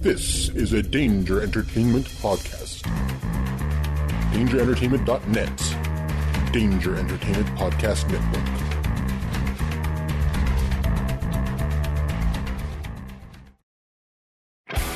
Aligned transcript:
This 0.00 0.48
is 0.50 0.72
a 0.72 0.82
Danger 0.82 1.42
Entertainment 1.42 2.06
podcast. 2.22 2.80
DangerEntertainment.net. 4.32 6.52
Danger 6.54 6.96
Entertainment 6.96 7.46
Podcast 7.48 8.10
Network. 8.10 8.46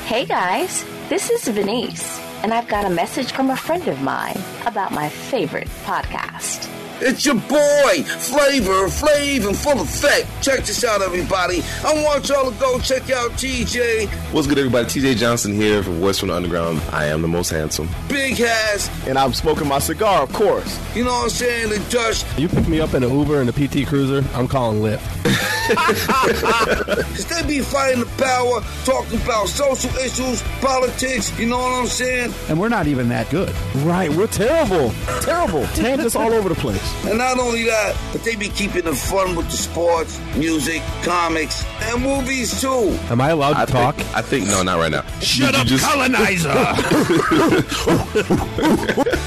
Hey 0.07 0.25
guys, 0.25 0.83
this 1.09 1.29
is 1.29 1.47
Venice, 1.49 2.19
and 2.41 2.51
I've 2.51 2.67
got 2.67 2.85
a 2.85 2.89
message 2.89 3.31
from 3.31 3.51
a 3.51 3.55
friend 3.55 3.87
of 3.87 4.01
mine 4.01 4.37
about 4.65 4.91
my 4.91 5.07
favorite 5.09 5.67
podcast. 5.83 6.67
It's 7.01 7.25
your 7.25 7.35
boy, 7.35 8.03
Flavor, 8.03 8.87
Flav, 8.87 9.47
and 9.47 9.57
Full 9.57 9.81
Effect. 9.81 10.27
Check 10.41 10.59
this 10.65 10.83
out, 10.83 11.01
everybody. 11.01 11.61
I 11.83 12.03
want 12.03 12.27
y'all 12.29 12.51
to 12.51 12.59
go 12.59 12.79
check 12.79 13.09
out 13.11 13.31
TJ, 13.31 14.07
What's 14.33 14.47
good, 14.47 14.57
everybody? 14.57 14.85
TJ 14.87 15.17
Johnson 15.17 15.53
here 15.53 15.83
from 15.83 15.99
Voice 15.99 16.19
from 16.19 16.29
the 16.29 16.35
Underground. 16.35 16.81
I 16.91 17.05
am 17.05 17.21
the 17.21 17.27
most 17.27 17.49
handsome. 17.49 17.89
Big 18.07 18.39
ass. 18.39 18.89
And 19.07 19.17
I'm 19.17 19.33
smoking 19.33 19.67
my 19.67 19.79
cigar, 19.79 20.23
of 20.23 20.31
course. 20.33 20.79
you 20.95 21.03
know 21.03 21.11
what 21.11 21.23
I'm 21.23 21.29
saying, 21.29 21.69
the 21.69 21.79
Dutch. 21.89 22.23
You 22.39 22.47
pick 22.47 22.67
me 22.67 22.79
up 22.79 22.93
in 22.93 23.03
an 23.03 23.17
Uber 23.17 23.41
and 23.41 23.49
a 23.49 23.53
PT 23.53 23.87
Cruiser, 23.87 24.23
I'm 24.33 24.47
calling 24.47 24.79
Lyft. 24.81 25.51
Cause 25.67 27.25
they 27.25 27.43
be 27.47 27.59
fighting 27.61 28.01
the 28.01 28.09
power, 28.17 28.61
talking 28.85 29.21
about 29.21 29.47
social 29.47 29.89
issues, 29.97 30.41
politics, 30.61 31.37
you 31.39 31.47
know 31.47 31.57
what 31.57 31.81
I'm 31.81 31.87
saying? 31.87 32.33
and 32.49 32.59
we're 32.59 32.69
not 32.69 32.87
even 32.87 33.09
that 33.09 33.29
good. 33.29 33.53
Right, 33.77 34.09
we're 34.11 34.27
terrible. 34.27 34.91
Terrible. 35.21 35.65
Tangents 35.67 36.15
all 36.15 36.31
over 36.33 36.49
the 36.49 36.55
place. 36.55 37.05
And 37.05 37.17
not 37.17 37.39
only 37.39 37.63
that, 37.63 37.95
but 38.11 38.23
they 38.23 38.35
be 38.35 38.49
keeping 38.49 38.83
the 38.85 38.95
fun 38.95 39.35
with 39.35 39.47
the 39.49 39.57
sports, 39.57 40.19
music, 40.35 40.81
comics, 41.03 41.63
and 41.93 42.01
movies 42.03 42.59
too. 42.61 42.97
Am 43.09 43.21
I 43.21 43.29
allowed 43.29 43.53
to 43.53 43.59
I 43.59 43.65
talk? 43.65 43.95
Think, 43.95 44.15
I 44.15 44.21
think 44.21 44.47
no, 44.47 44.63
not 44.63 44.77
right 44.79 44.91
now. 44.91 45.03
Shut 45.19 45.53
You 45.53 45.59
up, 45.59 45.67
just- 45.67 45.85
colonizer! 45.85 46.53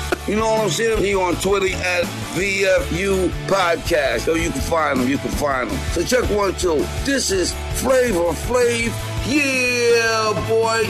You 0.29 0.37
know 0.37 0.45
what 0.45 0.61
I'm 0.65 0.69
saying? 0.69 1.03
He 1.03 1.15
on 1.15 1.37
Twitter 1.37 1.75
at 1.75 2.05
VFU 2.35 3.31
Podcast. 3.47 4.21
So 4.27 4.35
you 4.35 4.51
can 4.51 4.61
find 4.61 5.01
him. 5.01 5.09
You 5.09 5.17
can 5.17 5.31
find 5.31 5.71
him. 5.71 5.79
So 5.93 6.03
check 6.05 6.29
one, 6.29 6.53
two. 6.55 6.85
This 7.07 7.31
is 7.31 7.55
Flavor 7.81 8.33
Flav. 8.45 8.93
Yeah, 9.27 10.35
boy. 10.47 10.85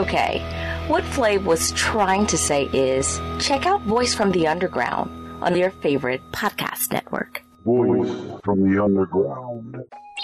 Okay, 0.00 0.40
what 0.88 1.04
Flav 1.04 1.44
was 1.44 1.70
trying 1.72 2.26
to 2.28 2.38
say 2.38 2.64
is 2.72 3.20
check 3.38 3.66
out 3.66 3.82
Voice 3.82 4.14
from 4.14 4.32
the 4.32 4.46
Underground 4.46 5.10
on 5.44 5.56
your 5.56 5.70
favorite 5.70 6.20
podcast 6.32 6.92
network. 6.92 7.42
Voice 7.64 8.40
from 8.44 8.70
the 8.70 8.82
Underground. 8.82 9.76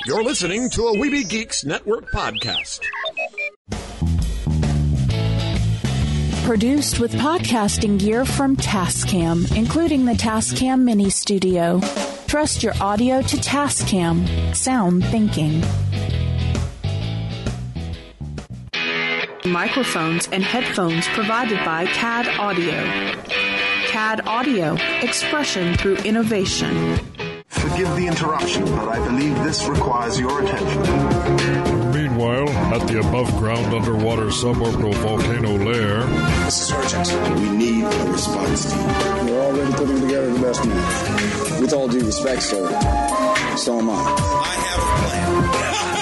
You're 0.06 0.24
listening 0.24 0.70
to 0.70 0.88
a 0.88 0.96
Weeby 0.96 1.28
Geeks 1.28 1.64
Network 1.64 2.10
podcast. 2.10 2.80
Produced 6.44 6.98
with 7.00 7.12
podcasting 7.12 7.98
gear 7.98 8.24
from 8.24 8.56
Tascam, 8.56 9.54
including 9.56 10.06
the 10.06 10.14
Tascam 10.14 10.80
Mini 10.80 11.10
Studio. 11.10 11.80
Trust 12.26 12.62
your 12.62 12.72
audio 12.80 13.20
to 13.22 13.36
Tascam. 13.36 14.56
Sound 14.56 15.04
thinking. 15.06 15.62
Microphones 19.44 20.28
and 20.32 20.42
headphones 20.42 21.06
provided 21.08 21.58
by 21.64 21.86
CAD 21.86 22.26
Audio. 22.38 23.39
CAD 23.90 24.24
Audio, 24.28 24.76
expression 25.02 25.74
through 25.74 25.96
innovation. 25.96 26.96
Forgive 27.48 27.88
the 27.96 28.06
interruption, 28.06 28.64
but 28.64 28.88
I 28.88 29.04
believe 29.04 29.34
this 29.42 29.66
requires 29.66 30.16
your 30.16 30.44
attention. 30.44 30.82
Meanwhile, 31.92 32.48
at 32.72 32.86
the 32.86 33.00
above 33.00 33.36
ground 33.36 33.74
underwater 33.74 34.26
suborbital 34.26 34.94
volcano 34.94 35.58
lair, 35.58 36.02
Sergeant, 36.48 37.40
we 37.40 37.50
need 37.50 37.82
a 37.82 38.12
response 38.12 38.70
team. 38.70 39.26
We're 39.26 39.42
already 39.42 39.72
putting 39.72 40.00
together 40.00 40.34
the 40.34 40.40
best 40.40 40.64
man. 40.64 41.60
With 41.60 41.72
all 41.72 41.88
due 41.88 42.06
respect, 42.06 42.44
sir, 42.44 42.68
so 43.56 43.80
am 43.80 43.90
I. 43.90 43.94
I 43.94 44.54
have 44.54 44.78
a 44.78 44.82
plan. 44.82 44.89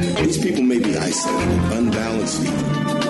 These 0.00 0.38
people 0.38 0.62
may 0.62 0.78
be 0.78 0.96
isolated, 0.96 1.60
unbalanced 1.72 2.42
even, 2.42 2.62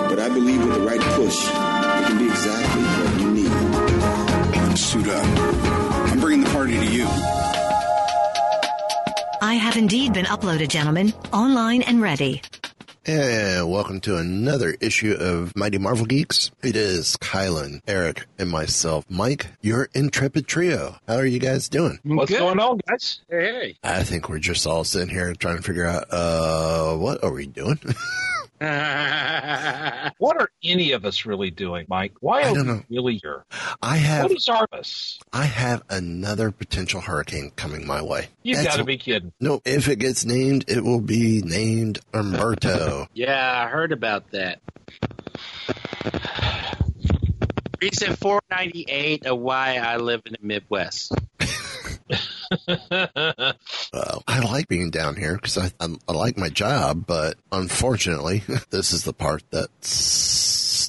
but 0.09 0.19
I 0.19 0.29
believe 0.29 0.65
with 0.65 0.73
the 0.73 0.81
right 0.81 0.99
push, 1.15 1.47
it 1.47 2.07
can 2.07 2.17
be 2.17 2.25
exactly 2.25 2.83
what 2.83 3.21
you 3.21 3.31
need. 3.31 4.77
Suit 4.77 5.07
up. 5.07 5.25
I'm 6.11 6.19
bringing 6.19 6.43
the 6.43 6.49
party 6.51 6.73
to 6.73 6.85
you. 6.85 7.05
I 9.41 9.53
have 9.55 9.77
indeed 9.77 10.13
been 10.13 10.25
uploaded, 10.25 10.69
gentlemen, 10.69 11.13
online 11.31 11.81
and 11.83 12.01
ready. 12.01 12.41
And 13.05 13.69
welcome 13.69 13.99
to 14.01 14.15
another 14.15 14.77
issue 14.79 15.13
of 15.19 15.57
Mighty 15.57 15.77
Marvel 15.77 16.05
Geeks. 16.05 16.51
It 16.63 16.77
is 16.77 17.17
Kylan, 17.17 17.81
Eric, 17.85 18.27
and 18.39 18.49
myself, 18.49 19.03
Mike, 19.09 19.47
your 19.59 19.89
intrepid 19.93 20.47
trio. 20.47 20.95
How 21.05 21.17
are 21.17 21.25
you 21.25 21.39
guys 21.39 21.67
doing? 21.67 21.99
What's 22.03 22.31
going 22.31 22.61
on, 22.61 22.79
guys? 22.87 23.19
Hey, 23.29 23.75
I 23.83 24.03
think 24.03 24.29
we're 24.29 24.39
just 24.39 24.65
all 24.65 24.85
sitting 24.85 25.09
here 25.09 25.33
trying 25.33 25.57
to 25.57 25.63
figure 25.63 25.85
out, 25.85 26.05
uh, 26.11 26.95
what 26.95 27.21
are 27.25 27.33
we 27.33 27.45
doing? 27.45 27.77
hey. 28.63 30.09
what 30.17 30.39
are 30.39 30.49
any 30.63 30.91
of 30.93 31.05
us 31.05 31.25
really 31.25 31.51
doing, 31.51 31.85
Mike? 31.89 32.13
Why 32.19 32.41
I 32.41 32.49
are 32.51 32.53
don't 32.53 32.67
we 32.67 32.73
know. 32.73 32.83
really 32.89 33.19
here? 33.21 33.45
I 33.81 33.97
have, 33.97 34.23
What 34.23 34.31
is 34.31 34.45
Arvis? 34.47 35.17
I 35.31 35.45
have 35.45 35.83
another 35.89 36.51
potential 36.51 37.01
hurricane 37.01 37.51
coming 37.55 37.85
my 37.85 38.01
way. 38.01 38.27
You 38.43 38.55
That's- 38.55 38.73
gotta 38.75 38.85
be 38.85 38.97
kidding. 38.97 39.31
No, 39.39 39.61
if 39.65 39.87
it 39.87 39.97
gets 39.99 40.25
named, 40.25 40.65
it 40.67 40.83
will 40.83 41.01
be 41.01 41.41
named 41.41 41.99
Humberto. 42.13 43.07
Yeah, 43.13 43.63
I 43.65 43.69
heard 43.69 43.91
about 43.91 44.31
that. 44.31 44.59
Reason 47.81 48.15
498 48.15 49.25
of 49.25 49.39
why 49.39 49.75
I 49.75 49.97
live 49.97 50.21
in 50.25 50.33
the 50.39 50.45
Midwest. 50.47 51.11
Uh, 53.93 54.19
I 54.27 54.39
like 54.39 54.67
being 54.67 54.89
down 54.89 55.15
here 55.15 55.35
because 55.35 55.57
I, 55.57 55.71
I, 55.79 55.95
I 56.07 56.11
like 56.13 56.37
my 56.37 56.49
job, 56.49 57.05
but 57.05 57.35
unfortunately, 57.51 58.43
this 58.69 58.91
is 58.91 59.03
the 59.03 59.13
part 59.13 59.43
that 59.51 59.69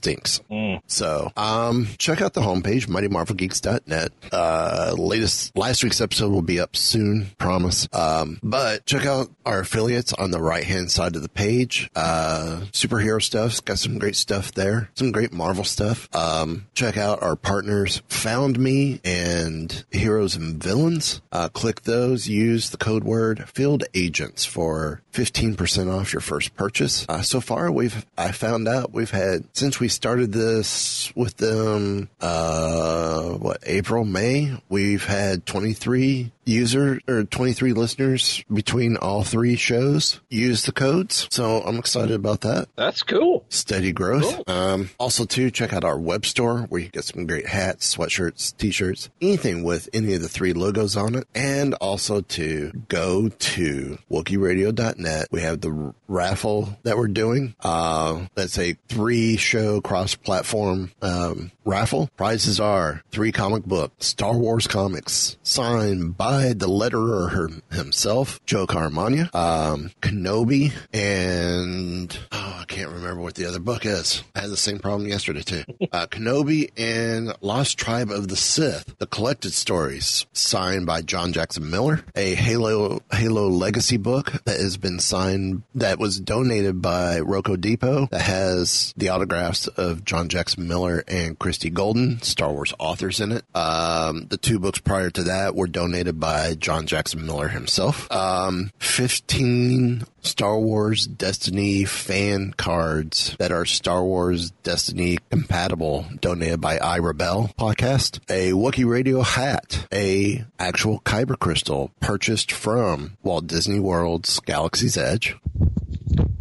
stinks. 0.05 0.43
So, 0.87 1.33
um, 1.35 1.89
check 1.97 2.21
out 2.21 2.35
the 2.35 2.43
homepage, 2.43 2.87
mightymarvelgeeks.net. 2.87 4.13
Uh, 4.31 4.95
latest, 4.99 5.57
last 5.57 5.83
week's 5.83 6.01
episode 6.03 6.31
will 6.31 6.43
be 6.43 6.61
up 6.61 6.77
soon, 6.77 7.29
promise. 7.39 7.89
Um, 7.93 8.39
but 8.43 8.85
check 8.85 9.07
out 9.07 9.31
our 9.47 9.61
affiliates 9.61 10.13
on 10.13 10.31
the 10.31 10.41
right 10.41 10.65
hand 10.65 10.91
side 10.91 11.17
of 11.17 11.23
the 11.23 11.29
page. 11.31 11.89
Uh, 11.97 12.61
superhero 12.73 13.23
stuff's 13.23 13.61
got 13.61 13.79
some 13.79 13.99
great 13.99 14.17
stuff 14.17 14.53
there, 14.53 14.91
some 14.95 15.11
great 15.11 15.33
Marvel 15.33 15.65
stuff. 15.65 16.15
Um, 16.15 16.67
check 16.75 16.99
out 16.99 17.23
our 17.23 17.37
partners, 17.37 18.03
Found 18.09 18.59
Me 18.59 19.01
and 19.05 19.85
Heroes 19.91 20.37
and 20.37 20.63
Villains. 20.63 21.23
Uh, 21.33 21.49
click 21.49 21.83
those, 21.83 22.29
use 22.29 22.71
the 22.71 22.77
code 22.77 23.05
word 23.05 23.49
Field 23.49 23.85
Agents 23.95 24.45
for 24.45 25.01
15% 25.15 25.93
off 25.95 26.13
your 26.13 26.21
first 26.21 26.55
purchase. 26.57 27.07
Uh, 27.09 27.23
so 27.23 27.41
far, 27.41 27.71
we've, 27.71 28.05
I 28.19 28.33
found 28.33 28.67
out 28.67 28.93
we've 28.93 29.11
had, 29.11 29.45
since 29.53 29.79
we 29.79 29.89
started 29.89 30.33
this 30.33 31.13
with 31.15 31.37
them, 31.37 32.09
uh, 32.21 33.31
what, 33.35 33.59
April, 33.65 34.05
May, 34.05 34.61
we've 34.69 35.05
had 35.05 35.47
23 35.47 36.33
user 36.47 37.01
or 37.09 37.25
23 37.25 37.73
listeners 37.73 38.45
between 38.53 38.97
all 38.97 39.23
three 39.25 39.57
shows 39.57 40.21
use 40.31 40.65
the 40.65 40.73
codes. 40.73 41.29
So 41.31 41.63
I'm 41.63 41.79
excited 41.79 42.15
about 42.15 42.43
that. 42.43 42.69
That's 42.77 43.03
cool. 43.03 43.45
Steady 43.49 43.93
growth. 43.93 44.49
Um, 44.49 44.91
also 44.99 45.25
too, 45.25 45.51
check 45.51 45.73
out 45.73 45.85
our 45.85 45.99
web 45.99 46.27
store 46.27 46.61
where 46.69 46.81
you 46.81 46.89
get 46.89 47.05
some 47.05 47.27
great 47.27 47.47
hats, 47.47 47.97
sweatshirts, 47.97 48.57
t-shirts, 48.57 49.11
anything 49.21 49.63
with 49.63 49.89
any 49.93 50.15
of 50.15 50.23
the 50.23 50.29
three 50.29 50.53
logos 50.53 50.97
on 50.97 51.15
it. 51.15 51.27
And 51.35 51.75
also 51.75 52.21
to 52.21 52.73
go 52.89 53.29
to 53.29 53.99
WookieRadio.net. 54.11 55.29
We 55.31 55.41
have 55.43 55.61
the 55.61 55.95
raffle 56.09 56.77
that 56.83 56.97
we're 56.97 57.09
doing. 57.09 57.55
Uh, 57.61 58.27
that's 58.35 58.59
a 58.59 58.77
three 58.89 59.37
show 59.37 59.81
cross 59.81 60.15
platform, 60.15 60.91
um, 61.03 61.51
raffle. 61.65 62.11
Prizes 62.17 62.61
are 62.61 63.03
three 63.11 63.33
comic 63.33 63.65
book, 63.65 63.93
Star 63.99 64.37
Wars 64.37 64.67
comics 64.67 65.37
signed 65.43 66.17
by 66.17 66.34
by 66.35 66.53
the 66.53 66.67
letterer 66.67 67.31
her, 67.31 67.49
himself, 67.71 68.45
Joe 68.45 68.67
Caramagna, 68.67 69.33
um, 69.35 69.93
Kenobi, 70.01 70.73
and 70.93 72.19
oh, 72.33 72.59
I 72.61 72.65
can't 72.65 72.91
remember 72.91 73.21
what 73.21 73.37
the 73.37 73.47
other 73.47 73.61
book 73.61 73.87
is. 73.87 74.25
I 74.35 74.41
had 74.41 74.51
the 74.51 74.57
same 74.57 74.81
problem 74.81 75.09
yesterday 75.09 75.43
too. 75.43 75.65
Uh, 75.93 76.07
Kenobi 76.07 76.71
and 76.77 77.33
Lost 77.41 77.79
Tribe 77.79 78.11
of 78.11 78.27
the 78.27 78.35
Sith, 78.35 78.99
the 78.99 79.07
collected 79.07 79.53
stories, 79.53 80.27
signed 80.33 80.87
by 80.87 81.03
John 81.03 81.33
Jackson 81.33 81.71
Miller, 81.71 82.05
a 82.17 82.35
Halo 82.35 83.01
Halo 83.13 83.49
Legacy 83.49 83.97
book 83.97 84.33
that 84.45 84.59
has 84.59 84.77
been 84.77 84.99
signed 84.99 85.63
that 85.77 86.01
was 86.01 86.19
donated 86.19 86.83
by 86.83 87.21
Rocco 87.21 87.55
Depot 87.55 88.07
that 88.07 88.23
has 88.23 88.93
the 88.97 89.11
autographs 89.11 89.69
of 89.69 90.05
John 90.05 90.29
Jackson 90.29 90.67
Miller 90.67 91.05
and 91.07 91.39
Christie 91.39 91.71
Golden, 91.71 92.21
Star 92.23 92.51
Wars 92.53 92.75
authors 92.81 93.21
in 93.21 93.31
it. 93.31 93.45
Um, 93.55 94.27
the 94.27 94.39
two 94.39 94.59
books 94.59 94.81
prior 94.81 95.11
to 95.11 95.25
that 95.25 95.55
were 95.55 95.69
donated 95.69 96.19
by 96.25 96.55
John 96.55 96.87
Jackson 96.87 97.27
Miller 97.27 97.49
himself. 97.49 98.11
Um, 98.11 98.71
15 98.79 100.05
Star 100.23 100.59
Wars 100.59 101.07
Destiny 101.07 101.85
fan 101.85 102.55
cards 102.57 103.37
that 103.39 103.53
are 103.53 103.67
Star 103.67 104.03
Wars 104.03 104.53
Destiny 104.63 105.19
compatible 105.29 106.07
donated 106.23 106.63
by 106.63 106.79
iRebel 106.79 107.55
podcast, 107.57 108.21
a 108.31 108.53
Wookiee 108.53 108.89
radio 108.89 109.21
hat, 109.21 109.87
a 109.93 110.47
actual 110.59 111.01
Kyber 111.01 111.39
crystal 111.39 111.91
purchased 112.01 112.51
from 112.51 113.19
Walt 113.23 113.47
Disney 113.47 113.79
World's 113.79 114.41
Galaxy's 114.41 114.97
Edge. 114.97 115.37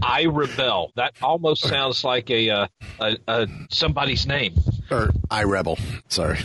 I 0.02 0.28
rebel. 0.28 0.94
That 0.96 1.12
almost 1.22 1.68
sounds 1.68 2.06
like 2.06 2.30
a, 2.30 2.50
uh, 2.50 2.68
a, 3.02 3.18
a 3.28 3.48
somebody's 3.70 4.26
name. 4.26 4.56
Or 4.90 5.10
I 5.30 5.44
rebel. 5.44 5.78
Sorry. 6.08 6.40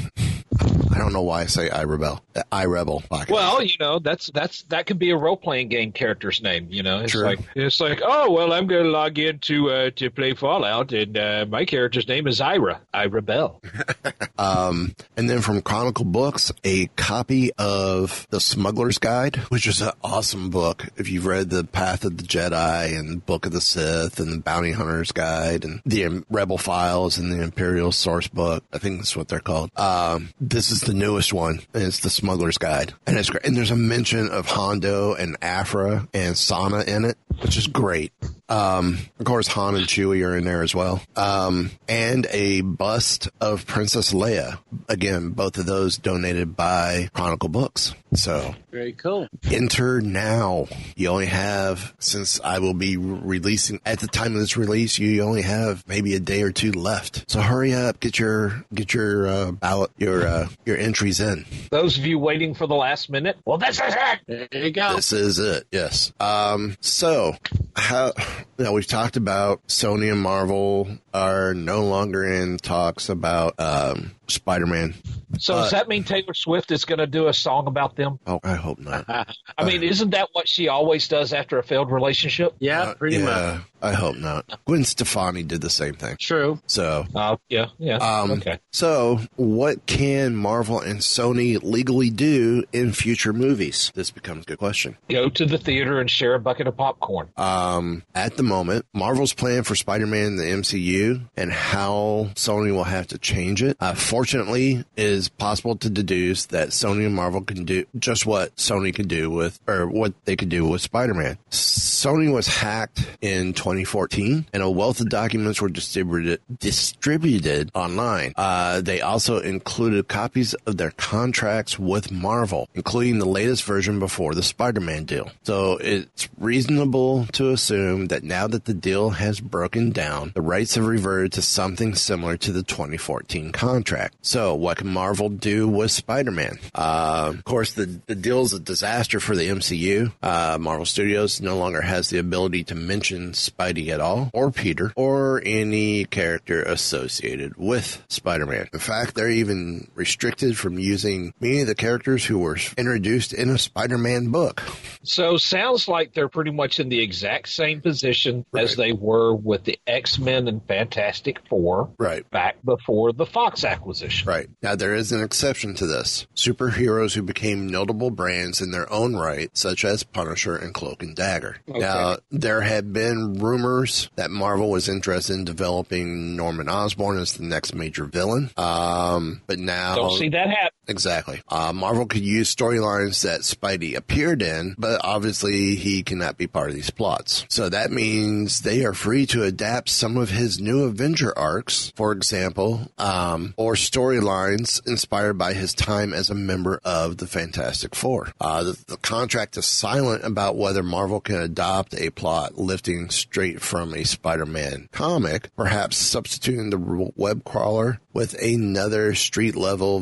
I 0.98 1.00
don't 1.00 1.12
know 1.12 1.22
why 1.22 1.42
I 1.42 1.46
say 1.46 1.70
I 1.70 1.82
rebel. 1.82 2.20
I 2.50 2.64
rebel. 2.64 3.04
Podcast. 3.08 3.30
Well, 3.30 3.62
you 3.62 3.76
know, 3.78 4.00
that's 4.00 4.30
that's 4.34 4.62
that 4.62 4.86
could 4.86 4.98
be 4.98 5.10
a 5.10 5.16
role 5.16 5.36
playing 5.36 5.68
game 5.68 5.92
character's 5.92 6.42
name. 6.42 6.66
You 6.70 6.82
know, 6.82 6.98
it's 6.98 7.12
True. 7.12 7.22
like 7.22 7.38
it's 7.54 7.80
like, 7.80 8.00
oh 8.04 8.32
well, 8.32 8.52
I'm 8.52 8.66
going 8.66 8.82
to 8.82 8.90
log 8.90 9.16
in 9.18 9.38
to 9.40 9.70
uh, 9.70 9.90
to 9.94 10.10
play 10.10 10.34
Fallout, 10.34 10.92
and 10.92 11.16
uh, 11.16 11.46
my 11.48 11.64
character's 11.64 12.08
name 12.08 12.26
is 12.26 12.40
Ira. 12.40 12.80
I 12.92 13.04
rebel. 13.04 13.62
Um, 14.38 14.94
and 15.16 15.28
then 15.28 15.40
from 15.40 15.60
Chronicle 15.62 16.04
Books, 16.04 16.52
a 16.62 16.86
copy 16.94 17.50
of 17.58 18.26
The 18.30 18.38
Smuggler's 18.38 18.98
Guide, 18.98 19.34
which 19.48 19.66
is 19.66 19.80
an 19.80 19.90
awesome 20.02 20.50
book. 20.50 20.86
If 20.96 21.10
you've 21.10 21.26
read 21.26 21.50
The 21.50 21.64
Path 21.64 22.04
of 22.04 22.16
the 22.16 22.22
Jedi 22.22 22.96
and 22.96 23.24
Book 23.26 23.46
of 23.46 23.52
the 23.52 23.60
Sith 23.60 24.20
and 24.20 24.32
The 24.32 24.38
Bounty 24.38 24.70
Hunter's 24.70 25.10
Guide 25.10 25.64
and 25.64 25.82
the 25.84 26.24
Rebel 26.30 26.56
Files 26.56 27.18
and 27.18 27.32
the 27.32 27.42
Imperial 27.42 27.90
Source 27.90 28.28
Book, 28.28 28.62
I 28.72 28.78
think 28.78 28.98
that's 28.98 29.16
what 29.16 29.26
they're 29.26 29.40
called. 29.40 29.76
Um, 29.76 30.28
this 30.40 30.70
is 30.70 30.82
the 30.88 30.94
newest 30.94 31.34
one, 31.34 31.60
and 31.74 31.82
it's 31.82 32.00
The 32.00 32.08
Smuggler's 32.08 32.56
Guide. 32.56 32.94
And 33.06 33.18
it's 33.18 33.28
great. 33.28 33.44
And 33.44 33.54
there's 33.54 33.70
a 33.70 33.76
mention 33.76 34.30
of 34.30 34.46
Hondo 34.46 35.12
and 35.12 35.36
Aphra 35.42 36.08
and 36.14 36.36
Sana 36.36 36.80
in 36.80 37.04
it, 37.04 37.18
which 37.40 37.56
is 37.56 37.66
great. 37.66 38.12
Um, 38.48 38.98
of 39.18 39.26
course, 39.26 39.46
Han 39.48 39.74
and 39.76 39.86
Chewie 39.86 40.26
are 40.26 40.36
in 40.36 40.44
there 40.44 40.62
as 40.62 40.74
well. 40.74 41.02
Um, 41.16 41.70
and 41.88 42.26
a 42.30 42.62
bust 42.62 43.28
of 43.40 43.66
Princess 43.66 44.12
Leia. 44.14 44.58
Again, 44.88 45.30
both 45.30 45.58
of 45.58 45.66
those 45.66 45.98
donated 45.98 46.56
by 46.56 47.10
Chronicle 47.12 47.50
Books. 47.50 47.94
So 48.14 48.54
Very 48.70 48.94
cool. 48.94 49.28
enter 49.50 50.00
now. 50.00 50.66
You 50.96 51.08
only 51.08 51.26
have, 51.26 51.94
since 51.98 52.40
I 52.42 52.58
will 52.60 52.72
be 52.72 52.96
releasing 52.96 53.80
at 53.84 54.00
the 54.00 54.06
time 54.06 54.32
of 54.34 54.40
this 54.40 54.56
release, 54.56 54.98
you 54.98 55.22
only 55.22 55.42
have 55.42 55.86
maybe 55.86 56.14
a 56.14 56.20
day 56.20 56.40
or 56.42 56.50
two 56.50 56.72
left. 56.72 57.30
So 57.30 57.42
hurry 57.42 57.74
up, 57.74 58.00
get 58.00 58.18
your 58.18 58.64
get 58.72 58.94
your 58.94 59.28
uh, 59.28 59.52
ballot, 59.52 59.90
your 59.98 60.26
uh, 60.26 60.48
your 60.64 60.78
entries 60.78 61.20
in. 61.20 61.44
Those 61.70 61.98
of 61.98 62.06
you 62.06 62.18
waiting 62.18 62.54
for 62.54 62.66
the 62.66 62.74
last 62.74 63.10
minute, 63.10 63.36
well, 63.44 63.58
this 63.58 63.78
is 63.78 63.94
it. 63.94 64.48
There 64.50 64.64
you 64.64 64.70
go. 64.70 64.96
This 64.96 65.12
is 65.12 65.38
it. 65.38 65.66
Yes. 65.70 66.10
Um. 66.18 66.76
So, 66.80 67.27
how? 67.76 68.12
Now 68.58 68.72
we've 68.72 68.86
talked 68.86 69.16
about 69.16 69.66
Sony 69.68 70.10
and 70.10 70.20
Marvel 70.20 70.88
are 71.18 71.54
no 71.54 71.84
longer 71.84 72.24
in 72.24 72.58
talks 72.58 73.08
about 73.08 73.54
um, 73.58 74.12
Spider-Man. 74.28 74.94
So 75.38 75.54
Uh, 75.56 75.62
does 75.62 75.70
that 75.72 75.88
mean 75.88 76.04
Taylor 76.04 76.32
Swift 76.34 76.70
is 76.70 76.84
going 76.84 76.98
to 77.00 77.06
do 77.06 77.28
a 77.28 77.34
song 77.34 77.66
about 77.66 77.96
them? 77.96 78.18
Oh, 78.26 78.40
I 78.42 78.54
hope 78.54 78.78
not. 78.78 79.04
I 79.58 79.64
mean, 79.64 79.82
isn't 79.82 80.10
that 80.10 80.28
what 80.32 80.48
she 80.48 80.68
always 80.68 81.06
does 81.08 81.32
after 81.32 81.58
a 81.58 81.62
failed 81.62 81.90
relationship? 81.90 82.54
Yeah, 82.60 82.94
pretty 82.94 83.18
yeah, 83.18 83.24
much. 83.24 83.60
I 83.80 83.92
hope 83.92 84.16
not. 84.16 84.58
Gwen 84.66 84.84
Stefani 84.84 85.42
did 85.44 85.60
the 85.60 85.70
same 85.70 85.94
thing. 85.94 86.16
True. 86.18 86.60
So, 86.66 87.04
Uh, 87.14 87.36
yeah, 87.48 87.66
yeah. 87.78 87.96
um, 87.98 88.30
okay. 88.32 88.58
so 88.72 89.20
what 89.36 89.86
can 89.86 90.34
Marvel 90.34 90.80
and 90.80 91.00
Sony 91.00 91.58
legally 91.62 92.10
do 92.10 92.64
in 92.72 92.92
future 92.92 93.32
movies? 93.32 93.92
This 93.94 94.10
becomes 94.10 94.42
a 94.44 94.46
good 94.46 94.58
question. 94.58 94.96
Go 95.08 95.28
to 95.28 95.46
the 95.46 95.58
theater 95.58 96.00
and 96.00 96.10
share 96.10 96.34
a 96.34 96.40
bucket 96.40 96.66
of 96.66 96.76
popcorn. 96.76 97.28
Um, 97.36 98.02
at 98.14 98.36
the 98.36 98.42
moment, 98.42 98.86
Marvel's 98.92 99.32
plan 99.32 99.62
for 99.62 99.74
Spider-Man 99.76 100.26
in 100.26 100.36
the 100.36 100.44
MCU 100.44 101.07
and 101.36 101.52
how 101.52 102.30
Sony 102.34 102.72
will 102.72 102.84
have 102.84 103.06
to 103.08 103.18
change 103.18 103.62
it. 103.62 103.76
Uh, 103.80 103.94
fortunately, 103.94 104.84
it 104.96 105.06
is 105.06 105.28
possible 105.28 105.76
to 105.76 105.90
deduce 105.90 106.46
that 106.46 106.68
Sony 106.68 107.06
and 107.06 107.14
Marvel 107.14 107.42
can 107.42 107.64
do 107.64 107.84
just 107.98 108.26
what 108.26 108.54
Sony 108.56 108.94
could 108.94 109.08
do 109.08 109.30
with, 109.30 109.58
or 109.66 109.86
what 109.86 110.12
they 110.24 110.36
could 110.36 110.48
do 110.48 110.66
with 110.66 110.80
Spider-Man. 110.80 111.38
Sony 111.50 112.32
was 112.32 112.46
hacked 112.46 113.06
in 113.20 113.52
2014 113.52 114.46
and 114.52 114.62
a 114.62 114.70
wealth 114.70 115.00
of 115.00 115.08
documents 115.08 115.60
were 115.60 115.68
distributed, 115.68 116.40
distributed 116.58 117.70
online. 117.74 118.32
Uh, 118.36 118.80
they 118.80 119.00
also 119.00 119.40
included 119.40 120.08
copies 120.08 120.54
of 120.54 120.76
their 120.76 120.92
contracts 120.92 121.78
with 121.78 122.10
Marvel, 122.12 122.68
including 122.74 123.18
the 123.18 123.26
latest 123.26 123.64
version 123.64 123.98
before 123.98 124.34
the 124.34 124.42
Spider-Man 124.42 125.04
deal. 125.04 125.30
So 125.42 125.78
it's 125.78 126.28
reasonable 126.38 127.26
to 127.32 127.50
assume 127.50 128.06
that 128.06 128.22
now 128.22 128.46
that 128.46 128.64
the 128.64 128.74
deal 128.74 129.10
has 129.10 129.40
broken 129.40 129.90
down, 129.90 130.32
the 130.34 130.42
rights 130.42 130.74
have 130.74 130.86
reverted 130.88 131.32
to 131.32 131.42
something 131.42 131.94
similar 131.94 132.36
to 132.38 132.52
the 132.52 132.62
2014 132.62 133.52
contract. 133.52 134.16
So 134.22 134.54
what 134.54 134.78
can 134.78 134.88
Marvel 134.88 135.28
do 135.28 135.68
with 135.68 135.90
Spider-Man? 135.90 136.58
Uh, 136.74 137.32
of 137.34 137.44
course, 137.44 137.72
the, 137.74 138.00
the 138.06 138.14
deal 138.14 138.42
is 138.42 138.52
a 138.52 138.60
disaster 138.60 139.20
for 139.20 139.36
the 139.36 139.48
MCU. 139.48 140.12
Uh, 140.22 140.58
Marvel 140.60 140.86
Studios 140.86 141.40
no 141.40 141.56
longer 141.56 141.82
has 141.82 142.10
the 142.10 142.18
ability 142.18 142.64
to 142.64 142.74
mention 142.74 143.32
Spidey 143.32 143.88
at 143.88 144.00
all, 144.00 144.30
or 144.32 144.50
Peter, 144.50 144.92
or 144.96 145.42
any 145.44 146.04
character 146.04 146.62
associated 146.62 147.56
with 147.56 148.02
Spider-Man. 148.08 148.68
In 148.72 148.78
fact, 148.78 149.14
they're 149.14 149.30
even 149.30 149.88
restricted 149.94 150.56
from 150.56 150.78
using 150.78 151.34
many 151.40 151.60
of 151.60 151.66
the 151.66 151.74
characters 151.74 152.24
who 152.24 152.38
were 152.38 152.58
introduced 152.76 153.32
in 153.32 153.50
a 153.50 153.58
Spider-Man 153.58 154.30
book. 154.30 154.62
So 155.02 155.36
sounds 155.36 155.88
like 155.88 156.12
they're 156.12 156.28
pretty 156.28 156.50
much 156.50 156.80
in 156.80 156.88
the 156.88 157.00
exact 157.00 157.48
same 157.48 157.80
position 157.80 158.44
as 158.56 158.76
they 158.76 158.92
were 158.92 159.34
with 159.34 159.64
the 159.64 159.78
X 159.86 160.18
Men 160.18 160.48
and 160.48 160.66
Fantastic 160.78 161.38
Four, 161.48 161.90
Right. 161.98 162.28
back 162.30 162.56
before 162.64 163.12
the 163.12 163.26
Fox 163.26 163.64
acquisition. 163.64 164.28
Right. 164.28 164.48
Now, 164.62 164.76
there 164.76 164.94
is 164.94 165.10
an 165.10 165.22
exception 165.22 165.74
to 165.74 165.86
this. 165.86 166.26
Superheroes 166.36 167.14
who 167.14 167.22
became 167.22 167.66
notable 167.66 168.10
brands 168.10 168.60
in 168.60 168.70
their 168.70 168.90
own 168.92 169.16
right, 169.16 169.50
such 169.56 169.84
as 169.84 170.04
Punisher 170.04 170.54
and 170.56 170.72
Cloak 170.72 171.02
and 171.02 171.16
Dagger. 171.16 171.56
Okay. 171.68 171.80
Now, 171.80 172.18
there 172.30 172.60
had 172.60 172.92
been 172.92 173.34
rumors 173.40 174.08
that 174.14 174.30
Marvel 174.30 174.70
was 174.70 174.88
interested 174.88 175.34
in 175.34 175.44
developing 175.44 176.36
Norman 176.36 176.68
Osborn 176.68 177.18
as 177.18 177.32
the 177.34 177.44
next 177.44 177.74
major 177.74 178.04
villain. 178.04 178.50
Um, 178.56 179.40
but 179.48 179.58
now. 179.58 179.96
Don't 179.96 180.16
see 180.16 180.28
that 180.28 180.48
happen. 180.48 180.77
Exactly. 180.88 181.42
Uh, 181.48 181.72
Marvel 181.72 182.06
could 182.06 182.24
use 182.24 182.54
storylines 182.54 183.22
that 183.22 183.42
Spidey 183.42 183.94
appeared 183.94 184.40
in, 184.40 184.74
but 184.78 185.00
obviously 185.04 185.76
he 185.76 186.02
cannot 186.02 186.38
be 186.38 186.46
part 186.46 186.70
of 186.70 186.74
these 186.74 186.90
plots. 186.90 187.44
So 187.48 187.68
that 187.68 187.92
means 187.92 188.60
they 188.60 188.84
are 188.84 188.94
free 188.94 189.26
to 189.26 189.42
adapt 189.42 189.90
some 189.90 190.16
of 190.16 190.30
his 190.30 190.60
new 190.60 190.84
Avenger 190.84 191.36
arcs, 191.38 191.92
for 191.94 192.12
example, 192.12 192.90
um, 192.96 193.52
or 193.56 193.74
storylines 193.74 194.84
inspired 194.86 195.34
by 195.34 195.52
his 195.52 195.74
time 195.74 196.14
as 196.14 196.30
a 196.30 196.34
member 196.34 196.80
of 196.84 197.18
the 197.18 197.26
Fantastic 197.26 197.94
Four. 197.94 198.32
Uh, 198.40 198.64
the, 198.64 198.84
the 198.86 198.96
contract 198.96 199.56
is 199.58 199.66
silent 199.66 200.24
about 200.24 200.56
whether 200.56 200.82
Marvel 200.82 201.20
can 201.20 201.36
adopt 201.36 201.94
a 201.94 202.10
plot 202.10 202.56
lifting 202.56 203.10
straight 203.10 203.60
from 203.60 203.92
a 203.92 204.04
Spider-Man 204.04 204.88
comic, 204.92 205.54
perhaps 205.54 205.98
substituting 205.98 206.70
the 206.70 207.12
web 207.16 207.44
crawler 207.44 208.00
with 208.12 208.34
another 208.42 209.14
street 209.14 209.54
level 209.54 210.00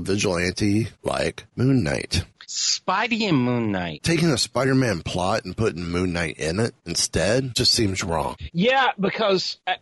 vigilante 0.77 0.97
like 1.03 1.47
Moon 1.57 1.83
Knight. 1.83 2.25
Spidey 2.47 3.29
and 3.29 3.39
Moon 3.39 3.73
Knight. 3.73 4.03
Taking 4.05 4.31
a 4.31 4.39
Spider-Man 4.39 5.03
plot 5.03 5.45
and 5.45 5.57
putting 5.57 5.89
Moon 5.89 6.13
Knight 6.13 6.39
in 6.39 6.61
it 6.61 6.75
instead 6.85 7.57
just 7.57 7.73
seems 7.73 8.05
wrong. 8.05 8.37
Yeah, 8.53 8.93
because 9.01 9.59
uh, 9.67 9.75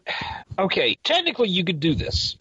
okay, 0.58 0.96
technically 1.04 1.50
you 1.50 1.62
could 1.64 1.78
do 1.78 1.94
this, 1.94 2.36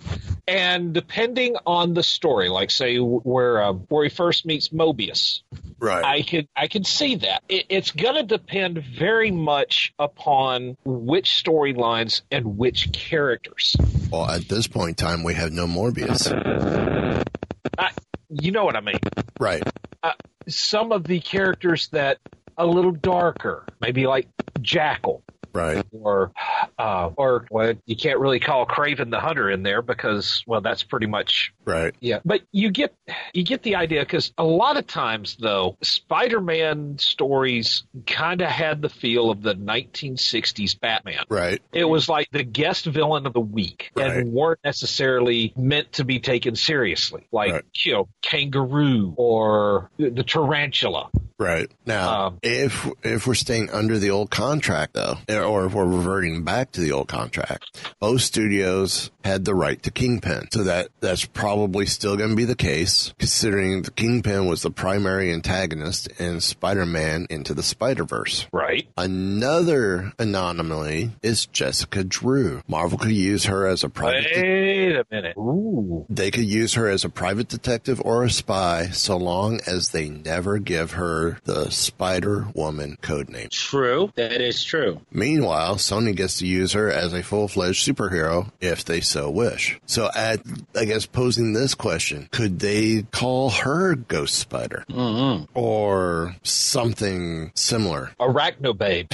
and 0.47 0.93
depending 0.93 1.57
on 1.65 1.93
the 1.93 2.03
story, 2.03 2.47
like 2.47 2.71
say 2.71 2.97
where 2.97 3.61
uh, 3.61 3.73
where 3.73 4.05
he 4.05 4.09
first 4.09 4.45
meets 4.45 4.69
Morbius, 4.69 5.41
Right. 5.83 6.05
I 6.05 6.21
could 6.21 6.47
I 6.55 6.69
could 6.69 6.87
see 6.87 7.15
that. 7.15 7.43
It, 7.49 7.65
it's 7.67 7.91
going 7.91 8.15
to 8.15 8.23
depend 8.23 8.81
very 8.97 9.31
much 9.31 9.93
upon 9.99 10.77
which 10.85 11.43
storylines 11.43 12.21
and 12.31 12.57
which 12.57 12.93
characters. 12.93 13.75
Well, 14.09 14.29
at 14.29 14.47
this 14.47 14.65
point 14.65 15.01
in 15.01 15.05
time, 15.05 15.23
we 15.23 15.33
have 15.33 15.51
no 15.51 15.67
Morbius. 15.67 16.31
I, 17.77 17.91
you 18.41 18.51
know 18.51 18.65
what 18.65 18.75
I 18.75 18.81
mean? 18.81 18.99
Right. 19.39 19.63
Uh, 20.01 20.13
some 20.47 20.91
of 20.91 21.05
the 21.05 21.19
characters 21.19 21.87
that 21.89 22.19
a 22.57 22.65
little 22.65 22.91
darker, 22.91 23.65
maybe 23.81 24.07
like 24.07 24.27
Jackal. 24.61 25.23
Right. 25.53 25.85
Or, 25.91 26.31
uh, 26.79 27.11
or 27.15 27.45
well, 27.51 27.73
you 27.85 27.95
can't 27.95 28.19
really 28.19 28.39
call 28.39 28.65
Kraven 28.65 29.11
the 29.11 29.19
Hunter 29.19 29.49
in 29.49 29.63
there 29.63 29.81
because, 29.81 30.43
well, 30.47 30.61
that's 30.61 30.83
pretty 30.83 31.05
much 31.07 31.53
Right. 31.65 31.93
yeah. 32.01 32.19
But 32.25 32.41
you 32.51 32.71
get 32.71 32.93
you 33.33 33.43
get 33.43 33.63
the 33.63 33.75
idea 33.75 34.01
because 34.01 34.33
a 34.37 34.43
lot 34.43 34.77
of 34.77 34.87
times 34.87 35.37
though, 35.39 35.77
Spider-Man 35.81 36.97
stories 36.99 37.83
kind 38.07 38.41
of 38.41 38.47
had 38.49 38.81
the 38.81 38.89
feel 38.89 39.29
of 39.29 39.41
the 39.41 39.55
1960s 39.55 40.79
Batman. 40.79 41.23
Right. 41.29 41.61
It 41.71 41.85
was 41.85 42.07
like 42.09 42.27
the 42.31 42.43
guest 42.43 42.85
villain 42.85 43.25
of 43.25 43.33
the 43.33 43.39
week 43.39 43.91
Right. 43.95 44.09
and 44.17 44.31
weren't 44.33 44.59
necessarily 44.63 45.53
meant 45.57 45.91
to 45.93 46.05
be 46.05 46.19
taken 46.19 46.55
seriously. 46.55 47.27
Like, 47.31 47.53
Right. 47.53 47.63
you 47.83 47.93
know, 47.93 48.09
Kangaroo 48.21 49.13
or 49.17 49.89
the, 49.97 50.09
the 50.09 50.23
Tarantula. 50.23 51.09
Right. 51.43 51.69
Now, 51.85 52.27
Um, 52.27 52.39
if 52.41 52.87
if 53.03 53.27
we're 53.27 53.33
staying 53.33 53.69
under 53.71 53.99
the 53.99 54.09
old 54.11 54.29
contract 54.31 54.93
though, 54.93 55.17
or 55.29 55.65
if 55.65 55.73
we're 55.73 55.85
reverting 55.85 56.43
back 56.43 56.71
to 56.73 56.81
the 56.81 56.91
old 56.93 57.09
contract, 57.09 57.77
both 57.99 58.21
studios 58.21 59.11
had 59.25 59.43
the 59.45 59.53
right 59.53 59.81
to 59.83 59.91
Kingpin. 59.91 60.47
So 60.53 60.63
that 60.63 60.87
that's 61.01 61.25
probably 61.25 61.85
still 61.85 62.15
going 62.15 62.29
to 62.29 62.35
be 62.35 62.45
the 62.45 62.55
case 62.55 63.13
considering 63.19 63.81
the 63.81 63.91
Kingpin 63.91 64.45
was 64.47 64.61
the 64.61 64.71
primary 64.71 65.31
antagonist 65.33 66.07
in 66.19 66.39
Spider-Man 66.39 67.27
into 67.29 67.53
the 67.53 67.63
Spider-Verse. 67.63 68.47
Right. 68.53 68.87
Another 68.97 70.13
anomaly 70.19 71.11
is 71.21 71.45
Jessica 71.47 72.03
Drew. 72.03 72.61
Marvel 72.67 72.97
could 72.97 73.11
use 73.11 73.45
her 73.45 73.67
as 73.67 73.83
a 73.83 73.89
private 73.89 74.25
Wait 74.35 74.95
a 74.95 75.05
minute. 75.11 75.35
Ooh. 75.37 76.05
they 76.09 76.31
could 76.31 76.45
use 76.45 76.75
her 76.75 76.87
as 76.87 77.03
a 77.03 77.09
private 77.09 77.49
detective 77.49 78.01
or 78.05 78.23
a 78.23 78.29
spy 78.29 78.87
so 78.91 79.17
long 79.17 79.59
as 79.67 79.89
they 79.89 80.07
never 80.09 80.57
give 80.59 80.91
her 80.91 81.32
the 81.43 81.69
Spider 81.69 82.47
Woman 82.53 82.97
code 83.01 83.29
name. 83.29 83.49
True. 83.51 84.11
That 84.15 84.41
is 84.41 84.63
true. 84.63 85.01
Meanwhile, 85.11 85.75
Sony 85.75 86.15
gets 86.15 86.39
to 86.39 86.47
use 86.47 86.73
her 86.73 86.91
as 86.91 87.13
a 87.13 87.23
full 87.23 87.47
fledged 87.47 87.87
superhero 87.87 88.51
if 88.61 88.85
they 88.85 89.01
so 89.01 89.29
wish. 89.29 89.79
So, 89.85 90.09
at, 90.15 90.41
I 90.75 90.85
guess 90.85 91.05
posing 91.05 91.53
this 91.53 91.75
question, 91.75 92.27
could 92.31 92.59
they 92.59 93.03
call 93.11 93.49
her 93.49 93.95
Ghost 93.95 94.35
Spider? 94.35 94.85
Mm-hmm. 94.89 95.45
Or 95.53 96.35
something 96.43 97.51
similar? 97.55 98.11
Arachnobabe. 98.19 99.07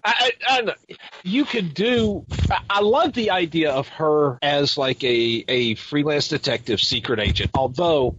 I, 0.04 0.30
I, 0.46 0.60
I, 0.60 0.74
you 1.22 1.44
could 1.44 1.74
do. 1.74 2.24
I, 2.50 2.60
I 2.70 2.80
love 2.80 3.12
the 3.14 3.30
idea 3.30 3.72
of 3.72 3.88
her 3.88 4.38
as 4.42 4.76
like 4.76 5.02
a 5.04 5.44
a 5.48 5.74
freelance 5.74 6.28
detective, 6.28 6.80
secret 6.80 7.20
agent. 7.20 7.50
Although 7.54 8.16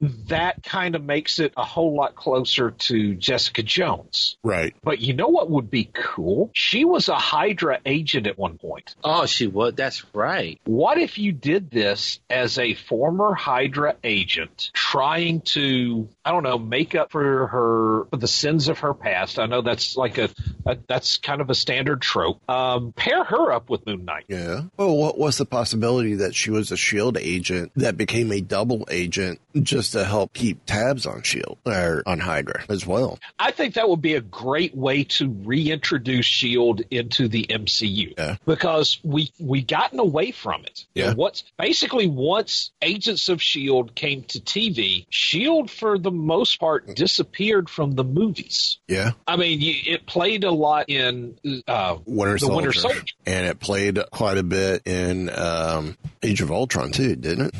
that 0.00 0.62
kind 0.62 0.94
of 0.94 1.04
makes 1.04 1.38
it 1.38 1.52
a 1.56 1.64
whole 1.64 1.94
lot 1.96 2.14
closer 2.14 2.70
to 2.70 3.14
Jessica 3.14 3.62
Jones. 3.62 4.36
Right. 4.42 4.74
But 4.82 5.00
you 5.00 5.14
know 5.14 5.28
what 5.28 5.50
would 5.50 5.70
be 5.70 5.90
cool? 5.92 6.50
She 6.54 6.84
was 6.84 7.08
a 7.08 7.16
Hydra 7.16 7.80
agent 7.84 8.26
at 8.26 8.38
one 8.38 8.58
point. 8.58 8.94
Oh, 9.02 9.26
she 9.26 9.46
would. 9.46 9.76
That's 9.76 10.04
right. 10.14 10.60
What 10.64 10.98
if 10.98 11.18
you 11.18 11.32
did 11.32 11.70
this 11.70 12.20
as 12.30 12.58
a 12.58 12.74
former 12.74 13.34
Hydra 13.34 13.96
agent 14.04 14.70
trying 14.72 15.40
to, 15.42 16.08
I 16.24 16.32
don't 16.32 16.42
know, 16.42 16.58
make 16.58 16.94
up 16.94 17.10
for 17.10 17.46
her 17.46 18.04
for 18.10 18.16
the 18.16 18.28
sins 18.28 18.68
of 18.68 18.80
her 18.80 18.94
past? 18.94 19.38
I 19.38 19.46
know 19.46 19.62
that's 19.62 19.96
like 19.96 20.18
a, 20.18 20.28
a 20.64 20.76
that's 20.88 21.16
kind 21.18 21.40
of 21.40 21.50
a 21.50 21.54
standard 21.54 22.02
trope. 22.02 22.40
Um, 22.48 22.92
pair 22.92 23.24
her 23.24 23.52
up 23.52 23.70
with 23.70 23.86
Moon 23.86 24.04
Knight. 24.04 24.24
Yeah. 24.28 24.62
Well, 24.76 24.96
what 24.96 25.18
was 25.18 25.38
the 25.38 25.46
possibility 25.46 26.14
that 26.14 26.34
she 26.34 26.50
was 26.50 26.72
a 26.72 26.76
Shield 26.76 27.16
agent 27.18 27.72
that 27.76 27.96
became 27.96 28.32
a 28.32 28.40
double 28.40 28.86
agent 28.90 29.40
just 29.62 29.85
to 29.92 30.04
help 30.04 30.32
keep 30.32 30.64
tabs 30.66 31.06
on 31.06 31.22
Shield 31.22 31.58
or 31.64 32.02
on 32.06 32.18
Hydra 32.18 32.64
as 32.68 32.86
well? 32.86 33.18
I 33.38 33.50
think 33.50 33.74
that 33.74 33.88
would 33.88 34.02
be 34.02 34.14
a 34.14 34.20
great 34.20 34.74
way 34.76 35.04
to 35.04 35.28
reintroduce 35.30 36.26
Shield 36.26 36.82
into 36.90 37.28
the 37.28 37.46
MCU 37.48 38.14
Yeah. 38.16 38.36
because 38.46 38.98
we 39.02 39.30
we 39.38 39.62
gotten 39.62 39.98
away 39.98 40.30
from 40.32 40.64
it. 40.64 40.84
Yeah. 40.94 41.14
What's 41.14 41.44
basically 41.58 42.06
once 42.06 42.70
Agents 42.82 43.28
of 43.28 43.42
Shield 43.42 43.94
came 43.94 44.22
to 44.24 44.40
TV, 44.40 45.06
Shield 45.10 45.70
for 45.70 45.98
the 45.98 46.10
most 46.10 46.58
part 46.60 46.94
disappeared 46.94 47.68
from 47.68 47.92
the 47.92 48.04
movies. 48.04 48.78
Yeah. 48.88 49.12
I 49.26 49.36
mean, 49.36 49.58
it 49.62 50.06
played 50.06 50.44
a 50.44 50.50
lot 50.50 50.88
in 50.88 51.38
uh, 51.66 51.96
Winter 52.06 52.34
the 52.34 52.38
Soldier. 52.40 52.54
Winter 52.56 52.72
Soldier. 52.72 53.02
And 53.26 53.46
it 53.46 53.60
played 53.60 53.98
quite 54.10 54.38
a 54.38 54.42
bit 54.42 54.86
in 54.86 55.30
um, 55.30 55.96
Age 56.22 56.40
of 56.40 56.50
Ultron 56.50 56.92
too, 56.92 57.16
didn't 57.16 57.46
it? 57.46 57.54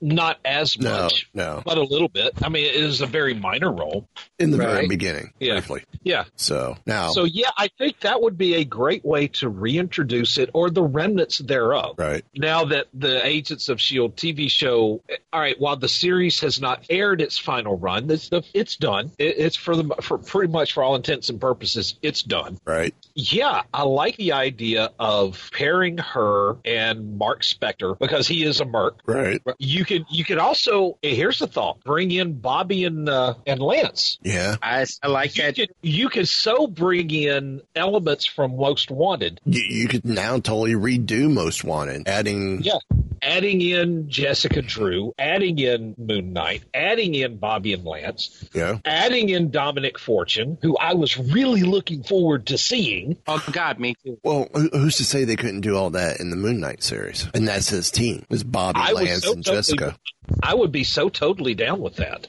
Not 0.00 0.38
as 0.44 0.78
much, 0.78 1.28
no. 1.34 1.62
but 1.64 1.76
a 1.78 1.82
little 1.82 2.08
bit. 2.08 2.32
I 2.42 2.48
mean, 2.48 2.64
it 2.66 2.74
is 2.74 3.00
a 3.02 3.06
very 3.06 3.34
minor 3.34 3.70
role. 3.72 4.08
In 4.38 4.50
the 4.50 4.56
very 4.56 4.88
beginning, 4.88 5.32
Yeah. 5.38 5.54
briefly. 5.54 5.84
Yeah. 6.02 6.24
So 6.36 6.76
now, 6.86 7.10
So 7.10 7.24
yeah, 7.24 7.50
I 7.58 7.68
think 7.76 8.00
that 8.00 8.22
would 8.22 8.38
be 8.38 8.54
a 8.54 8.64
great 8.64 9.04
way 9.04 9.28
to 9.28 9.48
reintroduce 9.50 10.38
it 10.38 10.48
or 10.54 10.70
the 10.70 10.82
remnants 10.82 11.38
thereof. 11.38 11.96
right. 11.98 12.24
Now 12.34 12.64
that 12.66 12.86
the 12.94 13.24
Agents 13.26 13.68
of 13.68 13.80
Shield 13.80 14.16
TV 14.16 14.50
show, 14.50 15.02
all 15.32 15.40
right, 15.40 15.60
while 15.60 15.76
the 15.76 15.88
series 15.88 16.40
has 16.40 16.60
not 16.60 16.84
aired 16.88 17.20
its 17.20 17.36
final 17.38 17.76
run, 17.76 18.10
it's 18.10 18.30
it's 18.54 18.76
done. 18.76 19.10
It, 19.18 19.36
it's 19.38 19.56
for 19.56 19.76
the 19.76 19.94
for 20.00 20.16
pretty 20.18 20.50
much 20.52 20.72
for 20.72 20.82
all 20.82 20.94
intents 20.96 21.28
and 21.28 21.40
purposes, 21.40 21.96
it's 22.00 22.22
done. 22.22 22.58
Right. 22.64 22.94
Yeah, 23.14 23.62
I 23.74 23.82
like 23.82 24.16
the 24.16 24.32
idea 24.32 24.90
of 24.98 25.50
pairing 25.52 25.98
her 25.98 26.56
and 26.64 27.18
Mark 27.18 27.42
Spector 27.42 27.98
because 27.98 28.26
he 28.26 28.44
is 28.44 28.60
a 28.60 28.64
Merc. 28.64 29.00
Right. 29.04 29.42
You 29.58 29.84
could 29.90 30.06
you 30.08 30.24
could 30.24 30.38
also 30.38 30.98
here's 31.02 31.40
the 31.40 31.46
thought: 31.46 31.82
bring 31.84 32.10
in 32.12 32.34
Bobby 32.38 32.84
and 32.84 33.08
uh, 33.08 33.34
and 33.46 33.60
Lance. 33.60 34.18
Yeah. 34.22 34.56
I, 34.62 34.86
I 35.02 35.08
like 35.08 35.36
You 35.36 35.42
that. 35.44 35.56
could, 35.56 35.70
you 35.82 36.08
could 36.08 36.28
so 36.28 36.66
bring 36.66 37.10
in 37.10 37.60
elements 37.74 38.24
from 38.24 38.56
Most 38.56 38.90
Wanted. 38.90 39.40
You, 39.44 39.62
you 39.68 39.88
could 39.88 40.04
now 40.04 40.34
totally 40.34 40.74
redo 40.74 41.32
Most 41.32 41.64
Wanted, 41.64 42.06
adding 42.08 42.62
Yeah. 42.62 42.78
Adding 43.22 43.60
in 43.60 44.08
Jessica 44.08 44.62
Drew, 44.62 45.12
adding 45.18 45.58
in 45.58 45.94
Moon 45.98 46.32
Knight, 46.32 46.62
adding 46.72 47.14
in 47.14 47.36
Bobby 47.36 47.72
and 47.72 47.84
Lance, 47.84 48.48
yeah. 48.54 48.78
adding 48.84 49.28
in 49.28 49.50
Dominic 49.50 49.98
Fortune, 49.98 50.58
who 50.62 50.76
I 50.76 50.94
was 50.94 51.18
really 51.18 51.62
looking 51.62 52.02
forward 52.02 52.46
to 52.46 52.58
seeing. 52.58 53.18
Oh 53.26 53.42
God, 53.52 53.78
me 53.78 53.94
too. 54.04 54.18
Well, 54.24 54.48
who's 54.54 54.96
to 54.98 55.04
say 55.04 55.24
they 55.24 55.36
couldn't 55.36 55.60
do 55.60 55.76
all 55.76 55.90
that 55.90 56.20
in 56.20 56.30
the 56.30 56.36
Moon 56.36 56.60
Knight 56.60 56.82
series? 56.82 57.26
And 57.34 57.46
that's 57.46 57.68
his 57.68 57.90
team. 57.90 58.24
It's 58.30 58.42
Bobby, 58.42 58.80
I 58.80 58.92
was 58.92 59.04
Lance, 59.04 59.22
so 59.24 59.32
and 59.32 59.44
totally- 59.44 59.58
Jessica. 59.58 59.96
I 60.42 60.54
would 60.54 60.70
be 60.70 60.84
so 60.84 61.08
totally 61.08 61.54
down 61.54 61.80
with 61.80 61.96
that. 61.96 62.28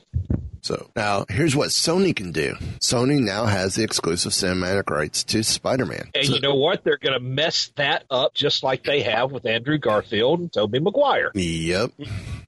So 0.62 0.90
now 0.96 1.26
here's 1.30 1.56
what 1.56 1.70
Sony 1.70 2.16
can 2.16 2.32
do. 2.32 2.56
Sony 2.80 3.20
now 3.20 3.46
has 3.46 3.76
the 3.76 3.84
exclusive 3.84 4.32
cinematic 4.32 4.90
rights 4.90 5.24
to 5.26 5.44
Spider-Man. 5.44 6.12
And 6.16 6.26
So- 6.28 6.34
you 6.36 6.42
know 6.42 6.56
what? 6.56 6.84
They're 6.84 6.98
going 6.98 7.14
to 7.14 7.20
mess 7.20 7.72
that 7.76 8.04
up 8.10 8.34
just 8.34 8.64
like 8.64 8.84
they 8.84 9.02
have 9.02 9.32
with 9.32 9.46
Andrew 9.46 9.78
Garfield 9.78 10.40
and 10.40 10.52
Tobey 10.54 10.80
Maguire. 10.80 11.32
Yep. 11.34 11.92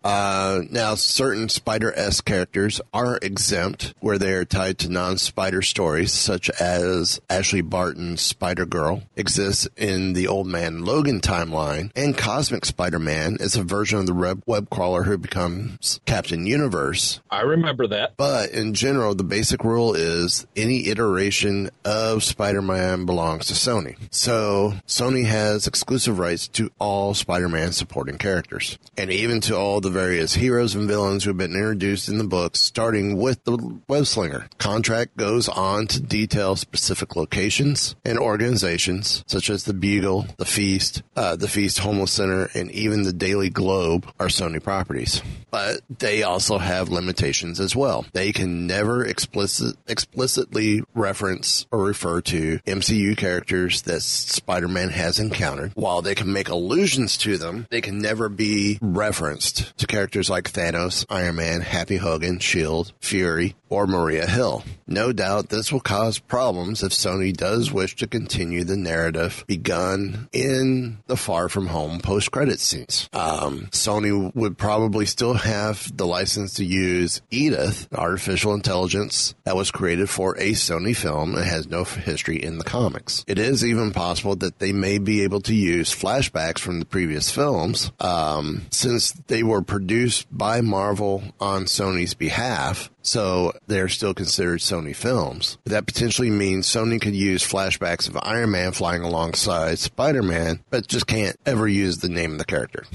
Uh, 0.03 0.61
now, 0.69 0.95
certain 0.95 1.47
Spider 1.47 1.93
S 1.95 2.19
characters 2.19 2.81
are 2.93 3.17
exempt 3.21 3.93
where 4.01 4.17
they 4.17 4.33
are 4.33 4.43
tied 4.43 4.77
to 4.79 4.89
non 4.89 5.17
Spider 5.17 5.61
stories, 5.61 6.11
such 6.11 6.49
as 6.59 7.21
Ashley 7.29 7.61
Barton's 7.61 8.21
Spider 8.21 8.65
Girl 8.65 9.03
exists 9.15 9.67
in 9.77 10.11
the 10.11 10.27
Old 10.27 10.47
Man 10.47 10.83
Logan 10.83 11.21
timeline, 11.21 11.89
and 11.95 12.17
Cosmic 12.17 12.65
Spider 12.65 12.99
Man 12.99 13.37
is 13.39 13.55
a 13.55 13.63
version 13.63 13.97
of 13.99 14.05
the 14.05 14.13
web, 14.13 14.43
web 14.45 14.69
crawler 14.69 15.03
who 15.03 15.17
becomes 15.17 16.01
Captain 16.05 16.45
Universe. 16.45 17.21
I 17.31 17.41
remember 17.41 17.87
that. 17.87 18.02
But 18.17 18.51
in 18.51 18.73
general, 18.73 19.15
the 19.15 19.23
basic 19.23 19.63
rule 19.63 19.93
is 19.93 20.45
any 20.55 20.87
iteration 20.87 21.69
of 21.85 22.23
Spider-Man 22.23 23.05
belongs 23.05 23.47
to 23.47 23.53
Sony. 23.53 23.95
So 24.11 24.73
Sony 24.87 25.25
has 25.25 25.67
exclusive 25.67 26.19
rights 26.19 26.47
to 26.49 26.71
all 26.79 27.13
Spider-Man 27.13 27.71
supporting 27.71 28.17
characters 28.17 28.77
and 28.97 29.11
even 29.11 29.41
to 29.41 29.57
all 29.57 29.81
the 29.81 29.89
various 29.89 30.33
heroes 30.33 30.75
and 30.75 30.87
villains 30.87 31.23
who 31.23 31.29
have 31.29 31.37
been 31.37 31.55
introduced 31.55 32.09
in 32.09 32.17
the 32.17 32.23
books, 32.23 32.59
starting 32.59 33.17
with 33.17 33.43
the 33.43 33.79
web 33.87 34.05
slinger. 34.05 34.47
Contract 34.57 35.15
goes 35.17 35.49
on 35.49 35.87
to 35.87 36.01
detail 36.01 36.55
specific 36.55 37.15
locations 37.15 37.95
and 38.05 38.17
organizations 38.19 39.23
such 39.27 39.49
as 39.49 39.63
the 39.63 39.73
Bugle, 39.73 40.27
the 40.37 40.45
Feast, 40.45 41.03
uh, 41.15 41.35
the 41.35 41.47
Feast 41.47 41.79
Homeless 41.79 42.11
Center, 42.11 42.49
and 42.53 42.71
even 42.71 43.03
the 43.03 43.13
Daily 43.13 43.49
Globe 43.49 44.07
are 44.19 44.27
Sony 44.27 44.61
properties. 44.61 45.21
But 45.51 45.81
they 45.99 46.23
also 46.23 46.57
have 46.57 46.89
limitations 46.89 47.59
as 47.59 47.75
well. 47.75 47.92
They 48.13 48.31
can 48.31 48.67
never 48.67 49.05
explicit, 49.05 49.75
explicitly 49.87 50.83
reference 50.93 51.65
or 51.71 51.83
refer 51.83 52.21
to 52.21 52.59
MCU 52.59 53.15
characters 53.15 53.83
that 53.83 54.01
Spider-Man 54.01 54.89
has 54.89 55.19
encountered. 55.19 55.71
While 55.75 56.01
they 56.01 56.15
can 56.15 56.33
make 56.33 56.49
allusions 56.49 57.17
to 57.19 57.37
them, 57.37 57.67
they 57.69 57.81
can 57.81 57.99
never 57.99 58.29
be 58.29 58.79
referenced 58.81 59.77
to 59.77 59.87
characters 59.87 60.29
like 60.29 60.51
Thanos, 60.51 61.05
Iron 61.09 61.35
Man, 61.35 61.61
Happy 61.61 61.97
Hogan, 61.97 62.39
Shield, 62.39 62.93
Fury, 62.99 63.55
or 63.69 63.87
Maria 63.87 64.27
Hill. 64.27 64.63
No 64.85 65.11
doubt 65.11 65.49
this 65.49 65.71
will 65.71 65.79
cause 65.79 66.19
problems 66.19 66.83
if 66.83 66.91
Sony 66.91 67.35
does 67.35 67.71
wish 67.71 67.95
to 67.95 68.07
continue 68.07 68.63
the 68.63 68.77
narrative 68.77 69.43
begun 69.47 70.29
in 70.31 70.99
the 71.07 71.17
Far 71.17 71.49
From 71.49 71.67
Home 71.67 71.99
post-credit 71.99 72.59
scenes. 72.59 73.09
Um, 73.13 73.67
Sony 73.71 74.33
would 74.35 74.57
probably 74.57 75.07
still 75.07 75.33
have 75.33 75.95
the 75.95 76.05
license 76.05 76.53
to 76.55 76.65
use 76.65 77.21
Edith 77.31 77.82
artificial 77.93 78.53
intelligence 78.53 79.35
that 79.43 79.55
was 79.55 79.71
created 79.71 80.09
for 80.09 80.35
a 80.37 80.51
Sony 80.51 80.95
film 80.95 81.35
and 81.35 81.45
has 81.45 81.67
no 81.67 81.83
history 81.83 82.37
in 82.37 82.57
the 82.57 82.63
comics. 82.63 83.23
It 83.27 83.39
is 83.39 83.65
even 83.65 83.91
possible 83.91 84.35
that 84.37 84.59
they 84.59 84.71
may 84.71 84.97
be 84.97 85.23
able 85.23 85.41
to 85.41 85.53
use 85.53 85.93
flashbacks 85.93 86.59
from 86.59 86.79
the 86.79 86.85
previous 86.85 87.29
films, 87.29 87.91
um, 87.99 88.63
since 88.71 89.11
they 89.27 89.43
were 89.43 89.61
produced 89.61 90.27
by 90.35 90.61
Marvel 90.61 91.23
on 91.39 91.65
Sony's 91.65 92.13
behalf. 92.13 92.89
So 93.03 93.53
they're 93.67 93.89
still 93.89 94.13
considered 94.13 94.59
Sony 94.59 94.95
films. 94.95 95.57
That 95.65 95.85
potentially 95.85 96.29
means 96.29 96.67
Sony 96.67 97.01
could 97.01 97.13
use 97.15 97.43
flashbacks 97.43 98.07
of 98.07 98.17
Iron 98.23 98.51
Man 98.51 98.71
flying 98.71 99.03
alongside 99.03 99.77
Spider 99.77 100.23
Man, 100.23 100.61
but 100.69 100.87
just 100.87 101.05
can't 101.05 101.35
ever 101.45 101.67
use 101.67 101.97
the 101.97 102.09
name 102.09 102.31
of 102.31 102.37
the 102.37 102.45
character. 102.45 102.85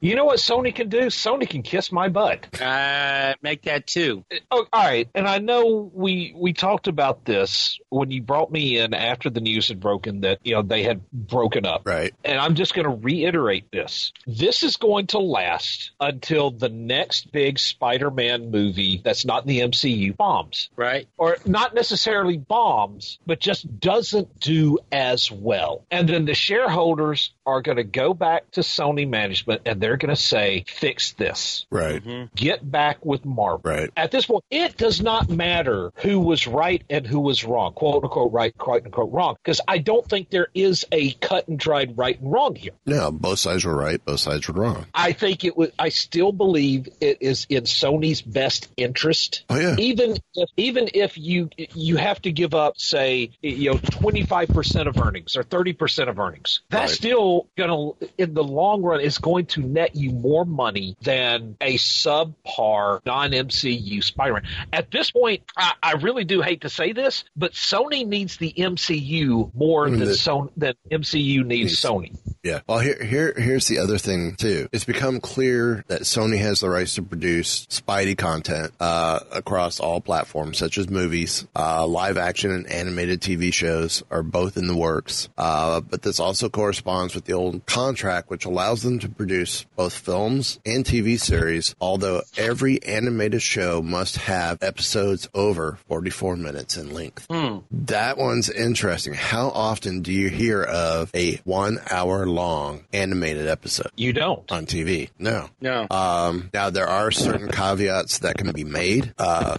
You 0.00 0.14
know 0.14 0.24
what 0.24 0.38
Sony 0.38 0.72
can 0.74 0.88
do? 0.88 1.06
Sony 1.06 1.48
can 1.48 1.62
kiss 1.62 1.90
my 1.90 2.08
butt. 2.08 2.60
Uh, 2.60 3.34
make 3.42 3.62
that 3.62 3.86
two. 3.86 4.24
Oh, 4.50 4.66
all 4.72 4.84
right. 4.84 5.08
And 5.14 5.26
I 5.26 5.38
know 5.38 5.90
we 5.92 6.32
we 6.36 6.52
talked 6.52 6.86
about 6.86 7.24
this 7.24 7.78
when 7.88 8.10
you 8.10 8.22
brought 8.22 8.52
me 8.52 8.78
in 8.78 8.94
after 8.94 9.30
the 9.30 9.40
news 9.40 9.68
had 9.68 9.80
broken 9.80 10.20
that 10.20 10.38
you 10.44 10.54
know 10.54 10.62
they 10.62 10.84
had 10.84 11.10
broken 11.10 11.66
up. 11.66 11.82
Right. 11.84 12.14
And 12.24 12.38
I'm 12.38 12.54
just 12.54 12.72
going 12.74 12.88
to 12.88 12.96
reiterate 13.04 13.72
this. 13.72 14.12
This 14.26 14.62
is 14.62 14.76
going 14.76 15.08
to 15.08 15.18
last 15.18 15.90
until 15.98 16.52
the 16.52 16.68
next 16.68 17.32
big 17.32 17.58
Spider-Man 17.58 18.50
movie 18.50 18.75
that's 19.02 19.24
not 19.24 19.42
in 19.42 19.48
the 19.48 19.60
MCU 19.60 20.16
bombs. 20.16 20.70
Right. 20.76 21.08
Or 21.16 21.36
not 21.44 21.74
necessarily 21.74 22.36
bombs, 22.36 23.18
but 23.26 23.40
just 23.40 23.80
doesn't 23.80 24.40
do 24.40 24.78
as 24.92 25.30
well. 25.30 25.84
And 25.90 26.08
then 26.08 26.24
the 26.24 26.34
shareholders 26.34 27.32
are 27.44 27.62
going 27.62 27.76
to 27.76 27.84
go 27.84 28.14
back 28.14 28.50
to 28.52 28.60
Sony 28.60 29.08
management 29.08 29.62
and 29.66 29.80
they're 29.80 29.96
going 29.96 30.14
to 30.14 30.20
say, 30.20 30.64
fix 30.68 31.12
this. 31.12 31.66
Right. 31.70 32.02
Mm-hmm. 32.02 32.34
Get 32.34 32.68
back 32.68 33.04
with 33.04 33.24
Marvel. 33.24 33.60
Right. 33.64 33.90
At 33.96 34.10
this 34.10 34.26
point, 34.26 34.44
it 34.50 34.76
does 34.76 35.00
not 35.00 35.28
matter 35.28 35.92
who 35.96 36.20
was 36.20 36.46
right 36.46 36.82
and 36.90 37.06
who 37.06 37.20
was 37.20 37.44
wrong, 37.44 37.72
quote 37.72 38.04
unquote 38.04 38.32
right, 38.32 38.56
quote 38.56 38.84
unquote 38.84 39.12
wrong, 39.12 39.36
because 39.42 39.60
I 39.66 39.78
don't 39.78 40.06
think 40.06 40.30
there 40.30 40.48
is 40.54 40.84
a 40.92 41.12
cut 41.12 41.48
and 41.48 41.58
dried 41.58 41.96
right 41.96 42.18
and 42.20 42.30
wrong 42.32 42.54
here. 42.54 42.72
No, 42.84 43.10
both 43.10 43.38
sides 43.38 43.64
were 43.64 43.74
right, 43.74 44.04
both 44.04 44.20
sides 44.20 44.48
were 44.48 44.54
wrong. 44.54 44.86
I 44.94 45.12
think 45.12 45.44
it 45.44 45.56
was. 45.56 45.70
I 45.78 45.90
still 45.90 46.32
believe 46.32 46.88
it 47.00 47.18
is 47.20 47.46
in 47.48 47.64
Sony's 47.64 48.22
best 48.22 48.65
interest. 48.76 49.44
Oh 49.50 49.58
yeah. 49.58 49.76
Even 49.78 50.16
if 50.34 50.48
even 50.56 50.88
if 50.94 51.16
you 51.18 51.50
you 51.56 51.96
have 51.96 52.20
to 52.22 52.32
give 52.32 52.54
up, 52.54 52.78
say, 52.78 53.30
you 53.42 53.72
know, 53.72 53.78
twenty 53.78 54.24
five 54.24 54.48
percent 54.48 54.88
of 54.88 55.00
earnings 55.00 55.36
or 55.36 55.42
thirty 55.42 55.72
percent 55.72 56.08
of 56.10 56.18
earnings, 56.18 56.60
that's 56.70 56.92
Right. 56.92 56.96
still 56.96 57.46
gonna 57.56 57.90
in 58.18 58.34
the 58.34 58.44
long 58.44 58.82
run 58.82 59.00
is 59.00 59.18
going 59.18 59.46
to 59.46 59.60
net 59.62 59.94
you 59.96 60.10
more 60.10 60.44
money 60.44 60.96
than 61.02 61.56
a 61.60 61.74
subpar 61.78 63.00
non 63.04 63.30
MCU 63.32 64.02
Spider 64.02 64.34
Man. 64.34 64.42
At 64.72 64.90
this 64.90 65.10
point, 65.10 65.42
I, 65.56 65.72
I 65.82 65.92
really 65.94 66.24
do 66.24 66.40
hate 66.42 66.62
to 66.62 66.68
say 66.70 66.92
this, 66.92 67.24
but 67.36 67.52
Sony 67.52 68.06
needs 68.06 68.36
the 68.36 68.52
MCU 68.56 69.54
more 69.54 69.86
mm, 69.88 69.98
than 69.98 70.08
The- 70.08 70.14
Sony 70.14 70.50
than 70.56 70.74
MCU 70.90 71.44
needs 71.44 71.80
Sony. 71.80 72.16
Yeah. 72.42 72.60
Well, 72.68 72.78
here, 72.78 73.02
here, 73.02 73.34
here's 73.36 73.66
the 73.66 73.78
other 73.78 73.98
thing 73.98 74.36
too. 74.36 74.68
It's 74.70 74.84
become 74.84 75.20
clear 75.20 75.84
that 75.88 76.02
Sony 76.02 76.38
has 76.38 76.60
the 76.60 76.70
rights 76.70 76.94
to 76.94 77.02
produce 77.02 77.66
Spidey 77.66 78.16
content 78.16 78.55
uh, 78.80 79.20
across 79.32 79.80
all 79.80 80.00
platforms, 80.00 80.58
such 80.58 80.78
as 80.78 80.88
movies, 80.88 81.46
uh, 81.56 81.86
live 81.86 82.16
action, 82.18 82.50
and 82.50 82.70
animated 82.70 83.20
TV 83.20 83.52
shows 83.52 84.02
are 84.10 84.22
both 84.22 84.56
in 84.56 84.66
the 84.66 84.76
works. 84.76 85.28
Uh, 85.36 85.80
but 85.80 86.02
this 86.02 86.20
also 86.20 86.48
corresponds 86.48 87.14
with 87.14 87.24
the 87.24 87.32
old 87.32 87.64
contract, 87.66 88.30
which 88.30 88.44
allows 88.44 88.82
them 88.82 88.98
to 88.98 89.08
produce 89.08 89.64
both 89.76 89.94
films 89.94 90.58
and 90.64 90.84
TV 90.84 91.18
series. 91.18 91.74
Although 91.80 92.22
every 92.36 92.82
animated 92.82 93.42
show 93.42 93.82
must 93.82 94.16
have 94.18 94.62
episodes 94.62 95.28
over 95.34 95.78
44 95.88 96.36
minutes 96.36 96.76
in 96.76 96.92
length. 96.92 97.26
That 97.70 98.18
one's 98.18 98.50
interesting. 98.50 99.14
How 99.14 99.48
often 99.48 100.02
do 100.02 100.12
you 100.12 100.28
hear 100.28 100.62
of 100.62 101.10
a 101.14 101.36
one 101.44 101.78
hour 101.90 102.26
long 102.26 102.84
animated 102.92 103.46
episode? 103.46 103.90
You 103.96 104.12
don't. 104.12 104.50
On 104.50 104.66
TV. 104.66 105.10
No. 105.18 105.48
No. 105.60 105.86
Um, 105.90 106.50
now 106.52 106.70
there 106.70 106.88
are 106.88 107.10
certain 107.10 107.48
caveats 107.48 108.18
that 108.18 108.36
can 108.38 108.45
be 108.52 108.64
made. 108.64 109.14
Uh, 109.18 109.58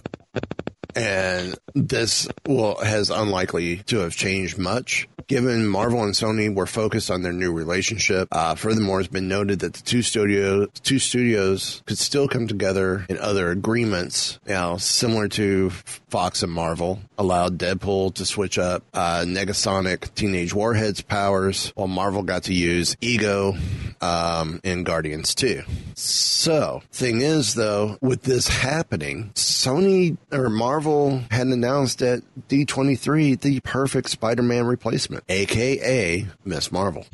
and 0.94 1.56
this 1.74 2.28
will 2.46 2.76
has 2.82 3.10
unlikely 3.10 3.78
to 3.86 3.98
have 3.98 4.16
changed 4.16 4.58
much. 4.58 5.08
Given 5.28 5.66
Marvel 5.68 6.02
and 6.02 6.14
Sony 6.14 6.52
were 6.52 6.66
focused 6.66 7.10
on 7.10 7.22
their 7.22 7.34
new 7.34 7.52
relationship, 7.52 8.28
uh, 8.32 8.54
furthermore, 8.54 9.00
it's 9.00 9.10
been 9.10 9.28
noted 9.28 9.60
that 9.60 9.74
the 9.74 9.82
two 9.82 10.00
studios 10.00 10.68
two 10.82 10.98
studios 10.98 11.82
could 11.86 11.98
still 11.98 12.28
come 12.28 12.48
together 12.48 13.04
in 13.10 13.18
other 13.18 13.50
agreements. 13.50 14.40
Now, 14.46 14.78
similar 14.78 15.28
to 15.28 15.70
Fox 16.08 16.42
and 16.42 16.52
Marvel, 16.52 17.00
allowed 17.18 17.58
Deadpool 17.58 18.14
to 18.14 18.24
switch 18.24 18.58
up 18.58 18.82
uh, 18.94 19.24
Negasonic 19.26 20.14
Teenage 20.14 20.54
Warhead's 20.54 21.02
powers, 21.02 21.72
while 21.74 21.88
Marvel 21.88 22.22
got 22.22 22.44
to 22.44 22.54
use 22.54 22.96
Ego 23.00 23.54
um, 24.00 24.60
in 24.64 24.84
Guardians 24.84 25.34
2. 25.34 25.62
So, 25.94 26.82
thing 26.92 27.20
is, 27.20 27.54
though, 27.54 27.98
with 28.00 28.22
this 28.22 28.48
happening, 28.48 29.30
Sony 29.34 30.16
or 30.32 30.48
Marvel 30.48 31.22
had 31.30 31.48
announced 31.48 32.02
at 32.02 32.22
D23 32.48 33.40
the 33.40 33.60
perfect 33.60 34.08
Spider 34.08 34.42
Man 34.42 34.66
replacement, 34.66 35.24
aka 35.28 36.26
Miss 36.44 36.72
Marvel. 36.72 37.06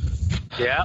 Yeah. 0.59 0.85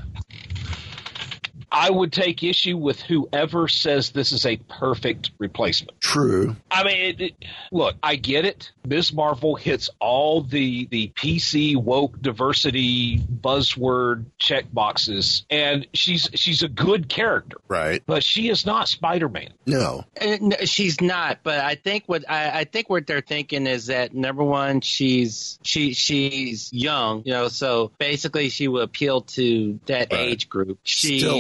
I 1.72 1.90
would 1.90 2.12
take 2.12 2.44
issue 2.44 2.78
with 2.78 3.00
whoever 3.02 3.68
says 3.68 4.10
this 4.12 4.32
is 4.32 4.46
a 4.46 4.58
perfect 4.58 5.32
replacement. 5.38 6.00
True. 6.02 6.56
I 6.72 6.84
mean, 6.84 6.98
it, 6.98 7.22
it, 7.22 7.34
look, 7.72 7.96
I 8.02 8.16
get 8.16 8.46
it. 8.46 8.72
Ms. 8.88 9.14
Marvel 9.14 9.56
hits 9.56 9.90
all 10.00 10.42
the 10.42 10.86
the 10.88 11.10
PC 11.16 11.76
woke 11.78 12.20
diversity 12.22 13.20
buzzword 13.20 14.26
check 14.38 14.66
boxes, 14.74 15.46
and 15.50 15.86
she's 15.94 16.30
she's 16.34 16.64
a 16.64 16.68
good 16.68 17.10
character, 17.10 17.58
Right. 17.68 18.02
but 18.06 18.24
she 18.24 18.50
is 18.50 18.66
not 18.66 18.88
Spider 18.88 19.30
Man. 19.30 19.52
No. 19.66 20.06
Uh, 20.20 20.38
no, 20.42 20.56
she's 20.66 21.00
not, 21.02 21.40
but 21.44 21.60
I 21.60 21.76
think 21.76 22.06
what 22.08 22.30
I, 22.30 22.62
I 22.62 22.64
think 22.64 22.90
what 22.90 23.06
they're 23.06 23.22
thinking 23.22 23.68
is 23.68 23.88
that 23.88 24.14
number 24.14 24.44
one, 24.44 24.82
she's 24.82 25.60
she 25.64 25.94
she's 25.94 26.72
young, 26.74 27.24
you 27.26 27.34
know, 27.34 27.48
so 27.48 27.92
basically 28.00 28.50
she 28.50 28.68
will 28.68 28.82
appeal 28.82 29.22
to 29.22 29.80
that 29.86 30.12
age 30.14 30.50
group. 30.50 30.80
She's 30.84 31.22
still 31.22 31.38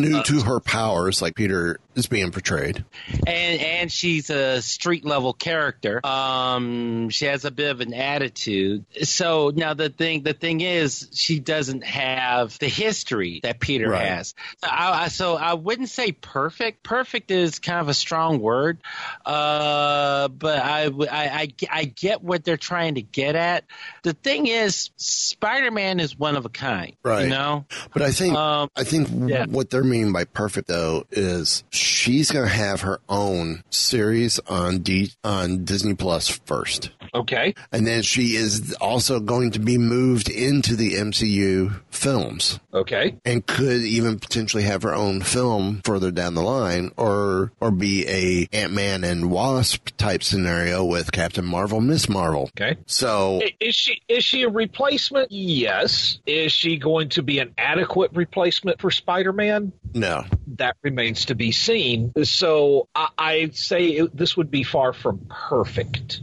new 0.00 0.22
to 0.22 0.42
her 0.42 0.60
powers, 0.60 1.20
like 1.22 1.34
Peter 1.34 1.78
is 1.98 2.06
being 2.06 2.30
portrayed. 2.30 2.84
and 3.26 3.60
and 3.60 3.92
she's 3.92 4.30
a 4.30 4.62
street 4.62 5.04
level 5.04 5.32
character. 5.32 6.04
Um, 6.06 7.08
she 7.10 7.26
has 7.26 7.44
a 7.44 7.50
bit 7.50 7.70
of 7.70 7.80
an 7.80 7.92
attitude. 7.94 8.84
So 9.02 9.52
now 9.54 9.74
the 9.74 9.88
thing 9.90 10.22
the 10.22 10.32
thing 10.32 10.60
is 10.60 11.08
she 11.12 11.40
doesn't 11.40 11.84
have 11.84 12.58
the 12.58 12.68
history 12.68 13.40
that 13.42 13.60
Peter 13.60 13.88
Right. 13.90 14.06
has. 14.06 14.34
So 14.62 14.68
I, 14.70 15.04
I- 15.04 15.08
so 15.08 15.36
I 15.36 15.54
wouldn't 15.54 15.88
say 15.88 16.12
perfect. 16.12 16.82
Perfect 16.82 17.30
is 17.30 17.58
kind 17.58 17.80
of 17.80 17.88
a 17.88 17.94
strong 17.94 18.40
word, 18.40 18.78
uh, 19.26 20.28
but 20.28 20.58
I, 20.62 20.86
I- 20.86 21.08
I 21.10 21.48
I 21.70 21.84
get 21.84 22.22
what 22.22 22.44
they're 22.44 22.56
trying 22.56 22.94
to 22.96 23.02
get 23.02 23.34
at. 23.36 23.64
The 24.02 24.12
thing 24.12 24.46
is, 24.46 24.90
Spider 24.96 25.70
Man 25.70 26.00
is 26.00 26.18
one 26.18 26.36
of 26.36 26.44
a 26.44 26.48
kind. 26.48 26.94
Right. 27.02 27.24
You 27.24 27.30
know. 27.30 27.64
But 27.92 28.02
I 28.02 28.12
think 28.12 28.34
Um, 28.36 28.68
I 28.76 28.84
think 28.84 29.08
yeah. 29.30 29.46
what 29.46 29.70
they're 29.70 29.84
meaning 29.84 30.12
by 30.12 30.24
perfect 30.24 30.68
though 30.68 31.04
is 31.10 31.64
she's 31.88 32.30
going 32.30 32.46
to 32.46 32.54
have 32.54 32.82
her 32.82 33.00
own 33.08 33.62
series 33.70 34.38
on 34.48 34.78
D 34.80 35.12
on 35.24 35.64
Disney 35.64 35.94
Plus 35.94 36.28
first. 36.28 36.90
Okay. 37.14 37.54
And 37.72 37.86
then 37.86 38.02
she 38.02 38.36
is 38.36 38.74
also 38.80 39.18
going 39.18 39.52
to 39.52 39.58
be 39.58 39.78
moved 39.78 40.28
into 40.28 40.76
the 40.76 40.92
MCU 40.94 41.80
films 41.90 42.60
Okay. 42.74 43.16
and 43.24 43.44
could 43.46 43.80
even 43.80 44.18
potentially 44.18 44.62
have 44.64 44.82
her 44.82 44.94
own 44.94 45.22
film 45.22 45.80
further 45.84 46.10
down 46.10 46.34
the 46.34 46.42
line 46.42 46.90
or 46.98 47.50
or 47.60 47.70
be 47.70 48.06
a 48.06 48.46
Ant-Man 48.54 49.04
and 49.04 49.30
Wasp 49.30 49.88
type 49.96 50.22
scenario 50.22 50.84
with 50.84 51.10
Captain 51.10 51.46
Marvel, 51.46 51.80
Miss 51.80 52.08
Marvel. 52.10 52.50
Okay. 52.56 52.76
So 52.86 53.40
Is 53.58 53.74
she 53.74 54.02
is 54.08 54.22
she 54.22 54.42
a 54.42 54.48
replacement? 54.50 55.32
Yes. 55.32 56.18
Is 56.26 56.52
she 56.52 56.76
going 56.76 57.08
to 57.10 57.22
be 57.22 57.38
an 57.38 57.54
adequate 57.56 58.10
replacement 58.14 58.80
for 58.82 58.90
Spider 58.90 59.32
Man? 59.32 59.72
no. 59.94 60.24
That 60.58 60.76
remains 60.82 61.26
to 61.26 61.36
be 61.36 61.52
seen. 61.52 61.77
So 62.24 62.88
I, 62.94 63.08
I'd 63.18 63.56
say 63.56 63.86
it, 63.86 64.16
this 64.16 64.36
would 64.36 64.50
be 64.50 64.62
far 64.64 64.92
from 64.92 65.26
perfect. 65.28 66.22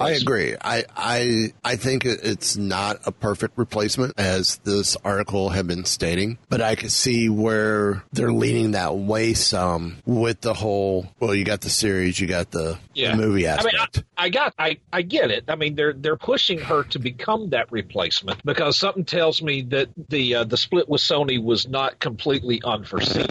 I 0.00 0.12
agree. 0.12 0.56
I, 0.58 0.84
I 0.96 1.52
I 1.62 1.76
think 1.76 2.06
it's 2.06 2.56
not 2.56 3.00
a 3.04 3.12
perfect 3.12 3.58
replacement 3.58 4.14
as 4.18 4.56
this 4.58 4.96
article 5.04 5.50
had 5.50 5.66
been 5.66 5.84
stating, 5.84 6.38
but 6.48 6.62
I 6.62 6.74
could 6.74 6.92
see 6.92 7.28
where 7.28 8.02
they're 8.12 8.32
leaning 8.32 8.70
that 8.70 8.96
way 8.96 9.34
some 9.34 9.98
with 10.06 10.40
the 10.40 10.54
whole. 10.54 11.06
Well, 11.20 11.34
you 11.34 11.44
got 11.44 11.60
the 11.60 11.68
series, 11.68 12.18
you 12.18 12.26
got 12.26 12.50
the, 12.50 12.78
the 12.94 13.14
movie 13.14 13.46
I 13.46 13.56
mean, 13.62 13.74
aspect. 13.74 14.04
I, 14.16 14.24
I 14.24 14.28
got, 14.30 14.54
I, 14.58 14.78
I 14.90 15.02
get 15.02 15.30
it. 15.30 15.44
I 15.48 15.56
mean, 15.56 15.74
they're 15.74 15.92
they're 15.92 16.16
pushing 16.16 16.60
her 16.60 16.84
to 16.84 16.98
become 16.98 17.50
that 17.50 17.70
replacement 17.70 18.42
because 18.44 18.78
something 18.78 19.04
tells 19.04 19.42
me 19.42 19.62
that 19.62 19.88
the 20.08 20.36
uh, 20.36 20.44
the 20.44 20.56
split 20.56 20.88
with 20.88 21.02
Sony 21.02 21.42
was 21.42 21.68
not 21.68 22.00
completely 22.00 22.62
unforeseen. 22.64 23.26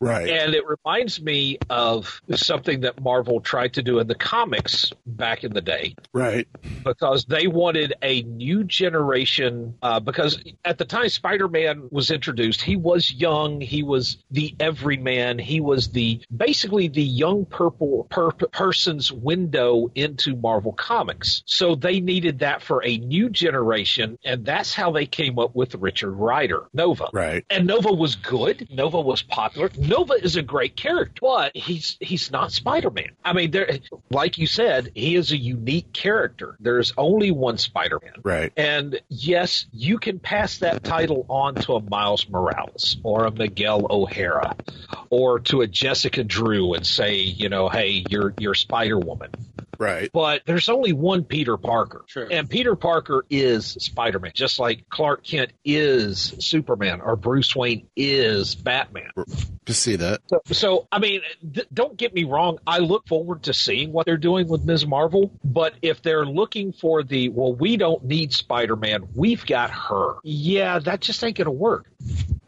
Right. 0.00 0.28
And 0.28 0.54
it 0.54 0.64
reminds 0.66 1.20
me 1.20 1.58
of 1.70 2.20
something 2.34 2.80
that 2.80 3.00
Marvel 3.00 3.40
tried 3.40 3.74
to 3.74 3.82
do 3.82 3.98
in 3.98 4.06
the 4.06 4.14
comics 4.14 4.92
back 5.06 5.42
in 5.44 5.52
the 5.52 5.62
day 5.62 5.94
Right. 6.12 6.46
because 6.84 7.24
they 7.24 7.46
wanted 7.46 7.94
a 8.02 8.22
new 8.22 8.64
generation. 8.64 9.74
Uh, 9.82 10.00
because 10.00 10.42
at 10.64 10.78
the 10.78 10.84
time 10.84 11.08
Spider 11.08 11.48
Man 11.48 11.88
was 11.90 12.10
introduced, 12.10 12.60
he 12.60 12.76
was 12.76 13.10
young, 13.12 13.60
he 13.60 13.82
was 13.82 14.18
the 14.30 14.54
everyman, 14.60 15.38
he 15.38 15.60
was 15.60 15.88
the 15.88 16.20
basically 16.34 16.88
the 16.88 17.02
young 17.02 17.44
purple 17.46 18.06
per- 18.10 18.30
person's 18.32 19.10
window 19.12 19.90
into 19.94 20.36
Marvel 20.36 20.72
Comics. 20.72 21.42
So 21.46 21.74
they 21.74 22.00
needed 22.00 22.40
that 22.40 22.62
for 22.62 22.84
a 22.84 22.98
new 22.98 23.30
generation, 23.30 24.18
and 24.24 24.44
that's 24.44 24.74
how 24.74 24.90
they 24.92 25.06
came 25.06 25.38
up 25.38 25.54
with 25.54 25.74
Richard 25.76 26.12
Rider, 26.12 26.68
Nova. 26.74 27.08
Right. 27.12 27.44
And 27.50 27.66
Nova 27.66 27.92
was 27.92 28.16
good. 28.16 28.68
Nova 28.70 29.00
was 29.00 29.22
popular. 29.22 29.70
Nova 29.86 30.14
is 30.14 30.36
a 30.36 30.42
great 30.42 30.76
character, 30.76 31.20
but 31.20 31.56
he's 31.56 31.96
he's 32.00 32.30
not 32.30 32.52
Spider 32.52 32.90
Man. 32.90 33.10
I 33.24 33.32
mean, 33.32 33.50
there, 33.50 33.78
like 34.10 34.38
you 34.38 34.46
said, 34.46 34.92
he 34.94 35.14
is 35.16 35.32
a 35.32 35.36
unique 35.36 35.92
character. 35.92 36.56
There's 36.60 36.92
only 36.96 37.30
one 37.30 37.58
Spider 37.58 38.00
Man. 38.02 38.14
Right. 38.22 38.52
And 38.56 39.00
yes, 39.08 39.66
you 39.72 39.98
can 39.98 40.18
pass 40.18 40.58
that 40.58 40.84
title 40.84 41.26
on 41.28 41.54
to 41.56 41.74
a 41.74 41.80
Miles 41.80 42.28
Morales 42.28 42.96
or 43.02 43.26
a 43.26 43.30
Miguel 43.30 43.86
O'Hara 43.88 44.56
or 45.10 45.40
to 45.40 45.60
a 45.62 45.66
Jessica 45.66 46.24
Drew 46.24 46.74
and 46.74 46.86
say, 46.86 47.16
you 47.16 47.48
know, 47.48 47.68
hey, 47.68 48.04
you're 48.08 48.34
you're 48.38 48.54
Spider 48.54 48.98
Woman. 48.98 49.30
Right. 49.78 50.10
But 50.12 50.42
there's 50.46 50.68
only 50.68 50.92
one 50.92 51.24
Peter 51.24 51.56
Parker. 51.56 52.04
And 52.30 52.48
Peter 52.48 52.76
Parker 52.76 53.24
is 53.30 53.66
Spider 53.66 54.18
Man, 54.18 54.32
just 54.34 54.58
like 54.58 54.88
Clark 54.88 55.24
Kent 55.24 55.52
is 55.64 56.34
Superman 56.38 57.00
or 57.00 57.16
Bruce 57.16 57.54
Wayne 57.54 57.86
is 57.96 58.54
Batman. 58.54 59.10
To 59.66 59.74
see 59.74 59.96
that. 59.96 60.20
So, 60.26 60.40
so 60.52 60.88
I 60.92 60.98
mean, 60.98 61.22
th- 61.54 61.66
don't 61.72 61.96
get 61.96 62.14
me 62.14 62.24
wrong. 62.24 62.58
I 62.66 62.78
look 62.78 63.06
forward 63.08 63.44
to 63.44 63.54
seeing 63.54 63.92
what 63.92 64.06
they're 64.06 64.16
doing 64.16 64.48
with 64.48 64.64
Ms. 64.64 64.86
Marvel. 64.86 65.32
But 65.44 65.74
if 65.82 66.02
they're 66.02 66.26
looking 66.26 66.72
for 66.72 67.02
the, 67.02 67.28
well, 67.30 67.54
we 67.54 67.76
don't 67.76 68.04
need 68.04 68.32
Spider 68.32 68.76
Man, 68.76 69.08
we've 69.14 69.44
got 69.44 69.70
her. 69.70 70.16
Yeah, 70.22 70.78
that 70.80 71.00
just 71.00 71.22
ain't 71.24 71.36
going 71.36 71.46
to 71.46 71.50
work. 71.50 71.86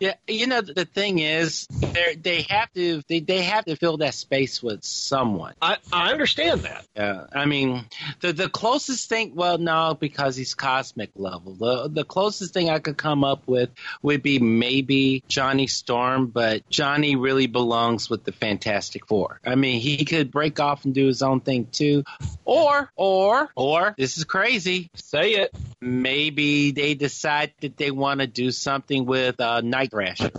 Yeah, 0.01 0.15
you 0.29 0.47
know 0.47 0.61
the 0.61 0.85
thing 0.85 1.19
is, 1.19 1.67
they 1.69 2.15
they 2.15 2.43
have 2.43 2.73
to 2.75 3.03
they, 3.09 3.21
they 3.21 3.43
have 3.43 3.65
to 3.65 3.75
fill 3.75 3.97
that 3.99 4.15
space 4.15 4.63
with 4.63 4.85
someone. 4.85 5.55
I, 5.61 5.79
I 5.93 6.13
understand 6.13 6.61
that. 6.61 6.85
Yeah, 6.95 7.27
I 7.33 7.47
mean 7.47 7.85
the 8.21 8.33
the 8.33 8.49
closest 8.49 9.09
thing, 9.09 9.35
well, 9.35 9.59
no, 9.59 9.97
because 9.99 10.37
he's 10.37 10.55
cosmic 10.55 11.11
level. 11.17 11.55
The 11.55 11.89
the 11.89 12.05
closest 12.05 12.55
thing 12.55 12.71
I 12.71 12.79
could 12.79 12.97
come 12.97 13.25
up 13.25 13.43
with 13.47 13.71
would 14.03 14.23
be 14.23 14.39
maybe 14.39 15.25
Johnny 15.27 15.67
Storm, 15.67 16.27
but 16.27 16.69
Johnny 16.69 17.17
really 17.17 17.49
belongs 17.49 18.09
with 18.09 18.25
the 18.25 18.33
Fantastic 18.33 19.07
Four. 19.07 19.41
I 19.45 19.57
mean, 19.57 19.81
he 19.81 20.05
could 20.05 20.31
break 20.31 20.61
off 20.61 20.85
and 20.85 20.95
do 20.95 21.07
his 21.07 21.23
own 21.23 21.41
thing 21.41 21.67
too, 21.73 22.05
or 22.45 22.93
or 22.95 23.51
or 23.57 23.95
this 23.99 24.17
is 24.17 24.25
crazy. 24.25 24.91
Say 24.95 25.33
it. 25.33 25.55
Maybe 25.81 26.71
they 26.71 26.95
decide 26.95 27.53
that 27.61 27.77
they 27.77 27.91
want 27.91 28.21
to 28.21 28.27
do 28.27 28.51
something 28.51 29.07
with 29.07 29.41
uh, 29.41 29.61
Night 29.61 29.88
Thrasher. 29.91 30.31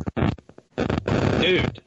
Dude, 1.42 1.82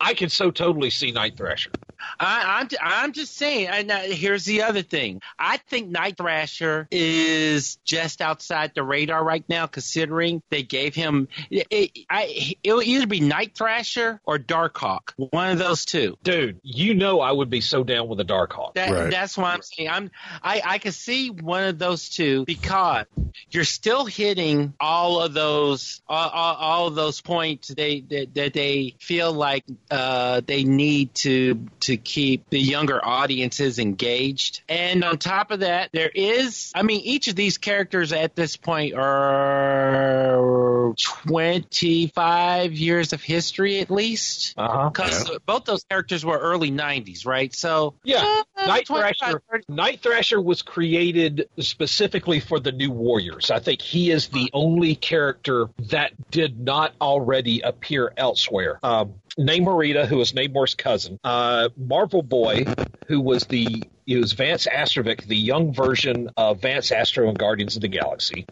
I 0.00 0.14
can 0.14 0.28
so 0.28 0.50
totally 0.50 0.90
see 0.90 1.12
Night 1.12 1.36
Thrasher. 1.36 1.70
I, 2.18 2.60
I'm 2.60 2.68
I'm 2.80 3.12
just 3.12 3.36
saying. 3.36 3.68
And 3.68 3.90
uh, 3.90 4.00
here's 4.00 4.44
the 4.44 4.62
other 4.62 4.82
thing. 4.82 5.20
I 5.38 5.58
think 5.58 5.88
Night 5.88 6.16
Thrasher 6.16 6.88
is 6.90 7.76
just 7.84 8.20
outside 8.20 8.72
the 8.74 8.82
radar 8.82 9.22
right 9.22 9.44
now, 9.48 9.66
considering 9.66 10.42
they 10.50 10.62
gave 10.62 10.94
him. 10.94 11.28
It, 11.50 11.66
it, 11.70 11.98
I, 12.08 12.54
it'll 12.62 12.82
either 12.82 13.06
be 13.06 13.20
Night 13.20 13.54
Thrasher 13.56 14.20
or 14.24 14.38
Darkhawk. 14.38 15.12
One 15.16 15.50
of 15.50 15.58
those 15.58 15.84
two. 15.84 16.16
Dude, 16.22 16.60
you 16.62 16.94
know 16.94 17.20
I 17.20 17.32
would 17.32 17.50
be 17.50 17.60
so 17.60 17.84
down 17.84 18.08
with 18.08 18.20
a 18.20 18.24
Darkhawk. 18.24 18.74
That, 18.74 19.10
That's 19.10 19.36
why 19.36 19.52
I'm 19.52 19.62
saying 19.62 19.88
I'm. 19.90 20.10
I 20.42 20.62
I 20.64 20.78
can 20.78 20.92
see 20.92 21.30
one 21.30 21.64
of 21.64 21.78
those 21.78 22.08
two 22.08 22.44
because 22.44 23.06
you're 23.50 23.64
still 23.64 24.04
hitting 24.04 24.74
all 24.80 25.20
of 25.20 25.34
those 25.34 26.00
all, 26.08 26.28
all, 26.28 26.54
all 26.54 26.86
of 26.86 26.94
those 26.94 27.20
points 27.20 27.68
they 27.68 28.00
that, 28.00 28.34
that 28.34 28.52
they 28.52 28.94
feel 28.98 29.32
like 29.32 29.64
uh, 29.90 30.40
they 30.46 30.64
need 30.64 31.14
to 31.14 31.66
to 31.80 31.95
keep 31.96 32.48
the 32.50 32.60
younger 32.60 33.04
audiences 33.04 33.78
engaged. 33.78 34.62
And 34.68 35.04
on 35.04 35.18
top 35.18 35.50
of 35.50 35.60
that, 35.60 35.90
there 35.92 36.10
is, 36.12 36.72
I 36.74 36.82
mean, 36.82 37.00
each 37.00 37.28
of 37.28 37.36
these 37.36 37.58
characters 37.58 38.12
at 38.12 38.34
this 38.34 38.56
point 38.56 38.94
are 38.94 40.94
25 40.98 42.72
years 42.72 43.12
of 43.12 43.22
history 43.22 43.80
at 43.80 43.90
least. 43.90 44.54
Uh-huh. 44.56 44.90
Because 44.90 45.30
both 45.46 45.64
those 45.64 45.84
characters 45.84 46.24
were 46.24 46.38
early 46.38 46.70
90s, 46.70 47.26
right? 47.26 47.54
So, 47.54 47.94
Yeah, 48.04 48.42
uh, 48.55 48.55
Night 48.66 48.86
Thrasher. 48.86 49.42
Night 49.68 50.00
Thrasher 50.02 50.40
was 50.40 50.62
created 50.62 51.48
specifically 51.58 52.40
for 52.40 52.60
the 52.60 52.72
New 52.72 52.90
Warriors. 52.90 53.50
I 53.50 53.58
think 53.58 53.80
he 53.80 54.10
is 54.10 54.28
the 54.28 54.50
only 54.52 54.94
character 54.94 55.68
that 55.90 56.12
did 56.30 56.60
not 56.60 56.94
already 57.00 57.60
appear 57.60 58.12
elsewhere. 58.16 58.78
Um, 58.82 59.14
Namorita, 59.38 60.06
who 60.06 60.20
is 60.20 60.32
Namor's 60.32 60.74
cousin, 60.74 61.18
uh, 61.22 61.68
Marvel 61.76 62.22
Boy, 62.22 62.64
who 63.06 63.20
was 63.20 63.44
the 63.46 63.84
he 64.06 64.16
was 64.16 64.32
Vance 64.32 64.66
Astrovic, 64.66 65.26
the 65.26 65.36
young 65.36 65.72
version 65.74 66.30
of 66.36 66.62
Vance 66.62 66.92
Astro 66.92 67.28
in 67.28 67.34
Guardians 67.34 67.76
of 67.76 67.82
the 67.82 67.88
Galaxy. 67.88 68.46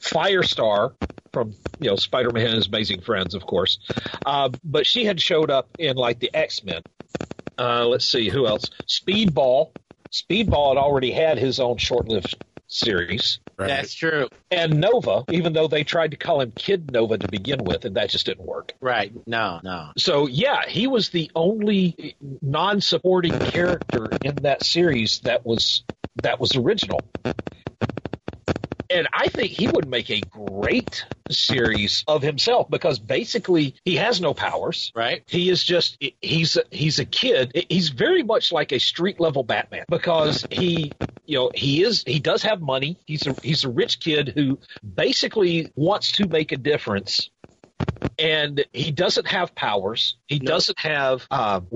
Firestar 0.00 0.94
from 1.32 1.54
you 1.78 1.90
know 1.90 1.96
Spider-Man 1.96 2.46
and 2.46 2.54
His 2.54 2.66
Amazing 2.66 3.00
Friends, 3.00 3.34
of 3.34 3.46
course, 3.46 3.78
uh, 4.26 4.50
but 4.64 4.86
she 4.86 5.04
had 5.04 5.20
showed 5.20 5.50
up 5.50 5.68
in 5.78 5.96
like 5.96 6.18
the 6.18 6.30
X-Men. 6.34 6.82
Uh, 7.58 7.86
let's 7.86 8.04
see 8.04 8.28
who 8.28 8.46
else. 8.46 8.70
Speedball. 8.86 9.72
Speedball 10.12 10.74
had 10.74 10.78
already 10.78 11.10
had 11.10 11.38
his 11.38 11.60
own 11.60 11.76
short-lived 11.76 12.36
series. 12.68 13.40
That's 13.56 13.92
true. 13.92 14.28
And 14.50 14.80
Nova, 14.80 15.24
even 15.30 15.52
though 15.52 15.66
they 15.66 15.82
tried 15.82 16.12
to 16.12 16.16
call 16.16 16.40
him 16.40 16.52
Kid 16.56 16.92
Nova 16.92 17.18
to 17.18 17.28
begin 17.28 17.64
with, 17.64 17.84
and 17.84 17.96
that 17.96 18.10
just 18.10 18.26
didn't 18.26 18.46
work. 18.46 18.72
Right. 18.80 19.12
No, 19.26 19.60
no. 19.64 19.90
So 19.96 20.28
yeah, 20.28 20.66
he 20.68 20.86
was 20.86 21.08
the 21.08 21.30
only 21.34 22.16
non-supporting 22.40 23.36
character 23.38 24.08
in 24.22 24.36
that 24.42 24.62
series 24.62 25.20
that 25.20 25.44
was 25.44 25.82
that 26.22 26.38
was 26.38 26.54
original. 26.54 27.00
And 28.90 29.08
I 29.12 29.28
think 29.28 29.52
he 29.52 29.68
would 29.68 29.88
make 29.88 30.10
a 30.10 30.20
great 30.20 31.04
series 31.30 32.04
of 32.08 32.22
himself 32.22 32.70
because 32.70 32.98
basically 32.98 33.74
he 33.84 33.96
has 33.96 34.20
no 34.20 34.34
powers. 34.34 34.92
Right. 34.94 35.22
He 35.26 35.50
is 35.50 35.62
just 35.62 36.02
he's 36.20 36.56
a, 36.56 36.62
he's 36.70 36.98
a 36.98 37.04
kid. 37.04 37.66
He's 37.68 37.90
very 37.90 38.22
much 38.22 38.52
like 38.52 38.72
a 38.72 38.78
street 38.78 39.20
level 39.20 39.42
Batman 39.44 39.84
because 39.88 40.46
he 40.50 40.96
you 41.26 41.38
know 41.38 41.50
he 41.54 41.82
is 41.82 42.02
he 42.06 42.18
does 42.18 42.42
have 42.42 42.60
money. 42.60 42.98
He's 43.06 43.26
a 43.26 43.34
he's 43.42 43.64
a 43.64 43.68
rich 43.68 44.00
kid 44.00 44.32
who 44.34 44.58
basically 44.82 45.70
wants 45.76 46.12
to 46.12 46.26
make 46.26 46.52
a 46.52 46.56
difference 46.56 47.30
and 48.18 48.64
he 48.72 48.90
doesn't 48.90 49.26
have 49.26 49.54
powers. 49.54 50.16
He 50.26 50.38
doesn't 50.38 50.78
have, 50.78 51.26
um, 51.30 51.66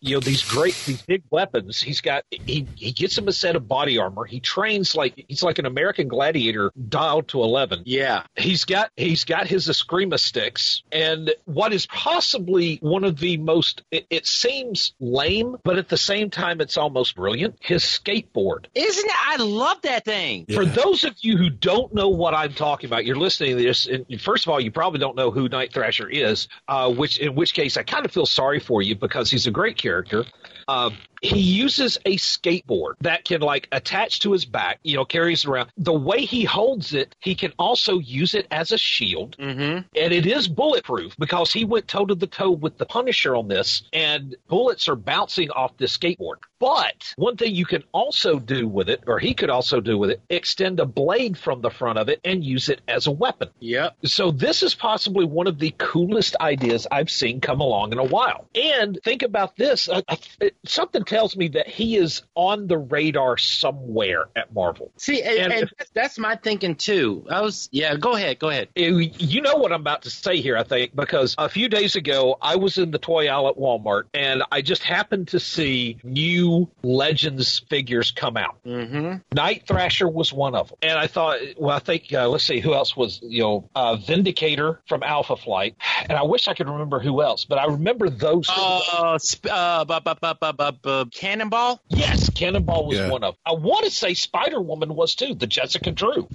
you 0.00 0.16
know, 0.16 0.20
these 0.20 0.42
great, 0.42 0.74
these 0.86 1.02
big 1.02 1.22
weapons. 1.30 1.80
He's 1.80 2.00
got, 2.00 2.24
he, 2.30 2.66
he 2.74 2.92
gets 2.92 3.16
him 3.16 3.28
a 3.28 3.32
set 3.32 3.56
of 3.56 3.68
body 3.68 3.98
armor. 3.98 4.24
He 4.24 4.40
trains 4.40 4.94
like, 4.94 5.24
he's 5.28 5.42
like 5.42 5.58
an 5.58 5.66
American 5.66 6.08
gladiator 6.08 6.72
dialed 6.88 7.28
to 7.28 7.42
11. 7.42 7.82
Yeah. 7.86 8.24
He's 8.36 8.64
got, 8.64 8.90
he's 8.96 9.24
got 9.24 9.46
his 9.46 9.68
Eskrima 9.68 10.18
sticks 10.18 10.82
and 10.90 11.32
what 11.44 11.72
is 11.72 11.86
possibly 11.86 12.78
one 12.82 13.04
of 13.04 13.18
the 13.18 13.36
most, 13.36 13.82
it, 13.90 14.06
it 14.10 14.26
seems 14.26 14.92
lame, 15.00 15.56
but 15.62 15.78
at 15.78 15.88
the 15.88 15.96
same 15.96 16.30
time, 16.30 16.60
it's 16.60 16.76
almost 16.76 17.16
brilliant. 17.16 17.56
His 17.60 17.82
skateboard. 17.82 18.66
Isn't 18.74 19.06
it? 19.06 19.28
I 19.28 19.36
love 19.36 19.80
that 19.82 20.04
thing. 20.04 20.46
For 20.52 20.64
those 20.64 21.04
of 21.04 21.14
you 21.20 21.36
who 21.36 21.50
don't 21.50 21.94
know 21.94 22.08
what 22.08 22.34
I'm 22.34 22.52
talking 22.52 22.88
about, 22.88 23.04
you're 23.04 23.16
listening 23.16 23.56
to 23.56 23.62
this, 23.62 23.86
and 23.86 24.20
first 24.20 24.46
of 24.46 24.50
all, 24.50 24.60
you 24.60 24.70
probably 24.70 24.98
don't 24.98 25.16
know 25.16 25.30
who 25.30 25.48
Night 25.48 25.72
Is, 26.00 26.48
uh, 26.68 26.92
which 26.92 27.18
in 27.18 27.34
which 27.34 27.54
case 27.54 27.76
I 27.76 27.82
kind 27.82 28.04
of 28.04 28.12
feel 28.12 28.26
sorry 28.26 28.60
for 28.60 28.82
you 28.82 28.94
because 28.94 29.30
he's 29.30 29.46
a 29.46 29.50
great 29.50 29.76
character. 29.76 30.24
Uh, 30.68 30.90
he 31.22 31.38
uses 31.38 31.98
a 32.04 32.16
skateboard 32.16 32.94
that 33.00 33.24
can 33.24 33.40
like 33.40 33.68
attach 33.72 34.20
to 34.20 34.32
his 34.32 34.44
back, 34.44 34.80
you 34.82 34.96
know, 34.96 35.04
carries 35.04 35.44
it 35.44 35.48
around. 35.48 35.70
The 35.76 35.92
way 35.92 36.24
he 36.24 36.44
holds 36.44 36.92
it, 36.92 37.14
he 37.20 37.34
can 37.34 37.52
also 37.58 37.98
use 37.98 38.34
it 38.34 38.46
as 38.50 38.72
a 38.72 38.78
shield, 38.78 39.36
mm-hmm. 39.38 39.86
and 39.96 40.12
it 40.12 40.26
is 40.26 40.48
bulletproof 40.48 41.16
because 41.18 41.52
he 41.52 41.64
went 41.64 41.88
toe 41.88 42.06
to 42.06 42.14
the 42.14 42.26
toe 42.26 42.50
with 42.50 42.76
the 42.76 42.86
Punisher 42.86 43.36
on 43.36 43.48
this, 43.48 43.84
and 43.92 44.36
bullets 44.48 44.88
are 44.88 44.96
bouncing 44.96 45.50
off 45.50 45.76
this 45.76 45.96
skateboard. 45.96 46.36
But 46.58 47.14
one 47.16 47.36
thing 47.36 47.54
you 47.54 47.66
can 47.66 47.82
also 47.92 48.38
do 48.38 48.68
with 48.68 48.88
it, 48.88 49.02
or 49.06 49.18
he 49.18 49.34
could 49.34 49.50
also 49.50 49.80
do 49.80 49.98
with 49.98 50.10
it, 50.10 50.22
extend 50.28 50.78
a 50.78 50.86
blade 50.86 51.36
from 51.36 51.60
the 51.60 51.70
front 51.70 51.98
of 51.98 52.08
it 52.08 52.20
and 52.24 52.44
use 52.44 52.68
it 52.68 52.80
as 52.86 53.06
a 53.06 53.10
weapon. 53.10 53.48
Yep. 53.58 53.96
So 54.04 54.30
this 54.30 54.62
is 54.62 54.74
possibly 54.74 55.24
one 55.24 55.48
of 55.48 55.58
the 55.58 55.74
coolest 55.78 56.36
ideas 56.40 56.86
I've 56.90 57.10
seen 57.10 57.40
come 57.40 57.60
along 57.60 57.92
in 57.92 57.98
a 57.98 58.04
while. 58.04 58.48
And 58.54 58.98
think 59.02 59.22
about 59.22 59.56
this: 59.56 59.88
uh, 59.88 60.02
uh, 60.08 60.16
something 60.64 61.04
tells 61.12 61.36
me 61.36 61.48
that 61.48 61.68
he 61.68 61.96
is 61.96 62.22
on 62.34 62.66
the 62.66 62.78
radar 62.78 63.36
somewhere 63.36 64.24
at 64.34 64.52
Marvel. 64.54 64.90
See, 64.96 65.22
and, 65.22 65.52
and 65.52 65.70
that's 65.92 66.18
my 66.18 66.36
thinking 66.36 66.74
too. 66.74 67.26
I 67.28 67.42
was, 67.42 67.68
yeah. 67.70 67.96
Go 67.96 68.14
ahead, 68.14 68.38
go 68.38 68.48
ahead. 68.48 68.68
You 68.74 69.42
know 69.42 69.56
what 69.56 69.72
I'm 69.72 69.82
about 69.82 70.02
to 70.02 70.10
say 70.10 70.40
here, 70.40 70.56
I 70.56 70.62
think, 70.62 70.96
because 70.96 71.34
a 71.36 71.48
few 71.48 71.68
days 71.68 71.96
ago 71.96 72.38
I 72.40 72.56
was 72.56 72.78
in 72.78 72.90
the 72.90 72.98
toy 72.98 73.28
aisle 73.28 73.48
at 73.48 73.56
Walmart 73.56 74.04
and 74.14 74.42
I 74.50 74.62
just 74.62 74.82
happened 74.82 75.28
to 75.28 75.40
see 75.40 75.98
new 76.02 76.70
Legends 76.82 77.60
figures 77.68 78.10
come 78.10 78.36
out. 78.36 78.56
Mm-hmm. 78.64 79.16
Night 79.34 79.64
Thrasher 79.66 80.08
was 80.08 80.32
one 80.32 80.54
of 80.54 80.68
them, 80.68 80.78
and 80.82 80.98
I 80.98 81.06
thought, 81.06 81.38
well, 81.58 81.76
I 81.76 81.78
think 81.80 82.12
uh, 82.12 82.28
let's 82.28 82.44
see 82.44 82.60
who 82.60 82.72
else 82.72 82.96
was, 82.96 83.20
you 83.22 83.42
know, 83.42 83.68
uh, 83.74 83.96
Vindicator 83.96 84.80
from 84.88 85.02
Alpha 85.02 85.36
Flight, 85.36 85.76
and 86.08 86.18
I 86.18 86.22
wish 86.22 86.48
I 86.48 86.54
could 86.54 86.68
remember 86.68 87.00
who 87.00 87.22
else, 87.22 87.44
but 87.44 87.58
I 87.58 87.66
remember 87.66 88.08
those. 88.08 88.48
Uh, 88.48 89.18
sp- 89.20 89.50
uh, 89.50 89.84
bu- 89.84 90.00
bu- 90.00 90.72
bu- 90.82 91.01
Cannonball. 91.10 91.80
Yes, 91.88 92.30
Cannonball 92.30 92.86
was 92.86 92.98
Yeah. 92.98 93.10
one 93.10 93.24
of. 93.24 93.36
I 93.44 93.52
want 93.54 93.84
to 93.84 93.90
say 93.90 94.14
Spider 94.14 94.60
Woman 94.60 94.94
was 94.94 95.14
too, 95.14 95.34
the 95.34 95.46
Jessica 95.46 95.90
Drew. 95.90 96.28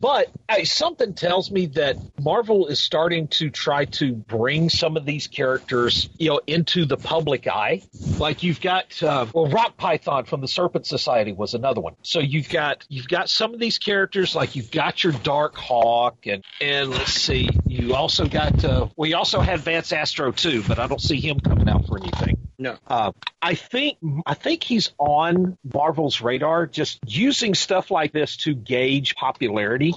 But 0.00 0.30
uh, 0.48 0.64
something 0.64 1.14
tells 1.14 1.50
me 1.50 1.66
that 1.66 1.96
Marvel 2.20 2.66
is 2.66 2.78
starting 2.78 3.28
to 3.28 3.48
try 3.48 3.86
to 3.86 4.12
bring 4.12 4.68
some 4.68 4.96
of 4.98 5.06
these 5.06 5.26
characters, 5.28 6.08
you 6.18 6.28
know, 6.28 6.40
into 6.46 6.84
the 6.84 6.96
public 6.98 7.46
eye. 7.46 7.82
Like 8.18 8.42
you've 8.42 8.60
got, 8.60 9.02
uh, 9.02 9.26
well, 9.32 9.46
Rock 9.48 9.76
Python 9.78 10.24
from 10.26 10.40
the 10.42 10.48
Serpent 10.48 10.86
Society 10.86 11.32
was 11.32 11.54
another 11.54 11.80
one. 11.80 11.94
So 12.02 12.20
you've 12.20 12.50
got 12.50 12.84
you've 12.88 13.08
got 13.08 13.30
some 13.30 13.54
of 13.54 13.60
these 13.60 13.78
characters, 13.78 14.34
like 14.34 14.56
you've 14.56 14.70
got 14.70 15.02
your 15.02 15.14
Darkhawk, 15.14 16.30
and 16.32 16.44
and 16.60 16.90
let's 16.90 17.12
see, 17.12 17.48
you 17.66 17.94
also 17.94 18.26
got, 18.26 18.62
uh, 18.64 18.88
we 18.96 19.14
also 19.14 19.40
had 19.40 19.60
Vance 19.60 19.92
Astro 19.92 20.32
too, 20.32 20.62
but 20.68 20.78
I 20.78 20.86
don't 20.86 21.00
see 21.00 21.20
him 21.20 21.40
coming 21.40 21.68
out 21.68 21.86
for 21.86 21.98
anything. 21.98 22.36
No. 22.64 22.78
Uh, 22.86 23.12
I 23.42 23.56
think 23.56 23.98
I 24.24 24.32
think 24.32 24.62
he's 24.62 24.92
on 24.96 25.58
Marvel's 25.74 26.22
radar, 26.22 26.66
just 26.66 26.98
using 27.06 27.52
stuff 27.54 27.90
like 27.90 28.10
this 28.10 28.38
to 28.38 28.54
gauge 28.54 29.16
popularity. 29.16 29.92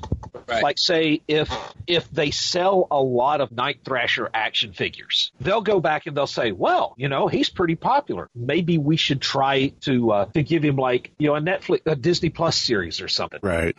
Right. 0.50 0.62
Like 0.62 0.78
say 0.78 1.22
if 1.30 1.50
if 1.88 2.12
they 2.12 2.32
sell 2.32 2.86
a 2.92 3.02
lot 3.02 3.40
of 3.40 3.54
Night 3.54 3.80
Thrasher 3.86 4.30
action 4.34 4.74
figures, 4.74 5.32
they'll 5.40 5.62
go 5.62 5.80
back 5.80 6.08
and 6.08 6.18
they'll 6.18 6.28
say, 6.28 6.52
"Well, 6.52 6.94
you 6.98 7.08
know, 7.08 7.30
he's 7.30 7.48
pretty 7.48 7.76
popular. 7.76 8.30
Maybe 8.36 8.78
we 8.78 8.98
should 8.98 9.22
try 9.22 9.70
to 9.82 10.12
uh, 10.12 10.26
to 10.26 10.44
give 10.44 10.62
him 10.62 10.76
like 10.76 11.12
you 11.18 11.28
know 11.28 11.36
a 11.38 11.40
Netflix, 11.40 11.84
a 11.86 11.96
Disney 11.96 12.32
Plus 12.32 12.58
series 12.58 13.00
or 13.00 13.08
something." 13.08 13.40
Right. 13.42 13.78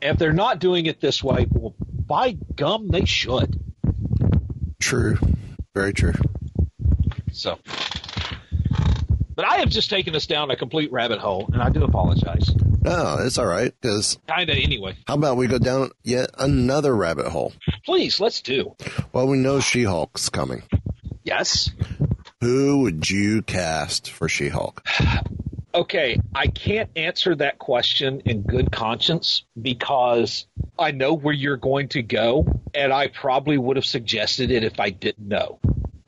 If 0.00 0.18
they're 0.18 0.32
not 0.32 0.60
doing 0.60 0.86
it 0.86 1.00
this 1.00 1.20
way, 1.20 1.48
well, 1.50 1.74
by 1.80 2.36
gum, 2.54 2.86
they 2.86 3.06
should. 3.06 3.60
True. 4.78 5.18
Very 5.74 5.92
true. 5.92 6.14
So, 7.36 7.58
but 9.34 9.44
I 9.44 9.56
have 9.58 9.68
just 9.68 9.90
taken 9.90 10.16
us 10.16 10.26
down 10.26 10.50
a 10.50 10.56
complete 10.56 10.90
rabbit 10.90 11.18
hole, 11.18 11.48
and 11.52 11.60
I 11.62 11.68
do 11.68 11.84
apologize. 11.84 12.50
No, 12.80 13.18
it's 13.20 13.36
all 13.36 13.46
right. 13.46 13.74
Because 13.80 14.18
Kinda 14.26 14.54
anyway. 14.54 14.96
how 15.06 15.14
about 15.14 15.36
we 15.36 15.46
go 15.46 15.58
down 15.58 15.90
yet 16.02 16.30
another 16.38 16.96
rabbit 16.96 17.26
hole? 17.26 17.52
Please, 17.84 18.20
let's 18.20 18.40
do. 18.40 18.74
Well, 19.12 19.26
we 19.26 19.36
know 19.36 19.60
She 19.60 19.82
Hulk's 19.82 20.30
coming. 20.30 20.62
Yes. 21.24 21.70
Who 22.40 22.80
would 22.82 23.10
you 23.10 23.42
cast 23.42 24.10
for 24.10 24.28
She 24.28 24.48
Hulk? 24.48 24.82
Okay, 25.74 26.18
I 26.34 26.46
can't 26.46 26.88
answer 26.96 27.34
that 27.34 27.58
question 27.58 28.22
in 28.24 28.40
good 28.40 28.72
conscience 28.72 29.44
because 29.60 30.46
I 30.78 30.92
know 30.92 31.12
where 31.12 31.34
you're 31.34 31.58
going 31.58 31.88
to 31.88 32.00
go, 32.02 32.46
and 32.74 32.94
I 32.94 33.08
probably 33.08 33.58
would 33.58 33.76
have 33.76 33.84
suggested 33.84 34.50
it 34.50 34.64
if 34.64 34.80
I 34.80 34.88
didn't 34.88 35.28
know. 35.28 35.58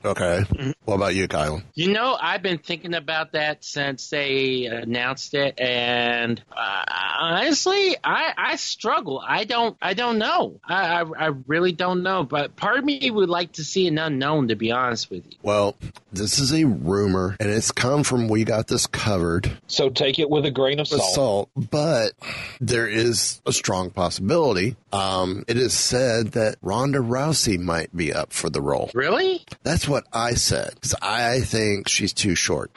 Okay. 0.09 0.43
What 0.87 0.95
about 0.95 1.15
you, 1.15 1.29
Kyle? 1.29 1.63
You 1.75 1.93
know, 1.93 2.17
I've 2.19 2.43
been 2.43 2.57
thinking 2.57 2.95
about 2.95 3.33
that 3.33 3.63
since 3.63 4.09
they 4.09 4.65
announced 4.65 5.35
it, 5.35 5.61
and 5.61 6.43
uh, 6.51 6.85
honestly, 7.21 7.95
I, 8.03 8.33
I 8.37 8.57
struggle. 8.57 9.23
I 9.25 9.45
don't, 9.45 9.77
I 9.83 9.93
don't 9.93 10.19
know. 10.19 10.61
I, 10.65 11.03
I, 11.03 11.27
I 11.27 11.27
really 11.47 11.73
don't 11.73 12.03
know. 12.03 12.25
But 12.25 12.57
part 12.57 12.79
of 12.79 12.85
me 12.87 13.11
would 13.11 13.29
like 13.29 13.53
to 13.53 13.65
see 13.65 13.87
an 13.87 13.99
unknown, 13.99 14.49
to 14.49 14.57
be 14.57 14.73
honest 14.73 15.11
with 15.11 15.27
you. 15.27 15.37
Well, 15.43 15.77
this 16.11 16.39
is 16.39 16.55
a 16.55 16.65
rumor, 16.65 17.37
and 17.39 17.51
it's 17.51 17.71
come 17.71 18.03
from 18.03 18.29
We 18.29 18.45
Got 18.45 18.69
This 18.69 18.87
Covered. 18.87 19.59
So 19.67 19.91
take 19.91 20.19
it 20.19 20.31
with 20.31 20.47
a 20.47 20.51
grain 20.51 20.81
of 20.81 20.89
salt. 20.89 21.15
salt, 21.15 21.51
but 21.55 22.13
there 22.61 22.89
is 22.89 23.43
a 23.45 23.53
strong 23.53 23.91
possibility. 23.91 24.77
Um, 24.91 25.45
it 25.49 25.59
is 25.59 25.75
said 25.75 26.29
that 26.29 26.57
Ronda 26.63 27.01
Rousey 27.01 27.59
might 27.59 27.95
be 27.95 28.13
up 28.13 28.33
for 28.33 28.49
the 28.49 28.63
role. 28.63 28.91
Really? 28.95 29.45
That's 29.63 29.87
what 29.87 29.98
I 30.13 30.35
said 30.35 30.75
because 30.75 30.95
I 31.01 31.41
think 31.41 31.89
she's 31.89 32.13
too 32.13 32.35
short. 32.35 32.71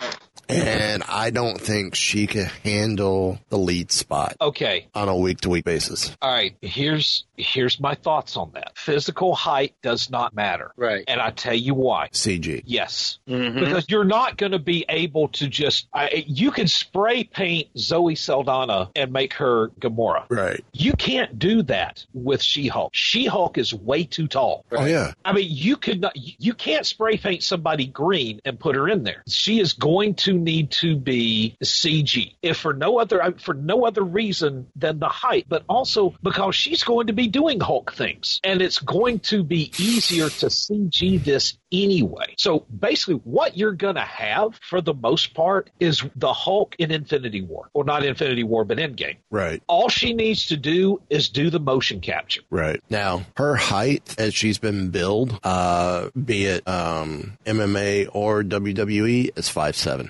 And 0.51 1.03
I 1.07 1.29
don't 1.29 1.59
think 1.59 1.95
she 1.95 2.27
can 2.27 2.45
handle 2.63 3.39
the 3.49 3.57
lead 3.57 3.91
spot 3.91 4.35
Okay, 4.41 4.87
on 4.93 5.07
a 5.09 5.15
week 5.15 5.41
to 5.41 5.49
week 5.49 5.65
basis. 5.65 6.15
all 6.21 6.31
right. 6.31 6.55
Here's 6.61 7.25
here's 7.37 7.79
my 7.79 7.95
thoughts 7.95 8.37
on 8.37 8.51
that. 8.53 8.73
Physical 8.77 9.33
height 9.33 9.73
does 9.81 10.09
not 10.11 10.35
matter, 10.35 10.71
Right. 10.75 11.03
and 11.07 11.19
I 11.19 11.31
tell 11.31 11.55
you 11.55 11.73
why. 11.73 12.09
CG. 12.11 12.61
Yes, 12.65 13.17
Mhm. 13.27 13.59
because 13.59 13.85
you're 13.89 14.03
not 14.03 14.37
going 14.37 14.51
to 14.51 14.59
be 14.59 14.85
able 14.89 15.29
to 15.29 15.47
just. 15.47 15.87
I, 15.93 16.23
you 16.27 16.51
can 16.51 16.67
spray 16.67 17.23
paint 17.23 17.69
Zoe 17.77 18.15
Saldana 18.15 18.89
and 18.95 19.11
make 19.11 19.33
her 19.33 19.69
Gamora. 19.79 20.25
Right. 20.29 20.63
You 20.73 20.93
can't 20.93 21.39
do 21.39 21.63
that 21.63 22.05
with 22.13 22.41
She-Hulk. 22.43 22.91
She-Hulk 22.93 23.57
is 23.57 23.73
way 23.73 24.03
too 24.03 24.27
tall. 24.27 24.65
Oh, 24.71 24.85
yeah. 24.85 25.13
I 25.25 25.33
mean, 25.33 25.47
you 25.49 25.77
could 25.77 26.01
not. 26.01 26.13
You 26.15 26.53
can't 26.53 26.85
spray 26.85 27.17
paint 27.17 27.41
somebody 27.43 27.87
green 27.87 28.39
and 28.45 28.59
put 28.59 28.75
her 28.75 28.87
in 28.87 29.03
there. 29.03 29.23
She 29.27 29.59
is 29.59 29.73
going 29.73 30.15
to 30.15 30.33
need 30.43 30.71
to 30.71 30.95
be 30.95 31.57
CG, 31.63 32.35
if 32.41 32.57
for 32.57 32.73
no 32.73 32.99
other 32.99 33.35
for 33.39 33.53
no 33.53 33.85
other 33.85 34.03
reason 34.03 34.67
than 34.75 34.99
the 34.99 35.09
height, 35.09 35.45
but 35.47 35.63
also 35.69 36.13
because 36.23 36.55
she's 36.55 36.83
going 36.83 37.07
to 37.07 37.13
be 37.13 37.27
doing 37.27 37.59
Hulk 37.59 37.93
things, 37.93 38.39
and 38.43 38.61
it's 38.61 38.79
going 38.79 39.19
to 39.19 39.43
be 39.43 39.71
easier 39.79 40.29
to 40.29 40.47
CG 40.47 41.23
this 41.23 41.57
anyway. 41.71 42.35
So 42.37 42.65
basically, 42.77 43.15
what 43.23 43.57
you're 43.57 43.73
going 43.73 43.95
to 43.95 44.01
have 44.01 44.59
for 44.61 44.81
the 44.81 44.93
most 44.93 45.33
part 45.33 45.69
is 45.79 46.03
the 46.15 46.33
Hulk 46.33 46.75
in 46.77 46.91
Infinity 46.91 47.41
War, 47.41 47.69
or 47.73 47.83
not 47.83 48.05
Infinity 48.05 48.43
War, 48.43 48.65
but 48.65 48.77
Endgame. 48.77 49.17
Right. 49.29 49.61
All 49.67 49.89
she 49.89 50.13
needs 50.13 50.47
to 50.47 50.57
do 50.57 51.01
is 51.09 51.29
do 51.29 51.49
the 51.49 51.59
motion 51.59 52.01
capture. 52.01 52.41
Right. 52.49 52.81
Now, 52.89 53.25
her 53.37 53.55
height 53.55 54.15
as 54.17 54.33
she's 54.33 54.57
been 54.57 54.89
billed, 54.89 55.39
uh, 55.43 56.09
be 56.23 56.45
it 56.45 56.67
um, 56.67 57.37
MMA 57.45 58.09
or 58.13 58.43
WWE, 58.43 59.37
is 59.37 59.49
five 59.49 59.75
seven. 59.75 60.09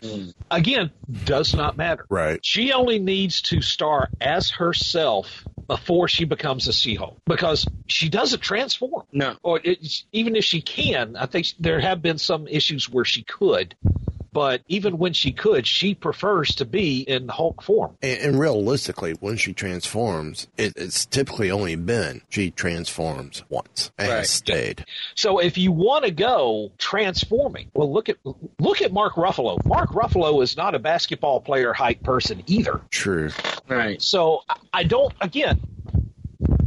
Again, 0.50 0.92
does 1.26 1.54
not 1.54 1.78
matter. 1.78 2.06
Right. 2.10 2.44
She 2.46 2.74
only 2.74 3.00
needs 3.00 3.42
to 3.44 3.62
star 3.62 4.10
as 4.20 4.52
herself 4.52 5.44
before 5.68 6.08
she 6.08 6.26
becomes 6.26 6.68
a 6.68 6.74
She-Hulk 6.74 7.22
because 7.26 7.66
she 7.88 8.10
doesn't 8.10 8.42
transform. 8.42 9.04
No. 9.12 9.38
Or 9.42 9.60
it's, 9.64 10.06
even 10.12 10.36
if 10.36 10.44
she 10.44 10.62
can, 10.62 11.16
I 11.16 11.28
think 11.28 11.48
there 11.60 11.80
have 11.80 12.02
been 12.02 12.18
some 12.18 12.48
issues 12.48 12.90
where 12.90 13.06
she 13.06 13.24
could. 13.24 13.76
But 14.34 14.62
even 14.70 14.98
when 14.98 15.12
she 15.14 15.34
could, 15.34 15.68
she 15.68 15.94
prefers 15.94 16.56
to 16.56 16.66
be 16.66 17.02
in 17.02 17.28
Hulk 17.28 17.62
form. 17.62 17.98
And, 18.02 18.20
and 18.22 18.40
realistically, 18.40 19.12
when 19.20 19.36
she 19.36 19.54
transforms, 19.54 20.48
it, 20.58 20.74
it's 20.78 21.06
typically 21.06 21.52
only 21.52 21.76
been 21.76 22.22
she 22.30 22.52
transforms 22.52 23.44
once 23.50 23.92
and 23.98 24.10
Right. 24.10 24.26
stayed. 24.26 24.86
So 25.16 25.40
if 25.40 25.58
you 25.58 25.72
want 25.74 26.06
to 26.06 26.12
go 26.12 26.72
transforming, 26.78 27.70
well, 27.74 27.92
look 27.92 28.08
at 28.10 28.18
look 28.60 28.82
at 28.82 28.94
Mark 28.94 29.16
Ruffalo. 29.16 29.64
Mark 29.66 29.90
Ruffalo 29.90 30.42
is 30.42 30.56
not 30.56 30.76
a 30.76 30.80
basketball 30.80 31.42
player 31.42 31.74
height 31.74 32.02
person 32.04 32.44
either. 32.48 32.80
True. 32.90 33.32
Right. 33.68 34.02
So 34.02 34.44
I- 34.50 34.56
I 34.74 34.84
don't. 34.86 35.14
Again, 35.20 35.60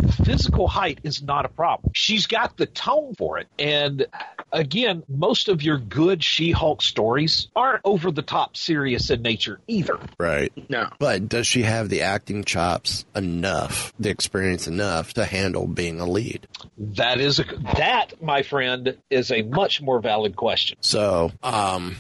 physical 0.05 0.69
height 0.69 1.01
is 1.03 1.23
not 1.23 1.45
a 1.45 1.49
problem. 1.49 1.93
She's 1.95 2.27
got 2.27 2.57
the 2.57 2.67
tone 2.67 3.15
for 3.17 3.39
it, 3.39 3.49
and 3.59 4.07
again, 4.53 5.03
most 5.09 5.49
of 5.49 5.63
your 5.63 5.79
good 5.79 6.23
She-Hulk 6.23 6.81
stories 6.81 7.49
aren't 7.55 7.83
over 7.85 8.11
the 8.11 8.23
top 8.23 8.57
serious 8.57 9.11
in 9.11 9.23
nature 9.23 9.61
either. 9.67 9.99
Right. 10.19 10.53
No. 10.71 10.89
But 10.99 11.29
does 11.29 11.47
she 11.47 11.63
have 11.63 11.89
the 11.89 12.03
acting 12.03 12.45
chops 12.45 13.05
enough, 13.15 13.93
the 13.99 14.11
experience 14.11 14.67
enough 14.67 15.15
to 15.15 15.25
handle 15.25 15.67
being 15.67 16.01
a 16.01 16.07
lead? 16.07 16.47
That 16.79 17.21
is 17.21 17.41
a 17.41 17.45
that, 17.77 18.23
my 18.23 18.43
friend, 18.43 18.97
is 19.11 19.31
a 19.31 19.43
much 19.43 19.83
more 19.83 20.01
valid 20.01 20.37
question. 20.37 20.79
So, 20.81 21.33
um, 21.43 21.97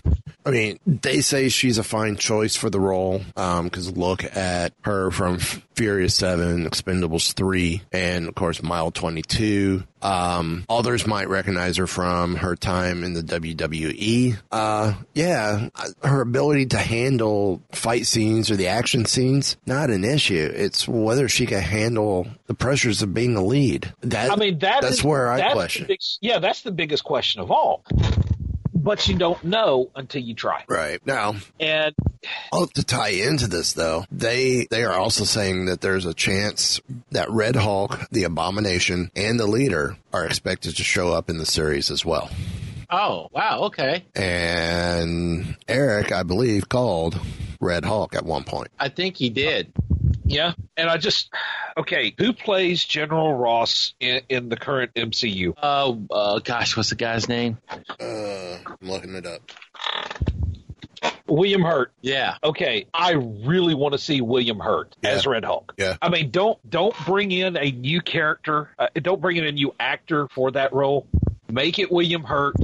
I 0.46 0.50
mean, 0.50 0.78
they 0.86 1.20
say 1.20 1.48
she's 1.48 1.78
a 1.78 1.82
fine 1.82 2.16
choice 2.16 2.54
for 2.56 2.70
the 2.70 2.80
role. 2.80 3.22
Um, 3.36 3.70
cause 3.70 3.96
look 3.96 4.24
at 4.24 4.72
her 4.82 5.10
from 5.10 5.36
F- 5.36 5.62
Furious 5.74 6.14
7, 6.14 6.64
Expendables 6.68 7.32
3, 7.34 7.82
and 7.92 8.28
of 8.28 8.34
course, 8.34 8.62
Mile 8.62 8.90
22. 8.90 9.82
Um, 10.02 10.64
others 10.68 11.06
might 11.06 11.28
recognize 11.28 11.78
her 11.78 11.86
from 11.86 12.36
her 12.36 12.54
time 12.56 13.02
in 13.02 13.14
the 13.14 13.22
WWE. 13.22 14.38
Uh, 14.52 14.94
yeah, 15.14 15.68
her 16.02 16.20
ability 16.20 16.66
to 16.66 16.78
handle 16.78 17.60
fight 17.72 18.06
scenes 18.06 18.50
or 18.50 18.56
the 18.56 18.68
action 18.68 19.04
scenes, 19.06 19.56
not 19.66 19.90
an 19.90 20.04
issue. 20.04 20.52
It's 20.54 20.86
whether 20.86 21.28
she 21.28 21.46
can 21.46 21.60
handle 21.60 22.26
the 22.46 22.54
pressures 22.54 23.02
of 23.02 23.12
being 23.14 23.34
a 23.36 23.42
lead. 23.44 23.92
That, 24.02 24.30
I 24.30 24.36
mean, 24.36 24.58
that 24.60 24.82
that's 24.82 24.98
is- 24.98 25.04
where 25.04 25.30
I 25.32 25.38
that's 25.38 25.54
question. 25.54 25.86
big- 25.88 26.00
yeah, 26.20 26.38
that's 26.38 26.62
the 26.62 26.72
biggest 26.72 27.02
question 27.04 27.40
of 27.40 27.50
all. 27.50 27.82
But 28.84 29.08
you 29.08 29.16
don't 29.16 29.42
know 29.42 29.90
until 29.96 30.22
you 30.22 30.34
try. 30.34 30.64
Right 30.68 31.04
now, 31.06 31.34
And 31.58 31.94
Oh, 32.52 32.66
to 32.66 32.84
tie 32.84 33.08
into 33.08 33.48
this 33.48 33.72
though, 33.72 34.04
they 34.12 34.66
they 34.70 34.84
are 34.84 34.94
also 34.94 35.24
saying 35.24 35.66
that 35.66 35.80
there's 35.80 36.06
a 36.06 36.14
chance 36.14 36.80
that 37.10 37.30
Red 37.30 37.56
Hulk, 37.56 38.08
the 38.10 38.24
Abomination, 38.24 39.10
and 39.16 39.38
the 39.40 39.46
Leader 39.46 39.96
are 40.12 40.24
expected 40.24 40.76
to 40.76 40.84
show 40.84 41.12
up 41.12 41.28
in 41.28 41.38
the 41.38 41.46
series 41.46 41.90
as 41.90 42.04
well. 42.04 42.30
Oh, 42.90 43.28
wow. 43.32 43.62
Okay. 43.64 44.04
And 44.14 45.56
Eric, 45.66 46.12
I 46.12 46.22
believe, 46.22 46.68
called 46.68 47.18
Red 47.60 47.84
Hulk 47.84 48.14
at 48.14 48.24
one 48.24 48.44
point. 48.44 48.68
I 48.78 48.88
think 48.88 49.16
he 49.16 49.30
did. 49.30 49.72
Yeah, 50.24 50.52
and 50.76 50.88
I 50.88 50.96
just 50.96 51.32
okay. 51.76 52.14
Who 52.18 52.32
plays 52.32 52.84
General 52.84 53.34
Ross 53.34 53.94
in, 54.00 54.22
in 54.28 54.48
the 54.48 54.56
current 54.56 54.94
MCU? 54.94 55.54
Uh, 55.56 55.94
uh, 56.10 56.38
gosh, 56.38 56.76
what's 56.76 56.90
the 56.90 56.96
guy's 56.96 57.28
name? 57.28 57.58
Uh, 57.68 58.58
I'm 58.66 58.76
looking 58.80 59.14
it 59.14 59.26
up. 59.26 59.42
William 61.26 61.62
Hurt. 61.62 61.92
Yeah. 62.00 62.36
Okay, 62.42 62.86
I 62.92 63.12
really 63.12 63.74
want 63.74 63.92
to 63.92 63.98
see 63.98 64.20
William 64.20 64.58
Hurt 64.58 64.94
as 65.02 65.26
Red 65.26 65.44
Hulk. 65.44 65.74
Yeah. 65.76 65.96
I 66.00 66.08
mean, 66.08 66.30
don't 66.30 66.58
don't 66.68 66.94
bring 67.04 67.30
in 67.30 67.56
a 67.56 67.70
new 67.70 68.00
character. 68.00 68.70
Uh, 68.78 68.88
don't 68.94 69.20
bring 69.20 69.36
in 69.36 69.44
a 69.44 69.52
new 69.52 69.74
actor 69.78 70.28
for 70.28 70.50
that 70.52 70.72
role. 70.72 71.06
Make 71.50 71.78
it 71.78 71.90
William 71.90 72.24
Hurt. 72.24 72.56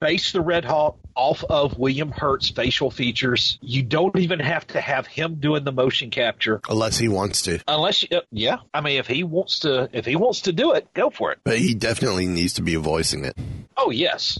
Base 0.00 0.32
the 0.32 0.40
Red 0.40 0.64
Hulk 0.64 0.98
off 1.16 1.44
of 1.44 1.78
William 1.78 2.10
Hurt's 2.10 2.50
facial 2.50 2.90
features. 2.90 3.58
You 3.60 3.82
don't 3.82 4.16
even 4.18 4.40
have 4.40 4.66
to 4.68 4.80
have 4.80 5.06
him 5.06 5.36
doing 5.36 5.64
the 5.64 5.72
motion 5.72 6.10
capture, 6.10 6.60
Unless 6.68 6.98
he 6.98 7.08
wants 7.08 7.42
to. 7.42 7.60
unless 7.68 8.02
you, 8.02 8.08
uh, 8.18 8.20
yeah. 8.32 8.56
I 8.72 8.80
mean, 8.80 8.98
if 8.98 9.06
he 9.06 9.22
wants 9.24 9.60
to, 9.60 9.88
if 9.92 10.04
he 10.04 10.16
wants 10.16 10.42
to 10.42 10.52
do 10.52 10.72
it, 10.72 10.92
go 10.94 11.10
for 11.10 11.32
it. 11.32 11.38
But 11.44 11.58
he 11.58 11.74
definitely 11.74 12.26
needs 12.26 12.54
to 12.54 12.62
be 12.62 12.74
voicing 12.76 13.24
it. 13.24 13.36
Oh 13.76 13.90
yes, 13.90 14.38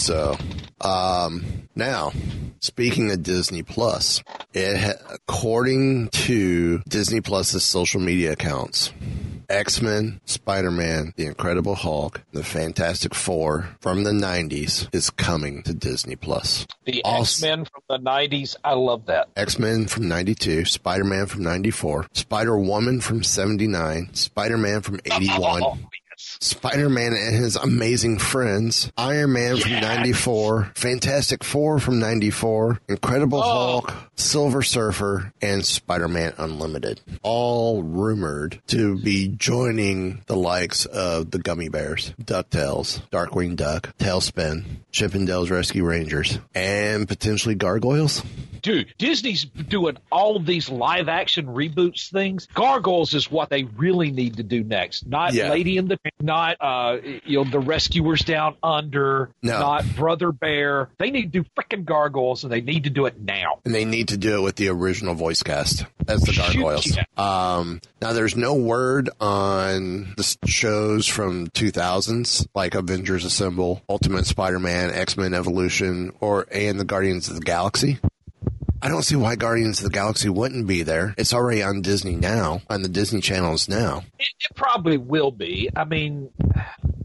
So, 0.00 0.34
um, 0.80 1.44
now 1.76 2.12
speaking 2.60 3.10
of 3.10 3.22
Disney 3.22 3.62
Plus, 3.62 4.22
it 4.54 4.78
ha- 4.78 5.14
according 5.14 6.08
to 6.08 6.78
Disney 6.88 7.20
Plus's 7.20 7.64
social 7.64 8.00
media 8.00 8.32
accounts, 8.32 8.92
X 9.50 9.82
Men, 9.82 10.18
Spider 10.24 10.70
Man, 10.70 11.12
The 11.16 11.26
Incredible 11.26 11.74
Hulk, 11.74 12.22
The 12.32 12.42
Fantastic 12.42 13.14
Four 13.14 13.68
from 13.80 14.04
the 14.04 14.12
'90s 14.12 14.88
is 14.94 15.10
coming 15.10 15.62
to 15.64 15.74
Disney 15.74 16.16
Plus. 16.16 16.66
the 16.86 17.04
X 17.04 17.42
Men 17.42 17.66
from 17.66 17.82
the 17.90 17.98
'90s. 17.98 18.56
I 18.64 18.72
love 18.72 19.04
that. 19.06 19.28
X 19.36 19.58
Men 19.58 19.86
from 19.86 20.08
92, 20.08 20.64
Spider 20.64 21.04
Man 21.04 21.26
from 21.26 21.42
94, 21.42 22.06
Spider 22.14 22.58
Woman 22.58 23.02
from 23.02 23.22
79, 23.22 24.14
Spider 24.14 24.56
Man 24.56 24.80
from 24.80 24.98
81. 25.04 25.86
Oh, 26.32 26.36
Spider 26.40 26.88
Man 26.88 27.12
and 27.12 27.34
his 27.34 27.56
amazing 27.56 28.18
friends, 28.18 28.90
Iron 28.96 29.32
Man 29.32 29.56
from 29.58 29.72
94, 29.72 30.72
Fantastic 30.74 31.44
Four 31.44 31.78
from 31.78 31.98
94, 31.98 32.80
Incredible 32.88 33.38
oh. 33.38 33.42
Hulk, 33.80 33.94
Silver 34.16 34.62
Surfer, 34.62 35.32
and 35.42 35.64
Spider 35.64 36.08
Man 36.08 36.32
Unlimited. 36.38 37.00
All 37.22 37.82
rumored 37.82 38.60
to 38.68 38.98
be 38.98 39.28
joining 39.28 40.22
the 40.26 40.36
likes 40.36 40.86
of 40.86 41.30
the 41.30 41.38
Gummy 41.38 41.68
Bears, 41.68 42.14
DuckTales, 42.22 43.00
Darkwing 43.10 43.56
Duck, 43.56 43.96
TaleSpin, 43.98 44.64
Chippendales 44.92 45.50
Rescue 45.50 45.84
Rangers, 45.84 46.38
and 46.54 47.08
potentially 47.08 47.54
Gargoyles. 47.54 48.22
Dude, 48.62 48.92
Disney's 48.98 49.44
doing 49.44 49.96
all 50.12 50.38
these 50.38 50.68
live 50.68 51.08
action 51.08 51.46
reboots 51.46 52.10
things. 52.10 52.46
Gargoyles 52.52 53.14
is 53.14 53.30
what 53.30 53.48
they 53.48 53.64
really 53.64 54.10
need 54.10 54.36
to 54.36 54.42
do 54.42 54.62
next. 54.62 55.06
Not 55.06 55.32
Yeah. 55.32 55.50
Lady 55.50 55.78
in 55.78 55.88
the 55.88 55.98
not 56.20 56.56
uh 56.60 56.98
you 57.24 57.42
know 57.42 57.50
the 57.50 57.58
Rescuers 57.60 58.22
Down 58.22 58.56
Under, 58.62 59.30
No. 59.42 59.58
not 59.58 59.84
Brother 59.96 60.32
Bear. 60.32 60.88
They 60.98 61.10
need 61.10 61.32
to 61.32 61.42
do 61.42 61.48
freaking 61.58 61.84
Gargoyles 61.84 62.44
and 62.44 62.52
they 62.52 62.60
need 62.60 62.84
to 62.84 62.90
do 62.90 63.06
it 63.06 63.20
now. 63.20 63.60
And 63.64 63.74
they 63.74 63.84
need 63.84 64.08
to 64.08 64.16
do 64.16 64.36
it 64.36 64.40
with 64.42 64.56
the 64.56 64.68
original 64.68 65.14
voice 65.14 65.42
cast 65.42 65.84
as 66.08 66.20
the 66.22 66.32
Shoot, 66.32 66.54
Gargoyles. 66.54 66.96
yeah. 66.96 67.04
Um, 67.16 67.80
now 68.00 68.12
there's 68.12 68.36
no 68.36 68.54
word 68.54 69.10
on 69.20 70.14
the 70.16 70.36
shows 70.46 71.06
from 71.06 71.48
2000s 71.48 72.46
like 72.54 72.74
Avengers 72.74 73.24
Assemble, 73.24 73.82
Ultimate 73.88 74.26
Spider-Man, 74.26 74.90
X-Men 74.90 75.34
Evolution, 75.34 76.12
or 76.20 76.46
and 76.50 76.78
the 76.80 76.84
Guardians 76.84 77.28
of 77.28 77.34
the 77.36 77.40
Galaxy. 77.42 77.98
I 78.82 78.88
don't 78.88 79.02
see 79.02 79.16
why 79.16 79.36
Guardians 79.36 79.78
of 79.78 79.84
the 79.84 79.90
Galaxy 79.90 80.28
wouldn't 80.28 80.66
be 80.66 80.82
there. 80.82 81.14
It's 81.18 81.34
already 81.34 81.62
on 81.62 81.82
Disney 81.82 82.16
now, 82.16 82.62
on 82.70 82.82
the 82.82 82.88
Disney 82.88 83.20
channels 83.20 83.68
now. 83.68 84.04
It, 84.18 84.28
it 84.40 84.56
probably 84.56 84.96
will 84.96 85.30
be. 85.30 85.68
I 85.76 85.84
mean, 85.84 86.30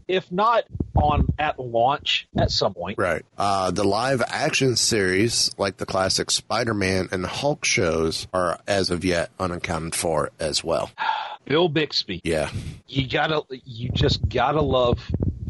if 0.08 0.30
not 0.32 0.64
on 0.94 1.26
at 1.38 1.58
launch 1.58 2.28
at 2.38 2.50
some 2.50 2.72
point. 2.74 2.98
Right. 2.98 3.24
Uh, 3.36 3.70
the 3.70 3.84
live 3.84 4.22
action 4.26 4.76
series, 4.76 5.54
like 5.58 5.76
the 5.76 5.86
classic 5.86 6.30
Spider-Man 6.30 7.08
and 7.12 7.26
Hulk 7.26 7.64
shows, 7.64 8.26
are 8.32 8.58
as 8.66 8.90
of 8.90 9.04
yet 9.04 9.30
unaccounted 9.38 9.94
for 9.94 10.30
as 10.40 10.64
well. 10.64 10.90
Bill 11.44 11.68
Bixby. 11.68 12.20
Yeah. 12.24 12.50
You 12.88 13.08
gotta 13.08 13.42
you 13.50 13.90
just 13.90 14.28
gotta 14.28 14.60
love 14.60 14.98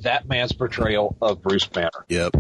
that 0.06 0.28
man's 0.28 0.52
portrayal 0.52 1.16
of 1.20 1.42
Bruce 1.42 1.66
Banner. 1.66 2.04
Yep. 2.08 2.36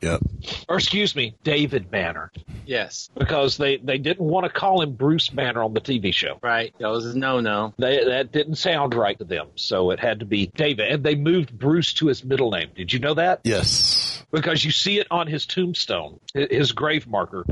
Yep. 0.00 0.22
Or 0.68 0.76
excuse 0.76 1.14
me, 1.14 1.34
David 1.44 1.90
Banner. 1.90 2.32
Yes. 2.64 3.10
because 3.16 3.56
they, 3.56 3.76
they 3.76 3.98
didn't 3.98 4.24
want 4.24 4.44
to 4.44 4.50
call 4.50 4.80
him 4.80 4.94
Bruce 4.94 5.28
Banner 5.28 5.62
on 5.62 5.74
the 5.74 5.80
TV 5.80 6.14
show. 6.14 6.38
Right. 6.42 6.72
That 6.78 6.88
was 6.88 7.06
a 7.06 7.18
no 7.18 7.40
no. 7.40 7.74
They, 7.78 8.04
that 8.04 8.32
didn't 8.32 8.54
sound 8.54 8.94
right 8.94 9.18
to 9.18 9.24
them, 9.24 9.48
so 9.56 9.90
it 9.90 10.00
had 10.00 10.20
to 10.20 10.26
be 10.26 10.46
David. 10.46 10.90
And 10.90 11.04
they 11.04 11.14
moved 11.14 11.56
Bruce 11.56 11.92
to 11.94 12.06
his 12.06 12.24
middle 12.24 12.50
name. 12.50 12.70
Did 12.74 12.92
you 12.92 12.98
know 12.98 13.14
that? 13.14 13.40
Yes. 13.44 14.24
Because 14.30 14.64
you 14.64 14.70
see 14.70 14.98
it 14.98 15.08
on 15.10 15.26
his 15.26 15.44
tombstone, 15.44 16.20
his 16.32 16.72
grave 16.72 17.06
marker. 17.06 17.44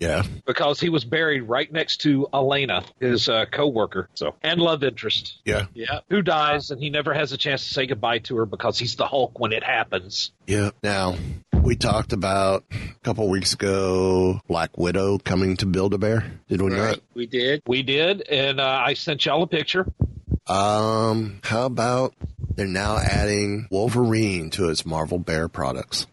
Yeah. 0.00 0.22
Because 0.46 0.80
he 0.80 0.88
was 0.88 1.04
buried 1.04 1.42
right 1.42 1.70
next 1.72 1.98
to 1.98 2.28
Elena, 2.32 2.84
his 3.00 3.28
uh, 3.28 3.46
co-worker, 3.50 4.08
so 4.14 4.34
and 4.42 4.60
love 4.60 4.82
interest. 4.82 5.38
Yeah. 5.44 5.66
Yeah. 5.74 6.00
Who 6.10 6.22
dies, 6.22 6.70
and 6.70 6.80
he 6.80 6.90
never 6.90 7.12
has 7.14 7.32
a 7.32 7.36
chance 7.36 7.66
to 7.66 7.74
say 7.74 7.86
goodbye 7.86 8.18
to 8.20 8.36
her 8.36 8.46
because 8.46 8.78
he's 8.78 8.96
the 8.96 9.06
Hulk 9.06 9.38
when 9.38 9.52
it 9.52 9.64
happens. 9.64 10.32
Yeah. 10.46 10.70
Now, 10.82 11.16
we 11.62 11.76
talked 11.76 12.12
about 12.12 12.64
a 12.70 12.94
couple 13.02 13.28
weeks 13.28 13.52
ago 13.52 14.40
Black 14.48 14.78
Widow 14.78 15.18
coming 15.18 15.56
to 15.58 15.66
Build 15.66 15.94
a 15.94 15.98
Bear. 15.98 16.24
Did 16.48 16.62
we 16.62 16.74
Right. 16.74 17.02
We 17.14 17.26
did. 17.26 17.62
We 17.66 17.82
did, 17.82 18.22
and 18.28 18.60
uh, 18.60 18.82
I 18.86 18.94
sent 18.94 19.26
y'all 19.26 19.42
a 19.42 19.46
picture. 19.46 19.86
Um, 20.46 21.40
how 21.42 21.66
about 21.66 22.14
they're 22.54 22.66
now 22.66 22.98
adding 22.98 23.68
Wolverine 23.70 24.50
to 24.50 24.70
its 24.70 24.86
Marvel 24.86 25.18
Bear 25.18 25.48
products? 25.48 26.06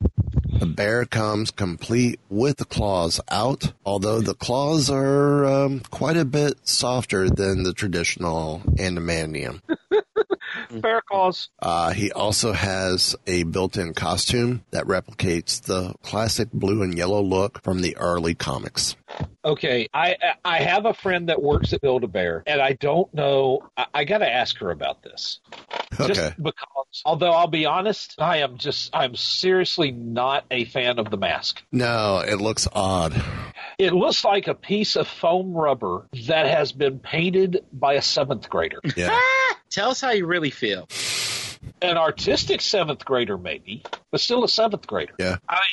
The 0.60 0.66
bear 0.66 1.06
comes 1.06 1.52
complete 1.52 2.20
with 2.30 2.58
the 2.58 2.66
claws 2.66 3.20
out, 3.30 3.74
although 3.86 4.22
the 4.22 4.34
claws 4.34 4.90
are 4.90 5.46
um, 5.46 5.82
quite 5.92 6.16
a 6.16 6.24
bit 6.24 6.56
softer 6.64 7.30
than 7.30 7.64
the 7.64 7.74
traditional 7.74 8.62
adamantium. 8.78 9.62
Bear 10.72 11.02
claws. 11.02 11.50
Uh, 11.60 11.92
he 11.92 12.12
also 12.12 12.54
has 12.54 13.16
a 13.28 13.44
built-in 13.44 13.94
costume 13.94 14.64
that 14.72 14.86
replicates 14.86 15.62
the 15.62 15.94
classic 16.04 16.52
blue 16.52 16.84
and 16.84 16.98
yellow 16.98 17.22
look 17.22 17.62
from 17.64 17.82
the 17.82 17.98
early 17.98 18.36
comics. 18.36 18.96
Okay, 19.44 19.88
I 19.94 20.16
I 20.44 20.60
have 20.60 20.86
a 20.86 20.94
friend 20.94 21.30
that 21.30 21.42
works 21.42 21.74
at 21.74 21.82
Build 21.82 22.04
a 22.04 22.08
Bear, 22.08 22.44
and 22.48 22.62
I 22.62 22.74
don't 22.74 23.14
know. 23.14 23.70
I, 23.78 23.86
I 23.94 24.04
got 24.04 24.20
to 24.20 24.32
ask 24.32 24.58
her 24.58 24.72
about 24.72 25.04
this. 25.04 25.40
Okay. 26.00 26.14
Just 26.14 26.38
because, 26.42 26.68
although 27.06 27.32
I'll 27.32 27.48
be 27.48 27.66
honest, 27.66 28.16
I 28.20 28.38
am 28.38 28.58
just 28.58 28.96
I'm 28.96 29.16
seriously 29.16 29.92
not 29.92 30.46
a 30.52 30.66
fan 30.66 31.00
of 31.00 31.10
the 31.10 31.18
mask. 31.18 31.64
No, 31.72 32.20
it 32.20 32.40
looks 32.40 32.68
odd. 32.72 33.22
It 33.78 33.94
looks 33.94 34.24
like 34.24 34.48
a 34.48 34.54
piece 34.54 34.96
of 34.96 35.08
foam 35.08 35.54
rubber 35.54 36.08
that 36.28 36.46
has 36.48 36.72
been 36.72 37.00
painted 37.00 37.66
by 37.74 37.94
a 37.94 38.02
seventh 38.02 38.50
grader. 38.50 38.80
Yeah. 38.96 39.20
Tell 39.72 39.90
us 39.90 40.00
how 40.00 40.12
you 40.12 40.26
really 40.26 40.52
feel. 40.52 40.88
An 41.82 41.98
artistic 41.98 42.62
seventh 42.62 43.04
grader, 43.04 43.38
maybe, 43.38 43.84
but 44.12 44.22
still 44.22 44.44
a 44.46 44.48
seventh 44.48 44.88
grader. 44.88 45.14
Yeah. 45.20 45.38
I, 45.50 45.64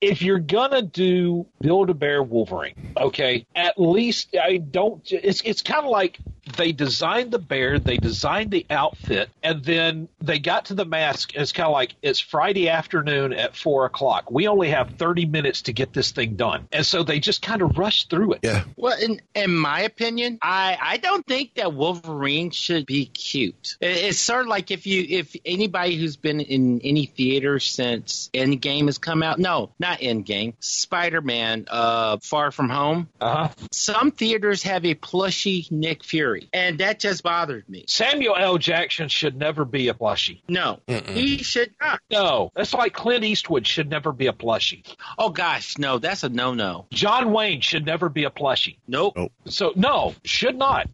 if 0.00 0.22
you're 0.22 0.38
gonna 0.38 0.82
do 0.82 1.46
Build 1.60 1.90
a 1.90 1.94
Bear 1.94 2.22
Wolverine, 2.22 2.92
okay, 2.96 3.46
at 3.56 3.80
least 3.80 4.36
I 4.40 4.58
don't. 4.58 5.02
It's 5.10 5.40
it's 5.40 5.62
kind 5.62 5.84
of 5.84 5.90
like 5.90 6.18
they 6.56 6.72
designed 6.72 7.30
the 7.30 7.38
bear, 7.38 7.78
they 7.78 7.96
designed 7.96 8.50
the 8.50 8.66
outfit, 8.70 9.30
and 9.42 9.64
then 9.64 10.08
they 10.20 10.38
got 10.38 10.66
to 10.66 10.74
the 10.74 10.84
mask. 10.84 11.32
And 11.34 11.42
it's 11.42 11.52
kind 11.52 11.66
of 11.66 11.72
like 11.72 11.94
it's 12.02 12.20
Friday 12.20 12.68
afternoon 12.68 13.32
at 13.32 13.56
four 13.56 13.84
o'clock. 13.86 14.30
We 14.30 14.48
only 14.48 14.70
have 14.70 14.90
thirty 14.98 15.26
minutes 15.26 15.62
to 15.62 15.72
get 15.72 15.92
this 15.92 16.10
thing 16.12 16.36
done, 16.36 16.68
and 16.72 16.84
so 16.86 17.02
they 17.02 17.20
just 17.20 17.42
kind 17.42 17.62
of 17.62 17.78
rushed 17.78 18.10
through 18.10 18.34
it. 18.34 18.40
Yeah. 18.42 18.64
Well, 18.76 18.96
in 19.00 19.20
in 19.34 19.54
my 19.54 19.80
opinion, 19.80 20.38
I 20.42 20.76
I 20.80 20.96
don't 20.98 21.26
think 21.26 21.54
that 21.54 21.72
Wolverine 21.74 22.50
should 22.50 22.86
be 22.86 23.06
cute. 23.06 23.76
It- 23.80 24.08
It's 24.08 24.18
sort 24.18 24.42
of 24.42 24.46
like 24.48 24.70
if 24.70 24.86
you 24.86 25.04
if 25.08 25.34
anybody 25.44 25.96
who's 25.96 26.16
been 26.16 26.40
in 26.40 26.80
any 26.82 27.06
theater 27.06 27.58
since 27.58 28.30
Endgame 28.32 28.86
has 28.86 28.98
come 28.98 29.22
out. 29.22 29.38
No, 29.38 29.70
not 29.78 29.98
Endgame. 30.00 30.54
Spider 30.60 31.20
Man, 31.20 31.66
uh, 31.68 32.18
Far 32.22 32.50
From 32.50 32.68
Home. 32.68 33.08
Uh 33.20 33.48
huh. 33.48 33.48
Some 33.72 34.10
theaters 34.12 34.62
have 34.62 34.84
a 34.84 34.94
plushy 34.94 35.66
Nick 35.70 36.04
Fury. 36.04 36.37
Story, 36.38 36.50
and 36.52 36.78
that 36.78 37.00
just 37.00 37.22
bothered 37.22 37.68
me. 37.68 37.84
Samuel 37.88 38.36
L. 38.36 38.58
Jackson 38.58 39.08
should 39.08 39.36
never 39.36 39.64
be 39.64 39.88
a 39.88 39.94
plushie. 39.94 40.42
No, 40.48 40.80
Mm-mm. 40.88 41.08
he 41.08 41.38
should 41.38 41.72
not. 41.80 42.00
No, 42.10 42.52
that's 42.54 42.74
like 42.74 42.92
Clint 42.94 43.24
Eastwood 43.24 43.66
should 43.66 43.88
never 43.90 44.12
be 44.12 44.26
a 44.26 44.32
plushie. 44.32 44.84
Oh 45.18 45.30
gosh, 45.30 45.78
no, 45.78 45.98
that's 45.98 46.22
a 46.22 46.28
no-no. 46.28 46.86
John 46.90 47.32
Wayne 47.32 47.60
should 47.60 47.86
never 47.86 48.08
be 48.08 48.24
a 48.24 48.30
plushie. 48.30 48.78
Nope. 48.86 49.14
Nope. 49.16 49.32
So 49.46 49.72
no, 49.76 50.14
should 50.24 50.56
not. 50.56 50.88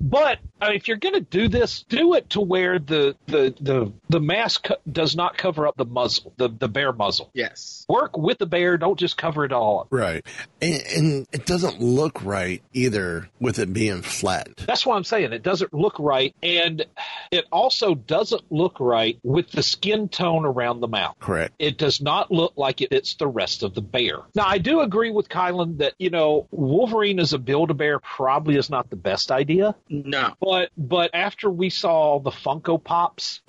But 0.00 0.38
I 0.62 0.68
mean, 0.68 0.76
if 0.76 0.86
you're 0.86 0.96
going 0.96 1.14
to 1.14 1.20
do 1.20 1.48
this, 1.48 1.84
do 1.88 2.14
it 2.14 2.30
to 2.30 2.40
where 2.40 2.78
the 2.78 3.16
the 3.26 3.52
the 3.60 3.92
the 4.08 4.20
mask 4.20 4.64
co- 4.64 4.76
does 4.90 5.16
not 5.16 5.36
cover 5.36 5.66
up 5.66 5.76
the 5.76 5.84
muzzle, 5.84 6.32
the 6.36 6.48
the 6.48 6.68
bear 6.68 6.92
muzzle. 6.92 7.30
Yes. 7.34 7.84
Work 7.88 8.16
with 8.16 8.38
the 8.38 8.46
bear. 8.46 8.78
Don't 8.78 8.98
just 8.98 9.16
cover 9.16 9.44
it 9.44 9.52
all 9.52 9.80
up. 9.80 9.88
Right. 9.90 10.24
And, 10.60 10.82
and 10.96 11.26
it 11.32 11.46
doesn't 11.46 11.80
look 11.80 12.24
right 12.24 12.62
either 12.72 13.28
with 13.40 13.58
it 13.58 13.72
being 13.72 14.02
flattened. 14.02 14.58
That's 14.64 14.86
what 14.86 14.94
I'm 14.94 15.02
saying. 15.02 15.32
It 15.32 15.42
doesn't 15.42 15.74
look 15.74 15.98
right, 15.98 16.32
and 16.44 16.86
it 17.32 17.46
also 17.50 17.96
doesn't 17.96 18.52
look 18.52 18.78
right 18.78 19.18
with 19.24 19.50
the 19.50 19.64
skin 19.64 20.08
tone 20.08 20.44
around 20.44 20.78
the 20.78 20.88
mouth. 20.88 21.16
Correct. 21.18 21.54
It 21.58 21.76
does 21.76 22.00
not 22.00 22.30
look 22.30 22.52
like 22.56 22.82
it 22.82 22.90
fits 22.90 23.16
the 23.16 23.26
rest 23.26 23.64
of 23.64 23.74
the 23.74 23.82
bear. 23.82 24.18
Now, 24.36 24.46
I 24.46 24.58
do 24.58 24.80
agree 24.80 25.10
with 25.10 25.28
Kylan 25.28 25.78
that 25.78 25.94
you 25.98 26.10
know 26.10 26.46
Wolverine 26.52 27.18
as 27.18 27.32
a 27.32 27.38
Build-A-Bear 27.38 27.98
probably 27.98 28.56
is 28.56 28.70
not 28.70 28.90
the 28.90 28.96
best 28.96 29.32
idea. 29.32 29.74
No. 29.88 30.34
But 30.40 30.51
but 30.76 31.10
after 31.14 31.50
we 31.50 31.70
saw 31.70 32.18
the 32.20 32.30
Funko 32.30 32.82
Pops, 32.82 33.40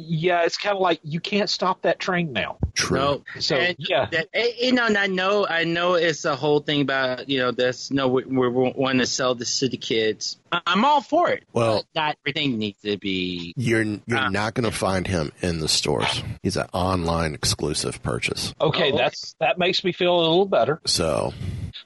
yeah, 0.00 0.42
it's 0.44 0.56
kind 0.56 0.76
of 0.76 0.80
like 0.80 1.00
you 1.02 1.18
can't 1.20 1.50
stop 1.50 1.82
that 1.82 1.98
train 1.98 2.32
now. 2.32 2.58
True. 2.74 2.98
No. 2.98 3.22
So 3.40 3.56
And 3.56 3.74
yeah, 3.80 4.06
That, 4.12 4.28
eh, 4.32 4.50
you 4.60 4.72
know, 4.72 4.86
and 4.86 4.96
I 4.96 5.08
know, 5.08 5.44
I 5.46 5.64
know 5.64 5.94
it's 5.94 6.24
a 6.24 6.36
whole 6.36 6.60
thing 6.60 6.82
about, 6.82 7.28
you 7.28 7.38
know, 7.40 7.50
this, 7.50 7.90
no, 7.90 8.06
we, 8.06 8.22
we 8.24 8.48
want 8.48 9.00
to 9.00 9.06
sell 9.06 9.34
this 9.34 9.58
to 9.58 9.68
the 9.68 9.76
kids. 9.76 10.38
I- 10.52 10.60
I'm 10.66 10.84
all 10.84 11.00
for 11.00 11.30
it. 11.30 11.42
Well- 11.52 11.84
But 11.94 12.00
not 12.00 12.16
everything 12.24 12.58
needs 12.58 12.80
to 12.82 12.96
be. 12.96 13.52
You're 13.56 13.82
you're 13.82 14.18
Ah. 14.18 14.28
not 14.28 14.54
going 14.54 14.70
to 14.70 14.76
find 14.76 15.04
him 15.06 15.32
in 15.42 15.58
the 15.58 15.68
stores. 15.68 16.22
He's 16.44 16.56
an 16.56 16.68
online 16.72 17.34
exclusive 17.34 18.00
purchase. 18.02 18.54
okay, 18.60 18.92
Oh, 18.92 18.96
that's 18.96 19.34
that 19.40 19.58
makes 19.58 19.82
me 19.82 19.90
feel 19.92 20.14
a 20.16 20.20
little 20.20 20.46
better. 20.46 20.80
So 20.86 21.34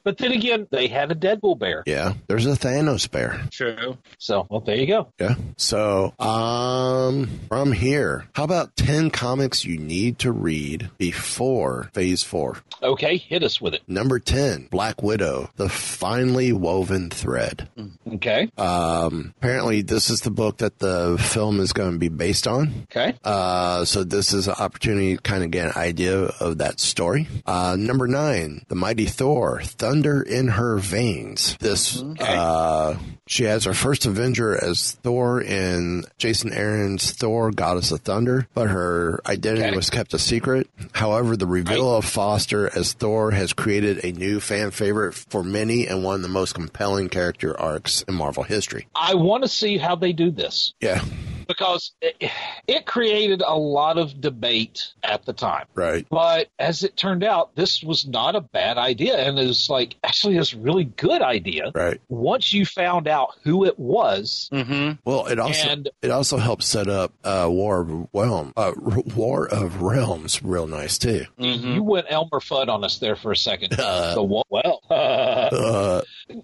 But 0.05 0.19
then 0.19 0.33
again, 0.33 0.67
they 0.71 0.89
had 0.89 1.11
a 1.11 1.15
Deadpool 1.15 1.59
bear, 1.59 1.83
yeah, 1.87 2.15
there's 2.29 2.47
a 2.47 2.51
Thanos 2.51 3.11
bear. 3.11 3.43
True. 3.51 3.99
so 4.19 4.47
well, 4.51 4.61
there 4.61 4.77
you 4.77 4.87
go. 4.87 5.13
Yeah. 5.21 5.35
So 5.57 6.13
um, 6.19 7.29
from 7.49 7.73
here, 7.73 8.27
how 8.35 8.45
about 8.45 8.77
ten 8.77 9.11
comics 9.11 9.65
you 9.65 9.79
need 9.79 10.19
to 10.21 10.33
read 10.33 10.91
before 10.99 11.91
Phase 11.93 12.23
Four? 12.23 12.59
Okay, 12.83 13.17
hit 13.17 13.43
us 13.43 13.61
with 13.61 13.75
it. 13.75 13.83
Number 13.87 14.19
ten, 14.19 14.69
Black 14.71 15.03
Widow: 15.03 15.51
The 15.57 15.69
Finely 15.69 16.53
Woven 16.53 17.11
Thread. 17.11 17.69
Okay, 18.15 18.51
Um, 18.57 19.35
apparently, 19.39 19.83
this 19.83 20.11
is 20.11 20.21
the 20.23 20.31
book 20.31 20.59
that 20.59 20.79
the 20.79 21.17
film 21.21 21.61
is 21.61 21.73
going 21.73 21.93
to 21.93 21.99
be 21.99 22.09
based 22.09 22.47
on. 22.47 22.87
okay, 22.91 23.15
Uh, 23.25 23.85
so 23.85 24.05
this 24.05 24.33
is 24.33 24.49
an 24.49 24.55
opportunity 24.59 25.17
to 25.17 25.23
kind 25.23 25.45
of 25.45 25.51
get 25.51 25.67
an 25.67 25.73
idea 25.81 26.25
of 26.41 26.59
that 26.59 26.81
story. 26.81 27.27
Uh, 27.47 27.77
number 27.79 28.07
nine, 28.07 28.65
the 28.69 28.75
mighty 28.75 29.07
Thor, 29.07 29.63
Thunder 29.83 30.23
in 30.23 30.47
Her 30.47 30.79
Veins. 30.79 31.57
This, 31.59 32.01
uh, 32.21 32.97
she 33.27 33.43
has 33.45 33.65
her 33.65 33.75
first 33.75 34.07
Avenger 34.07 34.55
as 34.65 34.93
Thor 35.03 35.41
in 35.43 36.05
Jason 36.19 36.53
Aaron's 36.53 37.11
Thor, 37.11 37.51
Goddess 37.51 37.91
of 37.91 38.01
Thunder, 38.03 38.47
but 38.55 38.69
her 38.71 39.21
identity 39.27 39.67
Okay. 39.67 39.75
was 39.77 39.91
kept 39.91 40.15
a 40.15 40.21
secret. 40.21 40.69
However, 40.93 41.37
the 41.37 41.49
reveal 41.49 41.97
of 41.97 42.05
Foster 42.05 42.71
as 42.79 42.93
Thor 42.93 43.33
has 43.33 43.53
created 43.53 44.05
a 44.05 44.13
new 44.13 44.39
fan 44.39 44.71
favorite 44.71 45.15
for 45.15 45.43
many 45.43 45.89
and 45.89 46.05
one 46.05 46.15
of 46.15 46.23
the 46.23 46.29
most 46.29 46.55
compelling 46.55 47.09
character 47.09 47.59
arcs 47.61 48.03
in 48.07 48.15
Marvel 48.15 48.45
history. 48.45 48.87
I 48.95 49.15
want 49.15 49.43
to 49.43 49.49
see 49.49 49.79
how 49.79 49.97
they 49.97 50.13
do 50.13 50.31
this 50.31 50.75
Yeah, 50.81 51.03
because 51.57 51.93
it, 52.01 52.31
it 52.67 52.87
created 52.87 53.43
a 53.47 53.57
lot 53.57 53.99
of 53.99 54.21
debate 54.21 54.93
at 55.03 55.25
the 55.25 55.33
time. 55.33 55.67
right. 55.75 56.07
But 56.11 56.49
as 56.59 56.83
it 56.83 56.97
turned 56.97 57.25
out, 57.25 57.55
this 57.57 57.83
was 57.83 58.07
not 58.07 58.37
a 58.37 58.41
bad 58.41 58.79
idea, 58.79 59.17
and 59.17 59.39
it 59.39 59.47
was 59.47 59.69
like 59.71 59.97
actually 60.05 60.37
it's 60.37 60.53
a 60.53 60.59
really 60.59 60.85
good 60.85 61.23
idea. 61.23 61.71
Right. 61.75 62.01
Once 62.09 62.53
you 62.53 62.65
found 62.67 63.09
out 63.09 63.31
who 63.45 63.65
it 63.65 63.79
was, 63.79 64.49
Mm-hmm. 64.53 64.93
Well, 65.05 65.27
it 65.27 65.39
also 65.39 65.69
And- 65.69 65.89
it 66.03 66.11
also 66.11 66.37
helps 66.39 66.67
set 66.67 66.89
up 66.89 67.13
uh, 67.25 67.47
War 67.51 67.81
of 67.81 68.09
Realm, 68.13 68.53
uh, 68.57 68.73
War 69.17 69.47
of 69.49 69.83
Realms, 69.83 70.43
real 70.43 70.67
nice 70.67 70.99
too. 70.99 71.25
Mm-hmm. 71.39 71.73
you 71.73 71.83
went 71.83 72.07
Elmer 72.11 72.41
Fudd 72.41 72.69
on 72.69 72.85
us 72.85 72.99
there 72.99 73.17
for 73.17 73.33
a 73.33 73.37
second. 73.37 73.75
Uh. 73.79 74.15
the 74.15 74.23
wa- 74.23 74.43
well, 74.51 74.81
Uh, 74.91 76.01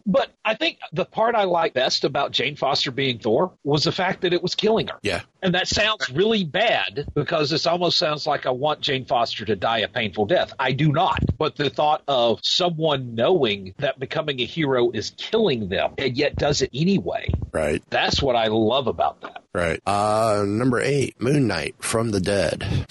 but 0.06 0.30
I 0.44 0.54
think 0.54 0.78
the 0.92 1.04
part 1.04 1.34
I 1.34 1.44
like 1.44 1.74
best 1.74 2.04
about 2.04 2.32
Jane 2.32 2.56
Foster 2.56 2.90
being 2.90 3.18
Thor 3.18 3.52
was 3.64 3.84
the 3.84 3.92
fact 3.92 4.22
that 4.22 4.32
it 4.32 4.42
was 4.42 4.54
killing 4.54 4.88
her. 4.88 4.98
yeah, 5.02 5.22
And 5.42 5.54
that 5.54 5.68
sounds 5.68 6.10
really 6.10 6.44
bad 6.44 7.06
because 7.14 7.50
this 7.50 7.66
almost 7.66 7.98
sounds 7.98 8.26
like 8.26 8.46
I 8.46 8.50
want 8.50 8.80
Jane 8.80 9.04
Foster 9.04 9.44
to 9.44 9.56
die 9.56 9.78
a 9.78 9.88
painful 9.88 10.26
death. 10.26 10.52
I 10.58 10.72
do 10.72 10.92
not. 10.92 11.22
But 11.38 11.56
the 11.56 11.70
thought 11.70 12.02
of 12.08 12.40
someone 12.42 13.14
knowing 13.14 13.74
that 13.78 13.98
becoming 13.98 14.40
a 14.40 14.44
hero 14.44 14.90
is 14.90 15.10
killing 15.16 15.68
them 15.68 15.94
and 15.98 16.16
yet 16.16 16.36
does 16.36 16.62
it 16.62 16.70
anyway, 16.74 17.32
right, 17.52 17.82
that's 17.90 18.22
what 18.22 18.36
I 18.36 18.46
love 18.48 18.86
about 18.86 19.20
that. 19.22 19.42
right. 19.54 19.80
Uh, 19.86 20.44
number 20.46 20.80
eight, 20.80 21.20
Moon 21.20 21.46
Knight 21.46 21.76
from 21.78 22.10
the 22.10 22.20
Dead. 22.20 22.86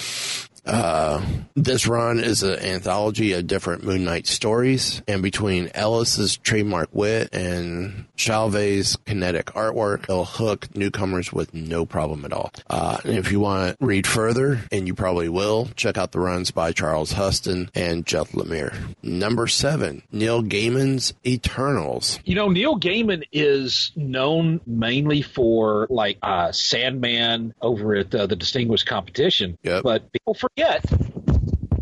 Uh, 0.67 1.23
this 1.55 1.87
run 1.87 2.19
is 2.19 2.43
an 2.43 2.59
anthology 2.59 3.33
of 3.33 3.47
different 3.47 3.83
Moon 3.83 4.03
Knight 4.03 4.27
stories, 4.27 5.01
and 5.07 5.23
between 5.23 5.71
Ellis's 5.73 6.37
trademark 6.37 6.89
wit 6.91 7.29
and 7.33 8.05
Shalvey's 8.15 8.97
kinetic 9.05 9.47
artwork, 9.47 10.03
it'll 10.03 10.25
hook 10.25 10.75
newcomers 10.75 11.31
with 11.31 11.53
no 11.53 11.85
problem 11.85 12.25
at 12.25 12.33
all. 12.33 12.51
Uh, 12.69 12.97
and 13.03 13.17
if 13.17 13.31
you 13.31 13.39
want 13.39 13.79
to 13.79 13.85
read 13.85 14.05
further, 14.05 14.59
and 14.71 14.87
you 14.87 14.93
probably 14.93 15.29
will, 15.29 15.69
check 15.75 15.97
out 15.97 16.11
the 16.11 16.19
runs 16.19 16.51
by 16.51 16.71
Charles 16.71 17.13
Huston 17.13 17.69
and 17.73 18.05
Jeff 18.05 18.33
Lemire. 18.33 18.75
Number 19.01 19.47
seven, 19.47 20.03
Neil 20.11 20.43
Gaiman's 20.43 21.13
Eternals. 21.25 22.19
You 22.25 22.35
know, 22.35 22.49
Neil 22.49 22.79
Gaiman 22.79 23.23
is 23.31 23.91
known 23.95 24.61
mainly 24.65 25.21
for 25.21 25.87
like 25.89 26.17
uh, 26.21 26.51
Sandman 26.51 27.53
over 27.61 27.95
at 27.95 28.13
uh, 28.13 28.27
the 28.27 28.35
Distinguished 28.35 28.85
Competition. 28.85 29.57
Yep. 29.63 29.83
But 29.83 30.11
people 30.11 30.33
forget 30.57 30.83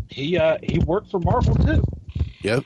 he 0.08 0.36
uh, 0.38 0.58
he 0.62 0.78
worked 0.80 1.10
for 1.10 1.18
Marvel 1.20 1.54
too. 1.54 1.82
Yep. 2.42 2.64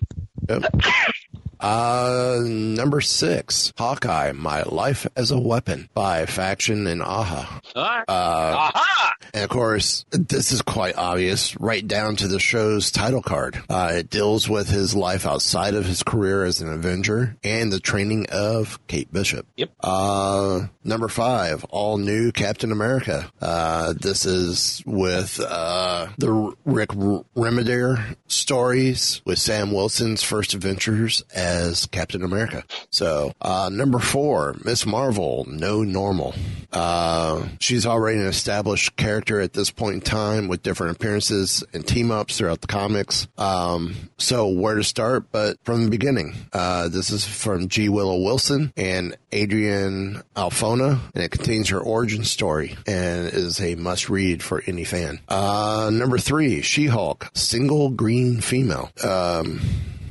Yep. 0.48 0.74
Uh, 1.61 2.40
number 2.42 3.00
six, 3.02 3.72
Hawkeye, 3.76 4.32
My 4.32 4.62
Life 4.62 5.06
as 5.14 5.30
a 5.30 5.38
Weapon 5.38 5.88
by 5.92 6.24
Fraction 6.26 6.86
and 6.86 7.02
Aja. 7.02 7.61
Uh, 7.76 8.04
Aha! 8.08 9.14
and 9.34 9.44
of 9.44 9.50
course, 9.50 10.04
this 10.11 10.52
is 10.52 10.62
quite 10.62 10.96
obvious, 10.96 11.61
right 11.61 11.86
down 11.86 12.16
to 12.16 12.28
the 12.28 12.40
show's 12.40 12.90
title 12.90 13.20
card. 13.22 13.61
Uh, 13.68 13.92
it 13.96 14.08
deals 14.11 14.48
with 14.48 14.68
his 14.68 14.94
life 14.94 15.26
outside 15.26 15.74
of 15.74 15.84
his 15.84 16.02
career 16.02 16.44
as 16.44 16.62
an 16.62 16.72
Avenger 16.72 17.36
and 17.44 17.70
the 17.70 17.80
training 17.80 18.26
of 18.32 18.78
Kate 18.86 19.12
Bishop. 19.12 19.46
Yep. 19.56 19.70
Uh, 19.80 20.66
number 20.82 21.08
five, 21.08 21.64
all 21.64 21.98
new 21.98 22.32
Captain 22.32 22.72
America. 22.72 23.30
Uh, 23.40 23.92
this 23.92 24.24
is 24.24 24.82
with, 24.86 25.38
uh, 25.40 26.08
the 26.16 26.54
Rick 26.64 26.90
Remender 26.90 28.16
stories 28.26 29.20
with 29.26 29.38
Sam 29.38 29.72
Wilson's 29.72 30.22
first 30.22 30.54
adventures 30.54 31.22
as 31.34 31.49
Captain 31.90 32.22
America. 32.22 32.64
So, 32.90 33.32
uh, 33.40 33.70
number 33.72 33.98
four, 33.98 34.57
Miss 34.64 34.86
Marvel, 34.86 35.46
no 35.48 35.82
normal. 35.82 36.34
Uh, 36.72 37.46
she's 37.59 37.86
already 37.86 38.18
an 38.18 38.26
established 38.26 38.96
character 38.96 39.40
at 39.40 39.53
this 39.53 39.70
point 39.70 39.94
in 39.94 40.01
time 40.01 40.48
with 40.48 40.62
different 40.62 40.96
appearances 40.96 41.64
and 41.72 41.86
team 41.86 42.11
ups 42.11 42.38
throughout 42.38 42.61
the 42.61 42.66
comics. 42.66 43.26
Um, 43.38 43.94
so 44.18 44.48
where 44.48 44.76
to 44.76 44.84
start? 44.84 45.32
But 45.32 45.57
from 45.64 45.84
the 45.84 45.90
beginning, 45.90 46.34
uh, 46.53 46.88
this 46.88 47.11
is 47.11 47.26
from 47.26 47.68
G. 47.68 47.88
Willow 47.88 48.22
Wilson 48.22 48.72
and 48.76 49.16
Adrian 49.32 50.22
Alphona, 50.36 51.01
and 51.14 51.24
it 51.24 51.30
contains 51.30 51.68
her 51.70 51.80
origin 51.80 52.24
story 52.24 52.76
and 52.86 53.28
is 53.28 53.61
a 53.61 53.74
must 53.74 54.09
read 54.09 54.42
for 54.42 54.62
any 54.66 54.84
fan. 54.84 55.20
Uh, 55.28 55.90
number 55.92 56.18
three, 56.18 56.62
She 56.62 56.86
Hulk, 56.86 57.30
single 57.34 57.90
green 57.90 58.40
female. 58.40 58.90
Um, 59.03 59.61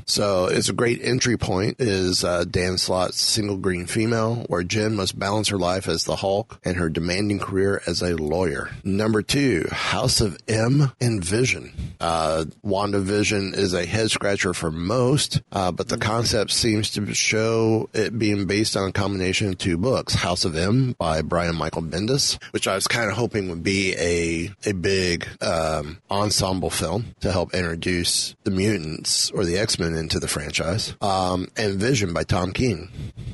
so 0.09 0.47
it's 0.47 0.69
a 0.69 0.73
great 0.73 0.99
entry 1.03 1.37
point 1.37 1.75
is 1.79 2.23
uh, 2.23 2.43
Dan 2.43 2.77
Slott's 2.77 3.21
single 3.21 3.57
green 3.57 3.85
female, 3.85 4.45
where 4.47 4.63
Jen 4.63 4.95
must 4.95 5.19
balance 5.19 5.49
her 5.49 5.57
life 5.57 5.87
as 5.87 6.03
the 6.03 6.15
Hulk 6.15 6.59
and 6.63 6.77
her 6.77 6.89
demanding 6.89 7.37
career 7.37 7.81
as 7.85 8.01
a 8.01 8.15
lawyer. 8.15 8.71
Number 8.83 9.21
two, 9.21 9.67
House 9.71 10.19
of 10.19 10.37
M 10.47 10.91
and 10.99 11.23
Vision. 11.23 11.88
Uh, 11.99 12.45
WandaVision 12.65 13.55
is 13.55 13.73
a 13.73 13.85
head 13.85 14.09
scratcher 14.09 14.53
for 14.53 14.71
most, 14.71 15.41
uh, 15.51 15.71
but 15.71 15.89
the 15.89 15.97
concept 15.97 16.51
seems 16.51 16.91
to 16.91 17.13
show 17.13 17.89
it 17.93 18.17
being 18.17 18.45
based 18.45 18.77
on 18.77 18.89
a 18.89 18.91
combination 18.91 19.49
of 19.49 19.57
two 19.57 19.77
books, 19.77 20.13
House 20.13 20.45
of 20.45 20.55
M 20.55 20.95
by 20.97 21.21
Brian 21.21 21.55
Michael 21.55 21.81
Bendis, 21.81 22.41
which 22.51 22.67
I 22.67 22.75
was 22.75 22.87
kind 22.87 23.09
of 23.09 23.17
hoping 23.17 23.49
would 23.49 23.63
be 23.63 23.95
a, 23.97 24.51
a 24.65 24.73
big, 24.73 25.27
um, 25.41 25.99
ensemble 26.09 26.69
film 26.69 27.15
to 27.19 27.31
help 27.31 27.53
introduce 27.53 28.35
the 28.43 28.51
mutants 28.51 29.31
or 29.31 29.45
the 29.45 29.57
X-Men 29.57 29.93
into 29.93 30.19
the 30.19 30.27
franchise. 30.27 30.95
Um, 31.01 31.49
and 31.57 31.75
Vision 31.75 32.13
by 32.13 32.23
Tom 32.23 32.51
King. 32.51 32.89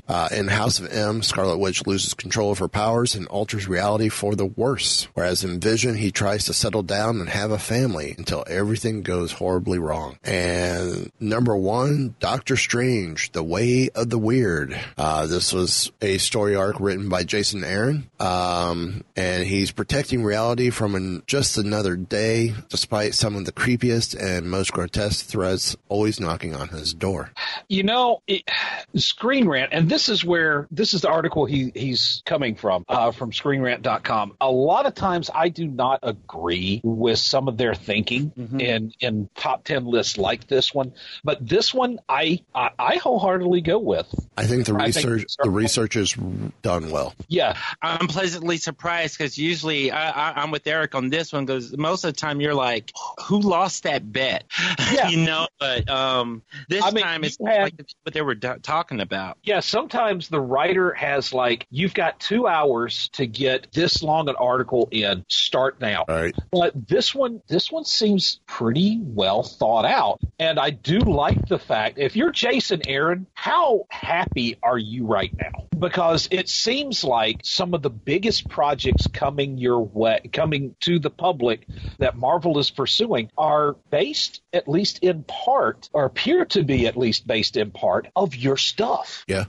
Uh, 0.08 0.30
in 0.32 0.48
House 0.48 0.80
of 0.80 0.92
M, 0.92 1.24
Scarlet 1.24 1.58
Witch 1.58 1.86
loses 1.88 2.14
control 2.14 2.52
of 2.52 2.60
her 2.60 2.68
powers 2.68 3.16
and 3.16 3.28
alters 3.28 3.68
reality 3.68 4.10
for 4.10 4.36
the 4.36 4.46
worse. 4.46 5.08
Whereas 5.14 5.44
in 5.44 5.60
Vision, 5.60 5.96
he 5.96 6.12
tries 6.12 6.46
to 6.46 6.54
settle 6.54 6.84
down 6.84 7.20
and 7.20 7.30
have 7.30 7.52
a 7.52 7.58
family 7.58 8.14
until 8.18 8.44
everything 8.56 9.02
goes 9.02 9.32
horribly 9.32 9.80
wrong. 9.80 10.18
And 10.24 11.12
number 11.20 11.56
one, 11.56 12.16
Doctor 12.20 12.56
Strange, 12.56 13.32
The 13.32 13.44
Way 13.44 13.90
of 13.94 14.10
the 14.10 14.18
Weird. 14.18 14.80
Uh, 14.98 15.28
this 15.28 15.54
was 15.54 15.92
a 16.02 16.18
story 16.18 16.56
arc 16.56 16.80
written 16.80 17.10
by 17.10 17.24
Jason 17.24 17.64
Aaron. 17.64 18.10
Um, 18.20 19.04
and 19.16 19.44
he's 19.46 19.72
protecting 19.72 20.24
reality 20.24 20.70
from 20.70 20.96
an, 20.96 21.24
just 21.28 21.58
another 21.58 21.96
day, 21.96 22.54
despite 22.70 23.14
some 23.14 23.36
of 23.36 23.46
the 23.46 23.52
creepiest 23.52 24.20
and 24.20 24.50
most 24.50 24.72
grotesque 24.72 25.26
threats 25.26 25.76
always 25.90 26.20
knocking 26.20 26.56
on 26.56 26.70
his 26.70 26.94
door. 26.94 27.32
You 27.68 27.84
know, 27.84 28.22
it, 28.28 28.44
Screen 28.96 29.48
Rant, 29.48 29.74
and 29.74 29.90
this 29.90 30.10
is 30.10 30.24
where 30.24 30.68
this 30.72 30.94
is 30.94 31.02
the 31.02 31.10
article 31.10 31.46
he 31.46 31.72
he's 31.76 32.24
coming 32.26 32.56
from 32.56 32.86
uh, 32.88 33.12
from 33.12 33.32
ScreenRant.com. 33.32 34.38
A 34.40 34.50
lot 34.52 34.86
of 34.86 34.96
times, 34.96 35.30
I 35.34 35.50
do 35.50 35.68
not 35.68 36.00
agree 36.04 36.82
with 36.84 37.20
some 37.20 37.48
of 37.48 37.58
their 37.58 37.76
thinking 37.76 38.16
Mm-hmm. 38.16 38.45
In 38.60 38.94
in 39.00 39.30
top 39.36 39.64
ten 39.64 39.86
lists 39.86 40.18
like 40.18 40.48
this 40.48 40.74
one, 40.74 40.94
but 41.24 41.46
this 41.48 41.74
one 41.74 42.00
I 42.10 42.40
I, 42.54 42.70
I 42.78 42.96
wholeheartedly 42.98 43.62
go 43.62 43.80
with. 43.80 44.08
I 44.38 44.46
think 44.46 44.66
the 44.66 44.76
I 44.76 44.92
think 44.92 45.08
research, 45.08 45.36
the 45.42 45.50
research 45.50 45.96
is 45.96 46.14
done 46.62 46.90
well. 46.92 47.14
Yeah, 47.28 47.58
I'm 47.82 48.08
pleasantly 48.08 48.58
surprised 48.58 49.18
because 49.18 49.38
usually 49.38 49.92
I, 49.92 50.10
I, 50.10 50.42
I'm 50.42 50.52
with 50.52 50.66
Eric 50.68 50.96
on 50.96 51.10
this 51.10 51.32
one 51.34 51.46
because 51.46 51.76
most 51.78 52.04
of 52.04 52.14
the 52.14 52.20
time 52.20 52.42
you're 52.42 52.54
like, 52.54 52.92
who 53.26 53.40
lost 53.40 53.84
that 53.84 54.12
bet? 54.12 54.44
Yeah. 54.92 55.10
you 55.10 55.18
know, 55.26 55.48
but 55.60 55.90
um, 55.90 56.44
this 56.70 56.84
I 56.84 56.92
mean, 56.92 57.04
time 57.04 57.24
it's 57.24 57.38
had- 57.46 57.64
like 57.64 57.74
what 58.04 58.14
they 58.14 58.22
were 58.22 58.36
do- 58.36 58.60
talking 58.62 59.00
about. 59.02 59.38
Yeah, 59.44 59.60
sometimes 59.62 60.30
the 60.30 60.40
writer 60.40 60.94
has 60.94 61.34
like, 61.34 61.66
you've 61.70 61.94
got 61.94 62.20
two 62.20 62.48
hours 62.48 63.10
to 63.14 63.26
get 63.26 63.68
this 63.74 64.04
long 64.04 64.30
an 64.30 64.36
article 64.38 64.88
in. 64.92 65.26
Start 65.28 65.82
now. 65.82 66.06
Right. 66.08 66.36
But 66.52 66.74
this 66.88 67.14
one, 67.16 67.42
this 67.48 67.72
one 67.72 67.84
seems 67.84 68.35
pretty 68.46 69.00
well 69.02 69.44
thought 69.44 69.86
out, 69.86 70.20
and 70.40 70.60
I 70.60 70.70
do 70.70 71.00
like 71.00 71.48
the 71.48 71.60
fact 71.60 71.98
if 71.98 72.16
you're 72.16 72.32
Jason 72.32 72.82
Aaron, 72.88 73.28
how 73.34 73.88
happy 73.90 74.58
are 74.64 74.78
you 74.78 75.06
right 75.06 75.36
now? 75.38 75.68
Because 75.78 76.28
it 76.32 76.50
seems 76.50 77.04
like 77.04 77.42
some 77.44 77.74
of 77.74 77.82
the 77.82 77.90
biggest 77.90 78.50
projects 78.50 79.08
coming 79.08 79.58
your 79.58 79.80
way, 79.80 80.22
coming 80.32 80.76
to 80.82 81.00
the 81.00 81.10
public 81.10 81.68
that 82.00 82.16
Marvel 82.16 82.60
is 82.60 82.72
pursuing, 82.72 83.30
are 83.38 83.76
based 83.90 84.42
at 84.54 84.68
least 84.68 85.00
in 85.00 85.24
part, 85.24 85.90
or 85.94 86.06
appear 86.06 86.46
to 86.46 86.64
be 86.64 86.88
at 86.88 86.98
least 86.98 87.28
based 87.28 87.58
in 87.58 87.72
part, 87.72 88.08
of 88.16 88.36
your 88.36 88.58
stuff. 88.58 89.24
Yeah. 89.28 89.46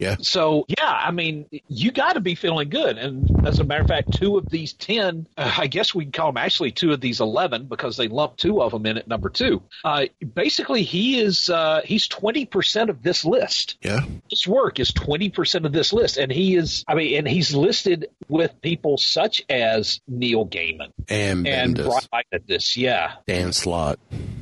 Yeah. 0.00 0.16
So 0.20 0.64
yeah, 0.66 0.90
I 0.90 1.10
mean, 1.10 1.46
you 1.68 1.92
got 1.92 2.14
to 2.14 2.20
be 2.20 2.34
feeling 2.34 2.70
good. 2.70 2.96
And 2.96 3.46
as 3.46 3.60
a 3.60 3.64
matter 3.64 3.82
of 3.82 3.88
fact, 3.88 4.14
two 4.14 4.38
of 4.38 4.48
these 4.48 4.72
ten, 4.72 5.26
uh, 5.36 5.52
I 5.58 5.66
guess 5.66 5.94
we 5.94 6.04
can 6.04 6.12
call 6.12 6.32
them 6.32 6.38
actually 6.38 6.72
two 6.72 6.92
of 6.92 7.00
these 7.02 7.20
eleven 7.20 7.66
because 7.66 7.98
they 7.98 8.08
lumped 8.08 8.40
two 8.40 8.62
of 8.62 8.72
them 8.72 8.86
in 8.86 8.96
at 8.96 9.06
number 9.06 9.28
two. 9.28 9.62
Uh, 9.84 10.06
basically, 10.34 10.84
he 10.84 11.20
is 11.20 11.50
uh, 11.50 11.82
he's 11.84 12.08
twenty 12.08 12.46
percent 12.46 12.88
of 12.88 13.02
this 13.02 13.26
list. 13.26 13.76
Yeah. 13.82 14.00
His 14.30 14.46
work 14.46 14.80
is 14.80 14.90
twenty 14.90 15.28
percent 15.28 15.66
of 15.66 15.72
this 15.72 15.92
list, 15.92 16.16
and 16.16 16.32
he 16.32 16.56
is. 16.56 16.82
I 16.88 16.94
mean, 16.94 17.18
and 17.18 17.28
he's 17.28 17.54
listed 17.54 18.06
with 18.28 18.58
people 18.62 18.96
such 18.96 19.42
as 19.50 20.00
Neil 20.08 20.46
Gaiman 20.46 20.92
And 21.08 21.46
and. 21.46 21.76
Brian 21.76 22.24
Bendis, 22.32 22.76
yeah, 22.76 23.16
Dan 23.26 23.52
Slott. 23.52 23.98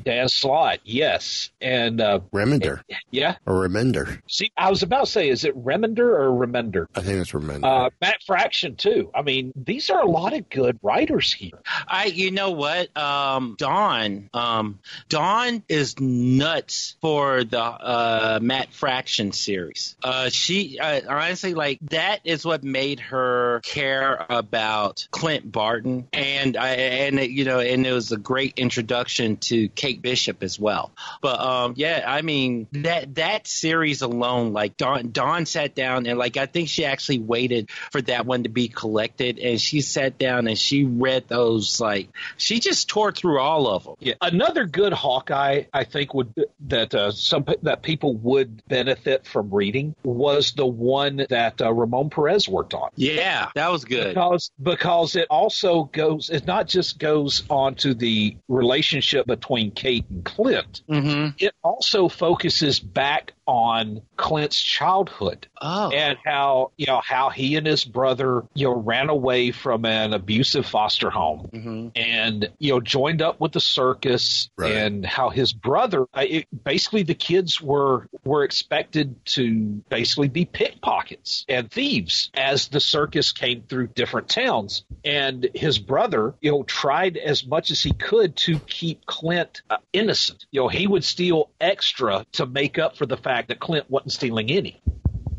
Dan 0.08 0.30
Slott, 0.30 0.78
yes, 0.84 1.50
and 1.60 2.00
uh, 2.00 2.20
Remender. 2.32 2.80
yeah. 3.10 3.36
Or 3.44 3.68
Remender. 3.68 4.22
See, 4.26 4.50
I 4.56 4.70
was 4.70 4.82
about 4.82 5.04
to 5.04 5.12
say, 5.12 5.28
is 5.28 5.44
it 5.44 5.54
Remender 5.54 5.98
or 5.98 6.30
Remender? 6.30 6.86
I 6.94 7.02
think 7.02 7.20
it's 7.20 7.32
Remender. 7.32 7.64
Uh, 7.64 7.90
Matt 8.00 8.22
Fraction 8.26 8.76
too. 8.76 9.10
I 9.14 9.20
mean, 9.20 9.52
these 9.54 9.90
are 9.90 10.00
a 10.00 10.08
lot 10.08 10.32
of 10.32 10.48
good 10.48 10.78
writers 10.82 11.30
here. 11.30 11.60
I, 11.86 12.06
you 12.06 12.30
know 12.30 12.52
what, 12.52 12.96
um, 12.96 13.56
Dawn, 13.58 14.30
um, 14.32 14.78
Dawn 15.10 15.62
is 15.68 16.00
nuts 16.00 16.96
for 17.02 17.44
the 17.44 17.60
uh, 17.60 18.38
Matt 18.40 18.72
Fraction 18.72 19.32
series. 19.32 19.94
Uh, 20.02 20.30
she 20.30 20.78
uh, 20.78 21.02
honestly, 21.06 21.52
like 21.52 21.80
that 21.90 22.20
is 22.24 22.46
what 22.46 22.64
made 22.64 23.00
her 23.00 23.60
care 23.62 24.24
about 24.30 25.06
Clint 25.10 25.52
Barton, 25.52 26.08
and 26.14 26.56
I, 26.56 26.68
and 26.70 27.18
it, 27.18 27.28
you 27.28 27.44
know, 27.44 27.60
and 27.60 27.86
it 27.86 27.92
was 27.92 28.10
a 28.10 28.16
great 28.16 28.54
introduction 28.56 29.36
to 29.36 29.68
Kate 29.68 29.97
Bishop 30.00 30.42
as 30.42 30.58
well. 30.58 30.92
But 31.20 31.40
um, 31.40 31.74
yeah, 31.76 32.04
I 32.06 32.22
mean 32.22 32.66
that 32.72 33.14
that 33.16 33.46
series 33.46 34.02
alone, 34.02 34.52
like 34.52 34.76
Dawn, 34.76 35.10
Dawn 35.10 35.46
sat 35.46 35.74
down 35.74 36.06
and 36.06 36.18
like 36.18 36.36
I 36.36 36.46
think 36.46 36.68
she 36.68 36.84
actually 36.84 37.18
waited 37.18 37.70
for 37.92 38.00
that 38.02 38.26
one 38.26 38.44
to 38.44 38.48
be 38.48 38.68
collected, 38.68 39.38
and 39.38 39.60
she 39.60 39.80
sat 39.80 40.18
down 40.18 40.46
and 40.46 40.58
she 40.58 40.84
read 40.84 41.28
those 41.28 41.80
like 41.80 42.08
she 42.36 42.60
just 42.60 42.88
tore 42.88 43.12
through 43.12 43.40
all 43.40 43.68
of 43.68 43.84
them. 43.84 43.94
Yeah, 44.00 44.14
another 44.20 44.66
good 44.66 44.92
Hawkeye, 44.92 45.64
I 45.72 45.84
think 45.84 46.14
would 46.14 46.32
that 46.68 46.94
uh, 46.94 47.10
some 47.10 47.46
that 47.62 47.82
people 47.82 48.14
would 48.16 48.66
benefit 48.68 49.26
from 49.26 49.50
reading 49.50 49.94
was 50.02 50.52
the 50.52 50.66
one 50.66 51.26
that 51.28 51.60
uh, 51.60 51.72
Ramon 51.72 52.10
Perez 52.10 52.48
worked 52.48 52.74
on. 52.74 52.90
Yeah, 52.96 53.50
that 53.54 53.70
was 53.70 53.84
good. 53.84 54.08
Because 54.08 54.50
because 54.62 55.16
it 55.16 55.26
also 55.30 55.84
goes 55.84 56.30
it 56.30 56.46
not 56.46 56.68
just 56.68 56.98
goes 56.98 57.44
on 57.48 57.74
to 57.76 57.94
the 57.94 58.36
relationship 58.48 59.26
between 59.26 59.70
Kate 59.70 59.87
and 59.88 60.24
Clint. 60.24 60.82
Mm-hmm. 60.88 61.36
It 61.38 61.54
also 61.62 62.08
focuses 62.08 62.80
back 62.80 63.32
on 63.48 64.02
Clint's 64.18 64.60
childhood 64.60 65.48
oh. 65.62 65.90
and 65.90 66.18
how 66.22 66.70
you 66.76 66.84
know 66.86 67.00
how 67.02 67.30
he 67.30 67.56
and 67.56 67.66
his 67.66 67.82
brother 67.82 68.44
you 68.52 68.66
know 68.66 68.74
ran 68.74 69.08
away 69.08 69.50
from 69.50 69.86
an 69.86 70.12
abusive 70.12 70.66
foster 70.66 71.08
home 71.08 71.48
mm-hmm. 71.50 71.88
and 71.96 72.50
you 72.58 72.72
know 72.74 72.80
joined 72.80 73.22
up 73.22 73.40
with 73.40 73.52
the 73.52 73.60
circus 73.60 74.50
Right. 74.58 74.72
and 74.72 75.06
how 75.06 75.30
his 75.30 75.52
brother 75.52 76.06
it, 76.14 76.46
basically 76.64 77.04
the 77.04 77.14
kids 77.14 77.60
were 77.60 78.08
were 78.24 78.44
expected 78.44 79.24
to 79.26 79.82
basically 79.88 80.28
be 80.28 80.44
pickpockets 80.44 81.46
and 81.48 81.70
thieves 81.70 82.30
as 82.34 82.68
the 82.68 82.80
circus 82.80 83.32
came 83.32 83.62
through 83.62 83.86
different 83.88 84.28
towns 84.28 84.84
and 85.04 85.48
his 85.54 85.78
brother 85.78 86.34
you 86.42 86.50
know 86.50 86.64
tried 86.64 87.16
as 87.16 87.46
much 87.46 87.70
as 87.70 87.82
he 87.82 87.92
could 87.92 88.36
to 88.36 88.58
keep 88.58 89.06
Clint 89.06 89.62
uh, 89.70 89.78
innocent 89.94 90.44
you 90.50 90.60
know 90.60 90.68
he 90.68 90.86
would 90.86 91.04
steal 91.04 91.48
extra 91.60 92.26
to 92.32 92.44
make 92.44 92.78
up 92.78 92.96
for 92.96 93.06
the 93.06 93.16
fact 93.16 93.37
that 93.46 93.60
Clint 93.60 93.88
wasn't 93.88 94.12
stealing 94.12 94.50
any 94.50 94.80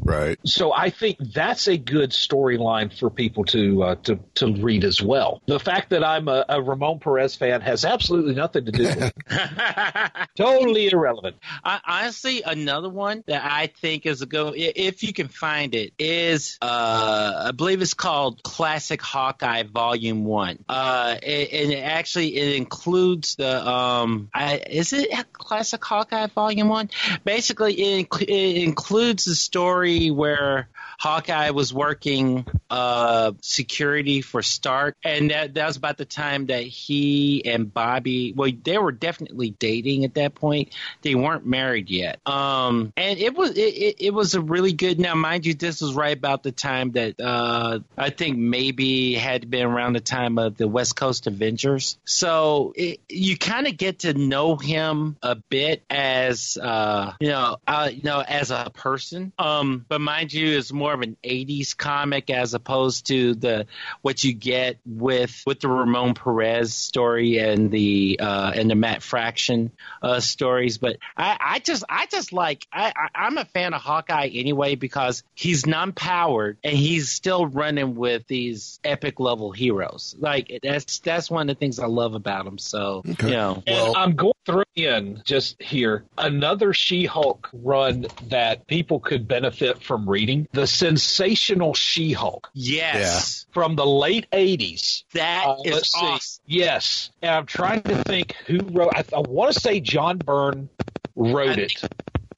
Right. 0.10 0.40
so 0.46 0.74
I 0.74 0.90
think 0.90 1.18
that's 1.34 1.68
a 1.68 1.78
good 1.78 2.12
storyline 2.12 2.98
for 2.98 3.10
people 3.10 3.46
to 3.46 3.84
uh, 3.84 3.96
to 4.04 4.20
to 4.36 4.54
read 4.54 4.84
as 4.84 5.02
well. 5.02 5.42
The 5.46 5.60
fact 5.60 5.92
that 5.92 6.04
I'm 6.04 6.28
a, 6.28 6.46
a 6.50 6.62
Ramon 6.62 7.00
Perez 7.00 7.36
fan 7.36 7.62
has 7.62 7.86
absolutely 7.86 8.34
nothing 8.36 8.66
to 8.66 8.72
do 8.72 8.84
with 8.84 9.02
it. 9.02 9.14
totally 10.36 10.90
irrelevant. 10.90 11.38
I, 11.64 11.80
honestly, 11.86 12.42
another 12.46 12.90
one 12.90 13.24
that 13.28 13.44
I 13.44 13.68
think 13.68 14.06
is 14.06 14.22
a 14.22 14.26
good, 14.26 14.54
i- 14.54 14.74
if 14.76 15.04
you 15.04 15.14
can 15.14 15.28
find 15.28 15.76
it, 15.76 15.94
is 16.00 16.58
uh, 16.62 17.46
I 17.48 17.52
believe 17.52 17.82
it's 17.82 17.94
called 17.94 18.42
Classic 18.44 19.02
Hawkeye 19.02 19.64
Volume 19.64 20.26
One. 20.26 20.64
Uh, 20.68 21.16
it, 21.22 21.52
and 21.54 21.72
it 21.74 21.84
actually 21.84 22.36
it 22.38 22.56
includes 22.56 23.36
the 23.36 23.68
um, 23.70 24.30
I, 24.34 24.58
is 24.70 24.94
it 24.94 25.10
Classic 25.34 25.84
Hawkeye 25.84 26.28
Volume 26.28 26.70
One? 26.70 26.90
Basically, 27.24 27.74
it, 27.74 28.10
inc- 28.10 28.22
it 28.22 28.64
includes 28.64 29.26
the 29.26 29.36
story 29.36 29.99
where 30.08 30.70
Hawkeye 31.00 31.52
was 31.52 31.74
working 31.74 32.46
uh, 32.70 33.32
security 33.42 34.22
for 34.22 34.42
Stark, 34.42 34.96
and 35.04 35.32
that, 35.32 35.54
that 35.54 35.68
was 35.68 35.78
about 35.78 35.98
the 35.98 36.06
time 36.06 36.48
that 36.48 36.64
he 36.64 37.42
and 37.46 37.74
Bobby, 37.74 38.34
well, 38.36 38.52
they 38.64 38.78
were 38.78 38.92
definitely 38.92 39.52
dating 39.52 40.04
at 40.04 40.16
that 40.16 40.36
point. 40.36 40.76
They 41.02 41.16
weren't 41.16 41.46
married 41.46 41.90
yet. 41.90 42.20
Um, 42.28 42.92
and 42.98 43.18
it 43.18 43.34
was 43.34 43.52
it, 43.52 43.62
it, 43.62 43.96
it 44.00 44.14
was 44.14 44.36
a 44.36 44.42
really 44.42 44.74
good. 44.74 45.00
Now, 45.00 45.16
mind 45.16 45.46
you, 45.46 45.54
this 45.54 45.82
was 45.82 45.94
right 45.94 46.16
about 46.16 46.44
the 46.44 46.52
time 46.52 46.92
that 46.92 47.20
uh, 47.20 47.80
I 47.98 48.10
think 48.10 48.38
maybe 48.38 49.14
had 49.14 49.50
been 49.50 49.66
around 49.66 49.94
the 49.94 50.02
time 50.02 50.38
of 50.38 50.58
the 50.58 50.68
West 50.68 50.96
Coast 50.96 51.28
Avengers. 51.28 51.98
So 52.06 52.74
it, 52.76 53.00
you 53.08 53.38
kind 53.38 53.68
of 53.68 53.78
get 53.78 54.00
to 54.00 54.14
know 54.14 54.58
him 54.58 55.18
a 55.24 55.36
bit 55.36 55.84
as 55.90 56.58
uh, 56.62 57.14
you 57.20 57.30
know, 57.30 57.58
uh, 57.68 57.90
you 57.92 58.04
know, 58.04 58.20
as 58.20 58.52
a 58.52 58.70
person. 58.74 59.32
Um, 59.40 59.86
but 59.90 60.00
mind 60.00 60.32
you, 60.32 60.58
it's 60.58 60.72
more 60.72 60.94
of 60.94 61.02
an 61.02 61.18
'80s 61.24 61.76
comic 61.76 62.30
as 62.30 62.54
opposed 62.54 63.08
to 63.08 63.36
the 63.36 63.66
what 64.02 64.24
you 64.24 64.34
get 64.34 64.78
with 64.86 65.44
with 65.46 65.60
the 65.60 65.68
Ramon 65.68 66.14
Perez 66.14 66.74
story 66.74 67.40
and 67.40 67.72
the 67.72 68.20
uh, 68.22 68.52
and 68.56 68.70
the 68.70 68.76
Matt 68.76 69.02
Fraction 69.04 69.72
uh, 70.02 70.20
stories. 70.20 70.78
But 70.78 70.98
I, 71.18 71.38
I 71.40 71.60
just 71.60 71.84
I 71.90 72.06
just 72.06 72.32
like 72.32 72.66
I, 72.72 72.94
I 72.96 73.10
I'm 73.16 73.38
a 73.38 73.46
fan 73.46 73.74
of 73.74 73.82
Hawkeye 73.82 74.30
anyway 74.34 74.76
because 74.76 75.24
he's 75.34 75.66
non-powered 75.66 76.58
and 76.64 76.78
he's 76.78 77.10
still 77.10 77.48
running 77.48 77.96
with 77.96 78.28
these 78.28 78.80
epic 78.84 79.20
level 79.20 79.52
heroes. 79.52 80.16
Like 80.18 80.60
that's 80.64 81.00
that's 81.00 81.30
one 81.30 81.50
of 81.50 81.56
the 81.56 81.60
things 81.60 81.80
I 81.80 81.88
love 81.88 82.14
about 82.14 82.46
him. 82.46 82.58
So 82.58 83.02
you 83.06 83.30
know, 83.30 83.64
And 83.66 83.96
I'm 83.96 84.16
going 84.16 84.34
through 84.46 84.64
in 84.76 85.22
just 85.26 85.62
here 85.62 86.06
another 86.18 86.74
She-Hulk 86.74 87.50
run 87.54 88.08
that 88.30 88.68
people 88.68 89.00
could 89.00 89.28
benefit 89.28 89.69
from 89.82 90.10
reading: 90.10 90.48
the 90.52 90.66
sensational 90.68 91.74
She-Hulk. 91.74 92.50
Yes. 92.54 93.46
from 93.52 93.76
the 93.76 93.86
late 93.86 94.28
'80s. 94.32 95.04
That 95.14 95.46
Uh, 95.48 95.56
is 95.66 95.92
see. 95.92 96.00
awesome. 96.00 96.44
Yes, 96.48 97.12
and 97.22 97.32
I'm 97.32 97.46
trying 97.46 97.82
to 97.84 98.04
think 98.04 98.34
who 98.48 98.60
wrote. 98.60 98.92
I, 98.96 99.04
I 99.16 99.20
want 99.20 99.54
to 99.54 99.60
say 99.60 99.80
John 99.80 100.18
Byrne 100.18 100.70
wrote 101.16 101.58
it. 101.58 101.82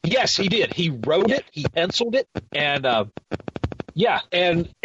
Yes, 0.04 0.36
he 0.36 0.48
did. 0.50 0.74
He 0.74 0.90
wrote 0.90 1.30
it. 1.32 1.46
He 1.52 1.64
penciled 1.64 2.16
it, 2.16 2.28
and 2.52 2.86
uh, 2.86 3.06
yeah, 3.94 4.22
and 4.32 4.68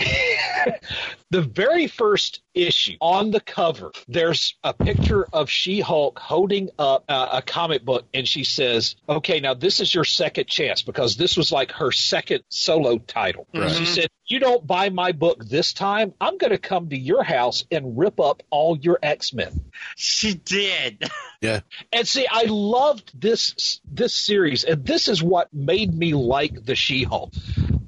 the 1.30 1.42
very 1.42 1.86
first 1.86 2.42
issue 2.54 2.96
on 3.00 3.30
the 3.30 3.40
cover, 3.40 3.92
there's 4.08 4.56
a 4.62 4.72
picture 4.72 5.26
of 5.32 5.50
She-Hulk 5.50 6.18
holding 6.18 6.70
up 6.78 7.04
uh, 7.08 7.28
a 7.32 7.42
comic 7.42 7.84
book, 7.84 8.06
and 8.14 8.26
she 8.26 8.44
says, 8.44 8.96
"Okay, 9.08 9.40
now 9.40 9.54
this 9.54 9.80
is 9.80 9.94
your 9.94 10.04
second 10.04 10.46
chance 10.46 10.82
because 10.82 11.16
this 11.16 11.36
was 11.36 11.52
like 11.52 11.72
her 11.72 11.92
second 11.92 12.42
solo 12.48 12.98
title." 12.98 13.46
Right. 13.54 13.70
She 13.70 13.86
said, 13.86 14.08
"You 14.26 14.38
don't 14.38 14.66
buy 14.66 14.90
my 14.90 15.12
book 15.12 15.44
this 15.44 15.72
time, 15.72 16.14
I'm 16.20 16.38
going 16.38 16.52
to 16.52 16.58
come 16.58 16.88
to 16.90 16.98
your 16.98 17.22
house 17.22 17.64
and 17.70 17.98
rip 17.98 18.20
up 18.20 18.42
all 18.50 18.76
your 18.76 18.98
X-Men." 19.02 19.64
She 19.96 20.34
did. 20.34 21.04
Yeah. 21.42 21.60
And 21.92 22.08
see, 22.08 22.26
I 22.28 22.44
loved 22.48 23.12
this 23.20 23.80
this 23.84 24.14
series, 24.14 24.64
and 24.64 24.84
this 24.86 25.06
is 25.06 25.22
what 25.22 25.52
made 25.52 25.92
me 25.94 26.14
like 26.14 26.64
the 26.64 26.74
She-Hulk 26.74 27.34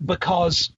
because, 0.04 0.70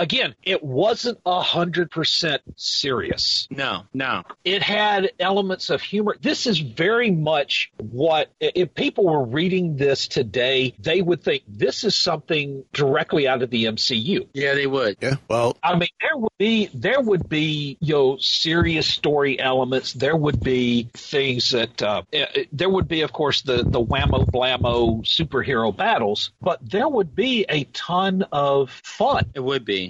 again, 0.00 0.34
it 0.42 0.64
wasn't 0.64 1.18
a 1.26 1.40
hundred 1.40 1.90
percent 1.90 2.42
serious. 2.56 3.46
No, 3.50 3.82
no. 3.92 4.22
It 4.44 4.62
had 4.62 5.12
elements 5.20 5.70
of 5.70 5.82
humor. 5.82 6.16
This 6.20 6.46
is 6.46 6.58
very 6.58 7.10
much 7.10 7.70
what 7.78 8.30
if 8.40 8.74
people 8.74 9.04
were 9.04 9.24
reading 9.24 9.76
this 9.76 10.08
today, 10.08 10.74
they 10.78 11.02
would 11.02 11.22
think 11.22 11.44
this 11.46 11.84
is 11.84 11.94
something 11.94 12.64
directly 12.72 13.28
out 13.28 13.42
of 13.42 13.50
the 13.50 13.66
MCU. 13.66 14.26
Yeah, 14.32 14.54
they 14.54 14.66
would. 14.66 14.96
Yeah. 15.00 15.16
Well, 15.28 15.56
I 15.62 15.76
mean, 15.76 15.90
there 16.00 16.16
would 16.16 16.38
be 16.38 16.70
there 16.72 17.00
would 17.00 17.28
be 17.28 17.76
you 17.80 17.94
know 17.94 18.16
serious 18.18 18.86
story 18.86 19.38
elements. 19.38 19.92
There 19.92 20.16
would 20.16 20.40
be 20.40 20.88
things 20.94 21.50
that 21.50 21.82
uh, 21.82 22.02
eh, 22.12 22.44
there 22.52 22.70
would 22.70 22.88
be, 22.88 23.02
of 23.02 23.12
course, 23.12 23.42
the 23.42 23.58
the 23.58 23.84
whammo 23.84 24.24
blammo 24.24 25.04
superhero 25.04 25.76
battles, 25.76 26.32
but 26.40 26.58
there 26.62 26.88
would 26.88 27.14
be 27.14 27.44
a 27.48 27.64
ton 27.64 28.24
of 28.32 28.70
fun. 28.70 29.30
It 29.34 29.40
would 29.40 29.64
be. 29.66 29.89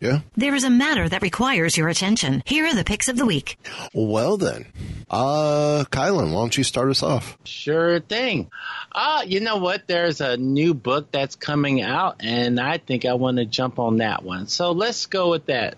Yeah. 0.00 0.20
There 0.36 0.54
is 0.54 0.64
a 0.64 0.70
matter 0.70 1.08
that 1.08 1.22
requires 1.22 1.76
your 1.76 1.88
attention. 1.88 2.42
Here 2.46 2.66
are 2.66 2.74
the 2.74 2.84
picks 2.84 3.08
of 3.08 3.16
the 3.16 3.26
week. 3.26 3.58
Well 3.94 4.36
then, 4.36 4.66
uh, 5.08 5.84
Kylan, 5.90 6.32
why 6.32 6.40
don't 6.40 6.56
you 6.56 6.64
start 6.64 6.90
us 6.90 7.02
off? 7.02 7.38
Sure 7.44 8.00
thing. 8.00 8.50
Uh, 8.92 9.22
you 9.26 9.40
know 9.40 9.56
what? 9.56 9.86
There's 9.86 10.20
a 10.20 10.36
new 10.36 10.74
book 10.74 11.12
that's 11.12 11.36
coming 11.36 11.82
out, 11.82 12.16
and 12.20 12.58
I 12.58 12.78
think 12.78 13.04
I 13.04 13.14
want 13.14 13.36
to 13.36 13.44
jump 13.44 13.78
on 13.78 13.98
that 13.98 14.22
one. 14.22 14.48
So 14.48 14.72
let's 14.72 15.06
go 15.06 15.30
with 15.30 15.46
that. 15.46 15.76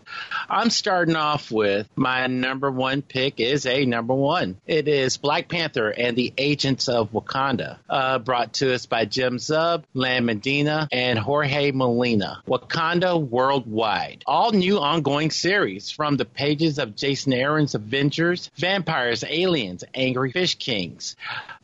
I'm 0.49 0.71
starting 0.71 1.17
off 1.17 1.51
with 1.51 1.89
my 1.97 2.27
number 2.27 2.71
one 2.71 3.03
pick 3.03 3.41
is 3.41 3.67
a 3.67 3.85
number 3.85 4.15
one. 4.15 4.57
It 4.67 4.89
is 4.89 5.17
Black 5.17 5.49
Panther 5.49 5.91
and 5.91 6.17
the 6.17 6.33
Agents 6.39 6.89
of 6.89 7.13
Wakanda, 7.13 7.79
uh, 7.89 8.19
brought 8.19 8.55
to 8.55 8.73
us 8.75 8.87
by 8.87 9.05
Jim 9.05 9.37
Zub, 9.37 9.85
Lan 9.95 10.25
Medina, 10.25 10.89
and 10.91 11.19
Jorge 11.19 11.71
Molina. 11.73 12.43
Wakanda 12.47 13.21
Worldwide. 13.21 14.08
All 14.27 14.53
new 14.53 14.79
ongoing 14.79 15.31
series 15.31 15.91
from 15.91 16.17
the 16.17 16.25
pages 16.25 16.79
of 16.79 16.97
Jason 16.97 17.33
Aaron's 17.33 17.75
Avengers, 17.75 18.51
Vampires, 18.57 19.25
Aliens, 19.25 19.85
Angry 19.95 20.33
Fish 20.33 20.55
Kings. 20.57 21.17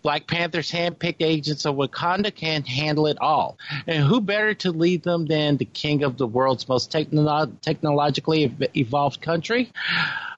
Black 0.05 0.27
Panther's 0.29 0.71
handpicked 0.71 1.21
agents 1.21 1.65
of 1.65 1.77
Wakanda 1.77 2.33
can't 2.33 2.69
handle 2.69 3.07
it 3.07 3.19
all. 3.21 3.59
And 3.87 4.05
who 4.05 4.21
better 4.21 4.55
to 4.55 4.71
lead 4.71 5.03
them 5.03 5.27
than 5.27 5.57
the 5.57 5.65
king 5.65 6.05
of 6.05 6.19
the 6.19 6.27
world's 6.27 6.69
most 6.69 6.93
technolo- 6.93 7.51
technologically 7.63 8.45
ev- 8.45 8.69
evolved 8.77 9.21
country? 9.23 9.73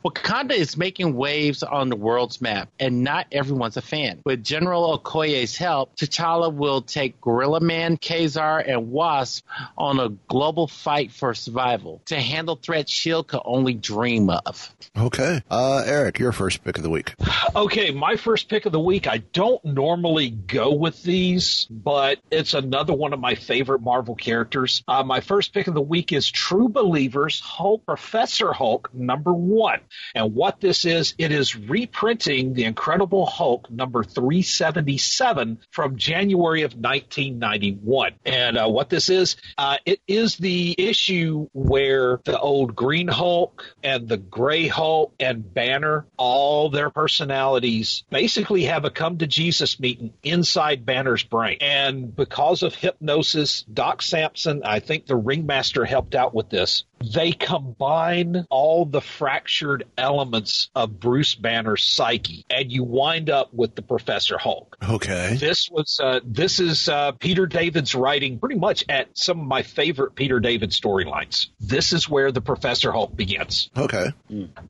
Wakanda 0.06 0.52
is 0.52 0.76
making 0.76 1.16
waves 1.16 1.64
on 1.64 1.88
the 1.88 1.96
world's 1.96 2.40
map, 2.40 2.68
and 2.78 3.02
not 3.02 3.26
everyone's 3.32 3.76
a 3.76 3.82
fan. 3.82 4.20
With 4.24 4.44
General 4.44 4.96
Okoye's 4.98 5.56
help, 5.56 5.96
T'Challa 5.96 6.52
will 6.52 6.80
take 6.80 7.20
Gorilla 7.20 7.60
Man, 7.60 7.96
Ka-Zar, 7.96 8.60
and 8.60 8.92
Wasp 8.92 9.44
on 9.76 9.98
a 9.98 10.10
global 10.28 10.68
fight 10.68 11.10
for 11.10 11.34
survival 11.34 12.00
to 12.06 12.20
handle 12.20 12.54
threats 12.54 12.92
S.H.I.E.L.D. 12.92 13.26
could 13.26 13.40
only 13.44 13.74
dream 13.74 14.30
of. 14.30 14.72
Okay. 14.96 15.42
Uh, 15.50 15.82
Eric, 15.84 16.20
your 16.20 16.30
first 16.30 16.62
pick 16.62 16.76
of 16.76 16.84
the 16.84 16.90
week. 16.90 17.14
Okay, 17.56 17.90
my 17.90 18.14
first 18.16 18.48
pick 18.48 18.66
of 18.66 18.72
the 18.72 18.80
week. 18.80 19.08
I 19.08 19.18
don't 19.18 19.55
normally 19.64 20.30
go 20.30 20.72
with 20.72 21.02
these, 21.02 21.66
but 21.70 22.18
it's 22.30 22.54
another 22.54 22.92
one 22.92 23.12
of 23.12 23.20
my 23.20 23.34
favorite 23.34 23.80
Marvel 23.80 24.14
characters. 24.14 24.82
Uh, 24.86 25.02
my 25.02 25.20
first 25.20 25.52
pick 25.52 25.66
of 25.66 25.74
the 25.74 25.80
week 25.80 26.12
is 26.12 26.30
True 26.30 26.68
Believers 26.68 27.40
Hulk, 27.40 27.84
Professor 27.86 28.52
Hulk 28.52 28.90
number 28.94 29.32
one. 29.32 29.80
And 30.14 30.34
what 30.34 30.61
this 30.61 30.84
is, 30.84 31.14
it 31.18 31.32
is 31.32 31.57
reprinting 31.57 32.54
the 32.54 32.64
Incredible 32.64 33.26
Hulk 33.26 33.70
number 33.70 34.04
377 34.04 35.59
from 35.70 35.96
January 35.96 36.62
of 36.62 36.74
1991. 36.74 38.12
And 38.24 38.59
uh, 38.59 38.68
what 38.68 38.90
this 38.90 39.09
is, 39.09 39.36
uh, 39.59 39.76
it 39.84 40.00
is 40.07 40.36
the 40.36 40.74
issue 40.78 41.48
where 41.52 42.20
the 42.24 42.38
old 42.38 42.74
Green 42.76 43.09
Hulk 43.09 43.74
and 43.82 44.09
the 44.09 44.16
Gray 44.16 44.68
Hulk 44.68 45.14
and 45.20 45.52
Banner, 45.54 46.07
all 46.16 46.70
their 46.70 46.90
personalities 46.90 48.04
basically 48.11 48.64
have 48.64 48.84
a 48.84 48.90
come 48.90 49.18
to 49.18 49.26
Jesus 49.26 49.45
meeting 49.80 50.12
inside 50.22 50.86
Banner's 50.86 51.22
brain. 51.24 51.59
And 51.61 52.14
because 52.14 52.62
of 52.62 52.74
hypnosis, 52.74 53.62
Doc 53.62 54.03
Samson, 54.03 54.62
I 54.64 54.80
think 54.80 55.07
the 55.07 55.16
ringmaster 55.16 55.84
helped 55.84 56.14
out 56.14 56.34
with 56.34 56.51
this. 56.51 56.84
They 57.14 57.32
combine 57.32 58.47
all 58.51 58.86
the 58.86 59.01
fractured 59.01 59.84
elements 59.99 60.70
of 60.74 60.99
Bruce 60.99 61.34
Banner's 61.34 61.82
psyche, 61.82 62.44
and 62.51 62.70
you 62.72 62.84
wind 62.84 63.30
up 63.30 63.53
with 63.53 63.74
the 63.74 63.82
Professor 63.82 64.38
Hulk. 64.38 64.76
Okay. 64.88 65.36
This 65.38 65.68
was 65.70 66.01
uh, 66.03 66.20
this 66.24 66.59
is 66.59 66.88
uh, 66.88 67.12
Peter 67.12 67.47
David's 67.47 67.94
writing 67.94 68.38
pretty 68.38 68.57
much 68.57 68.84
at 68.88 69.09
some 69.16 69.40
of 69.40 69.47
my 69.47 69.62
favorite 69.62 70.14
Peter 70.14 70.40
David 70.40 70.70
storylines. 70.70 71.49
This 71.61 71.92
is 71.92 72.09
where 72.09 72.32
the 72.32 72.40
Professor 72.40 72.92
Hulk 72.92 73.14
begins. 73.16 73.70
Okay. 73.76 74.12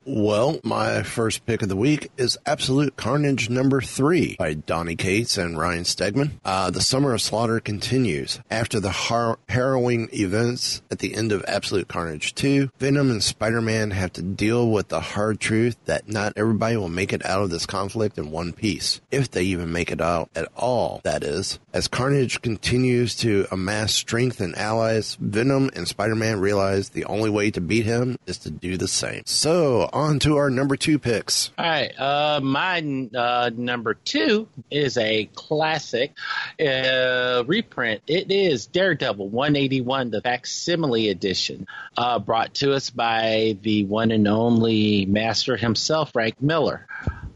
Well, 0.05 0.59
my 0.63 1.03
first 1.03 1.45
pick 1.45 1.61
of 1.61 1.69
the 1.69 1.75
week 1.75 2.11
is 2.17 2.37
Absolute 2.45 2.95
Carnage 2.97 3.49
number 3.49 3.81
three 3.81 4.35
by 4.37 4.53
Donny 4.53 4.95
Cates 4.95 5.37
and 5.37 5.57
Ryan 5.57 5.83
Stegman. 5.83 6.31
Uh, 6.43 6.71
the 6.71 6.81
Summer 6.81 7.13
of 7.13 7.21
Slaughter 7.21 7.59
continues. 7.59 8.39
After 8.49 8.79
the 8.79 8.91
har- 8.91 9.39
harrowing 9.49 10.09
events 10.13 10.81
at 10.91 10.99
the 10.99 11.15
end 11.15 11.31
of 11.31 11.43
Absolute 11.47 11.87
Carnage 11.87 12.16
2, 12.21 12.69
Venom 12.79 13.11
and 13.11 13.23
Spider-Man 13.23 13.91
have 13.91 14.13
to 14.13 14.21
deal 14.21 14.69
with 14.69 14.87
the 14.87 14.99
hard 14.99 15.39
truth 15.39 15.77
that 15.85 16.07
not 16.07 16.33
everybody 16.35 16.77
will 16.77 16.89
make 16.89 17.13
it 17.13 17.25
out 17.25 17.43
of 17.43 17.49
this 17.49 17.65
conflict 17.65 18.17
in 18.17 18.31
one 18.31 18.53
piece. 18.53 19.01
If 19.11 19.31
they 19.31 19.43
even 19.43 19.71
make 19.71 19.91
it 19.91 20.01
out 20.01 20.29
at 20.35 20.47
all, 20.55 21.01
that 21.03 21.23
is. 21.23 21.59
As 21.73 21.87
Carnage 21.87 22.41
continues 22.41 23.15
to 23.17 23.45
amass 23.51 23.93
strength 23.93 24.41
and 24.41 24.55
allies, 24.55 25.15
Venom 25.19 25.69
and 25.75 25.87
Spider-Man 25.87 26.39
realize 26.39 26.89
the 26.89 27.05
only 27.05 27.29
way 27.29 27.51
to 27.51 27.61
beat 27.61 27.85
him 27.85 28.17
is 28.25 28.37
to 28.39 28.49
do 28.49 28.77
the 28.77 28.87
same. 28.87 29.23
So, 29.25 29.89
on 29.93 30.19
to 30.19 30.37
our 30.37 30.49
number 30.49 30.75
two 30.75 30.99
picks. 30.99 31.51
All 31.57 31.65
right, 31.65 31.91
uh, 31.99 32.39
my 32.41 33.07
uh, 33.15 33.51
number 33.55 33.93
two 33.93 34.47
is 34.71 34.97
a 34.97 35.25
classic 35.35 36.13
uh, 36.59 37.43
reprint. 37.45 38.01
It 38.07 38.31
is 38.31 38.65
Daredevil 38.67 39.29
181, 39.29 40.11
the 40.11 40.21
facsimile 40.21 41.09
edition, 41.09 41.67
uh, 41.95 42.06
Uh, 42.07 42.19
brought 42.19 42.53
to 42.53 42.71
us 42.71 42.89
by 42.89 43.57
the 43.63 43.83
one 43.83 44.11
and 44.11 44.29
only 44.29 45.05
master 45.05 45.57
himself, 45.57 46.13
Frank 46.13 46.41
Miller. 46.41 46.87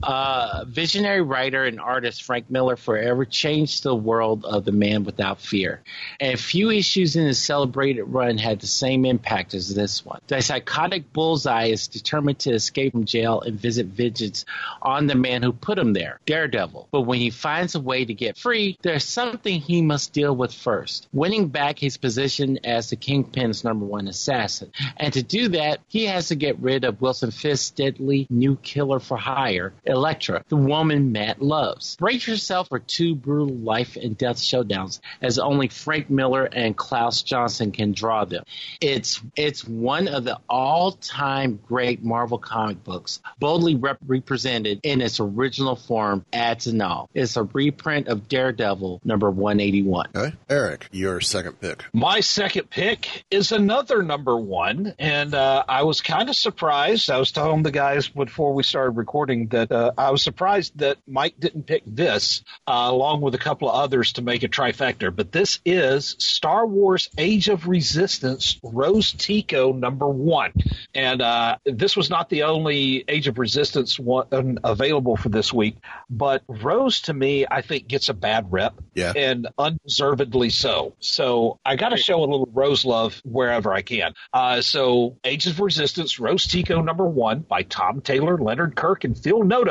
Uh, 0.03 0.65
visionary 0.67 1.21
writer 1.21 1.65
and 1.65 1.79
artist 1.79 2.23
Frank 2.23 2.49
Miller 2.49 2.75
forever 2.75 3.25
changed 3.25 3.83
the 3.83 3.95
world 3.95 4.45
of 4.45 4.65
the 4.65 4.71
man 4.71 5.03
without 5.03 5.39
fear. 5.39 5.81
And 6.19 6.39
few 6.39 6.71
issues 6.71 7.15
in 7.15 7.25
his 7.25 7.41
celebrated 7.41 8.03
run 8.03 8.37
had 8.37 8.59
the 8.59 8.67
same 8.67 9.05
impact 9.05 9.53
as 9.53 9.73
this 9.73 10.05
one. 10.05 10.19
The 10.27 10.41
psychotic 10.41 11.11
bullseye 11.13 11.67
is 11.67 11.87
determined 11.87 12.39
to 12.39 12.51
escape 12.51 12.93
from 12.93 13.05
jail 13.05 13.41
and 13.41 13.59
visit 13.59 13.87
vengeance 13.87 14.45
on 14.81 15.07
the 15.07 15.15
man 15.15 15.43
who 15.43 15.53
put 15.53 15.77
him 15.77 15.93
there, 15.93 16.19
Daredevil. 16.25 16.87
But 16.91 17.01
when 17.01 17.19
he 17.19 17.29
finds 17.29 17.75
a 17.75 17.79
way 17.79 18.05
to 18.05 18.13
get 18.13 18.37
free, 18.37 18.77
there's 18.81 19.05
something 19.05 19.59
he 19.59 19.81
must 19.81 20.13
deal 20.13 20.35
with 20.35 20.53
first 20.53 21.07
winning 21.13 21.47
back 21.47 21.77
his 21.77 21.97
position 21.97 22.59
as 22.63 22.89
the 22.89 22.95
Kingpin's 22.95 23.63
number 23.63 23.85
one 23.85 24.07
assassin. 24.07 24.71
And 24.97 25.13
to 25.13 25.23
do 25.23 25.49
that, 25.49 25.81
he 25.87 26.05
has 26.05 26.29
to 26.29 26.35
get 26.35 26.59
rid 26.59 26.83
of 26.83 27.01
Wilson 27.01 27.31
Fisk's 27.31 27.69
deadly 27.71 28.27
new 28.29 28.55
killer 28.57 28.99
for 28.99 29.17
hire, 29.17 29.73
Elektra, 29.91 30.43
the 30.47 30.55
woman 30.55 31.11
Matt 31.11 31.41
loves. 31.41 31.95
Brace 31.97 32.27
yourself 32.27 32.69
for 32.69 32.79
two 32.79 33.13
brutal 33.15 33.55
life 33.55 33.97
and 33.97 34.17
death 34.17 34.37
showdowns 34.37 34.99
as 35.21 35.37
only 35.37 35.67
Frank 35.67 36.09
Miller 36.09 36.45
and 36.45 36.75
Klaus 36.75 37.21
Janson 37.23 37.71
can 37.71 37.91
draw 37.91 38.25
them. 38.25 38.43
It's 38.79 39.21
it's 39.35 39.67
one 39.67 40.07
of 40.07 40.23
the 40.23 40.39
all-time 40.49 41.59
great 41.67 42.03
Marvel 42.03 42.37
comic 42.37 42.83
books, 42.83 43.19
boldly 43.39 43.75
rep- 43.75 43.99
represented 44.05 44.79
in 44.83 45.01
its 45.01 45.19
original 45.19 45.75
form, 45.75 46.25
ads 46.31 46.67
and 46.67 46.81
all. 46.81 47.09
It's 47.13 47.35
a 47.35 47.43
reprint 47.43 48.07
of 48.07 48.27
Daredevil 48.27 49.01
number 49.03 49.29
181. 49.29 50.09
Okay. 50.15 50.35
Eric, 50.49 50.87
your 50.91 51.19
second 51.19 51.59
pick. 51.59 51.83
My 51.93 52.21
second 52.21 52.69
pick 52.69 53.25
is 53.29 53.51
another 53.51 54.01
number 54.03 54.37
one, 54.37 54.93
and 54.97 55.33
uh, 55.33 55.63
I 55.67 55.83
was 55.83 56.01
kind 56.01 56.29
of 56.29 56.35
surprised. 56.35 57.09
I 57.09 57.17
was 57.17 57.31
telling 57.31 57.63
the 57.63 57.71
guys 57.71 58.07
before 58.07 58.53
we 58.53 58.63
started 58.63 58.91
recording 58.91 59.47
that 59.47 59.71
uh, 59.71 59.80
I 59.97 60.11
was 60.11 60.23
surprised 60.23 60.77
that 60.79 60.97
Mike 61.07 61.35
didn't 61.39 61.63
pick 61.63 61.83
this, 61.85 62.43
uh, 62.67 62.87
along 62.87 63.21
with 63.21 63.35
a 63.35 63.37
couple 63.37 63.69
of 63.69 63.75
others, 63.75 64.13
to 64.13 64.21
make 64.21 64.43
a 64.43 64.47
trifecta. 64.47 65.15
But 65.15 65.31
this 65.31 65.59
is 65.65 66.15
Star 66.19 66.65
Wars: 66.65 67.09
Age 67.17 67.49
of 67.49 67.67
Resistance 67.67 68.59
Rose 68.63 69.11
Tico 69.13 69.73
number 69.73 70.07
one, 70.07 70.53
and 70.93 71.21
uh, 71.21 71.57
this 71.65 71.95
was 71.95 72.09
not 72.09 72.29
the 72.29 72.43
only 72.43 73.03
Age 73.07 73.27
of 73.27 73.37
Resistance 73.37 73.99
one 73.99 74.59
available 74.63 75.17
for 75.17 75.29
this 75.29 75.53
week. 75.53 75.77
But 76.09 76.43
Rose, 76.47 77.01
to 77.01 77.13
me, 77.13 77.45
I 77.49 77.61
think 77.61 77.87
gets 77.87 78.09
a 78.09 78.13
bad 78.13 78.51
rep, 78.51 78.75
yeah. 78.93 79.13
and 79.15 79.47
undeservedly 79.57 80.49
so. 80.49 80.95
So 80.99 81.59
I 81.65 81.75
got 81.75 81.89
to 81.89 81.97
show 81.97 82.19
a 82.19 82.25
little 82.25 82.49
Rose 82.51 82.85
love 82.85 83.21
wherever 83.23 83.73
I 83.73 83.81
can. 83.81 84.13
Uh, 84.33 84.61
so 84.61 85.17
Age 85.23 85.47
of 85.47 85.59
Resistance, 85.59 86.19
Rose 86.19 86.45
Tico 86.45 86.81
number 86.81 87.05
one 87.05 87.39
by 87.39 87.63
Tom 87.63 88.01
Taylor, 88.01 88.37
Leonard 88.37 88.75
Kirk, 88.75 89.03
and 89.03 89.17
Phil 89.17 89.43
Noto. 89.43 89.70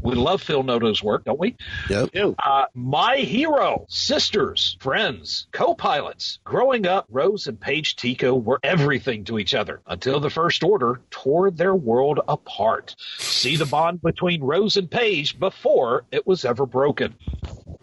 We 0.00 0.14
love 0.14 0.40
Phil 0.42 0.62
Noto's 0.62 1.02
work, 1.02 1.24
don't 1.24 1.40
we? 1.40 1.56
Yep. 1.90 2.10
Uh, 2.38 2.66
my 2.74 3.16
hero, 3.16 3.84
sisters, 3.88 4.76
friends, 4.80 5.48
co-pilots. 5.52 6.38
Growing 6.44 6.86
up, 6.86 7.06
Rose 7.10 7.46
and 7.46 7.60
Paige 7.60 7.96
Tico 7.96 8.34
were 8.34 8.60
everything 8.62 9.24
to 9.24 9.38
each 9.38 9.54
other 9.54 9.80
until 9.86 10.20
the 10.20 10.30
First 10.30 10.62
Order 10.62 11.00
tore 11.10 11.50
their 11.50 11.74
world 11.74 12.20
apart. 12.28 12.94
See 13.18 13.56
the 13.56 13.66
bond 13.66 14.00
between 14.00 14.42
Rose 14.42 14.76
and 14.76 14.90
Paige 14.90 15.38
before 15.38 16.04
it 16.10 16.26
was 16.26 16.44
ever 16.44 16.64
broken. 16.64 17.14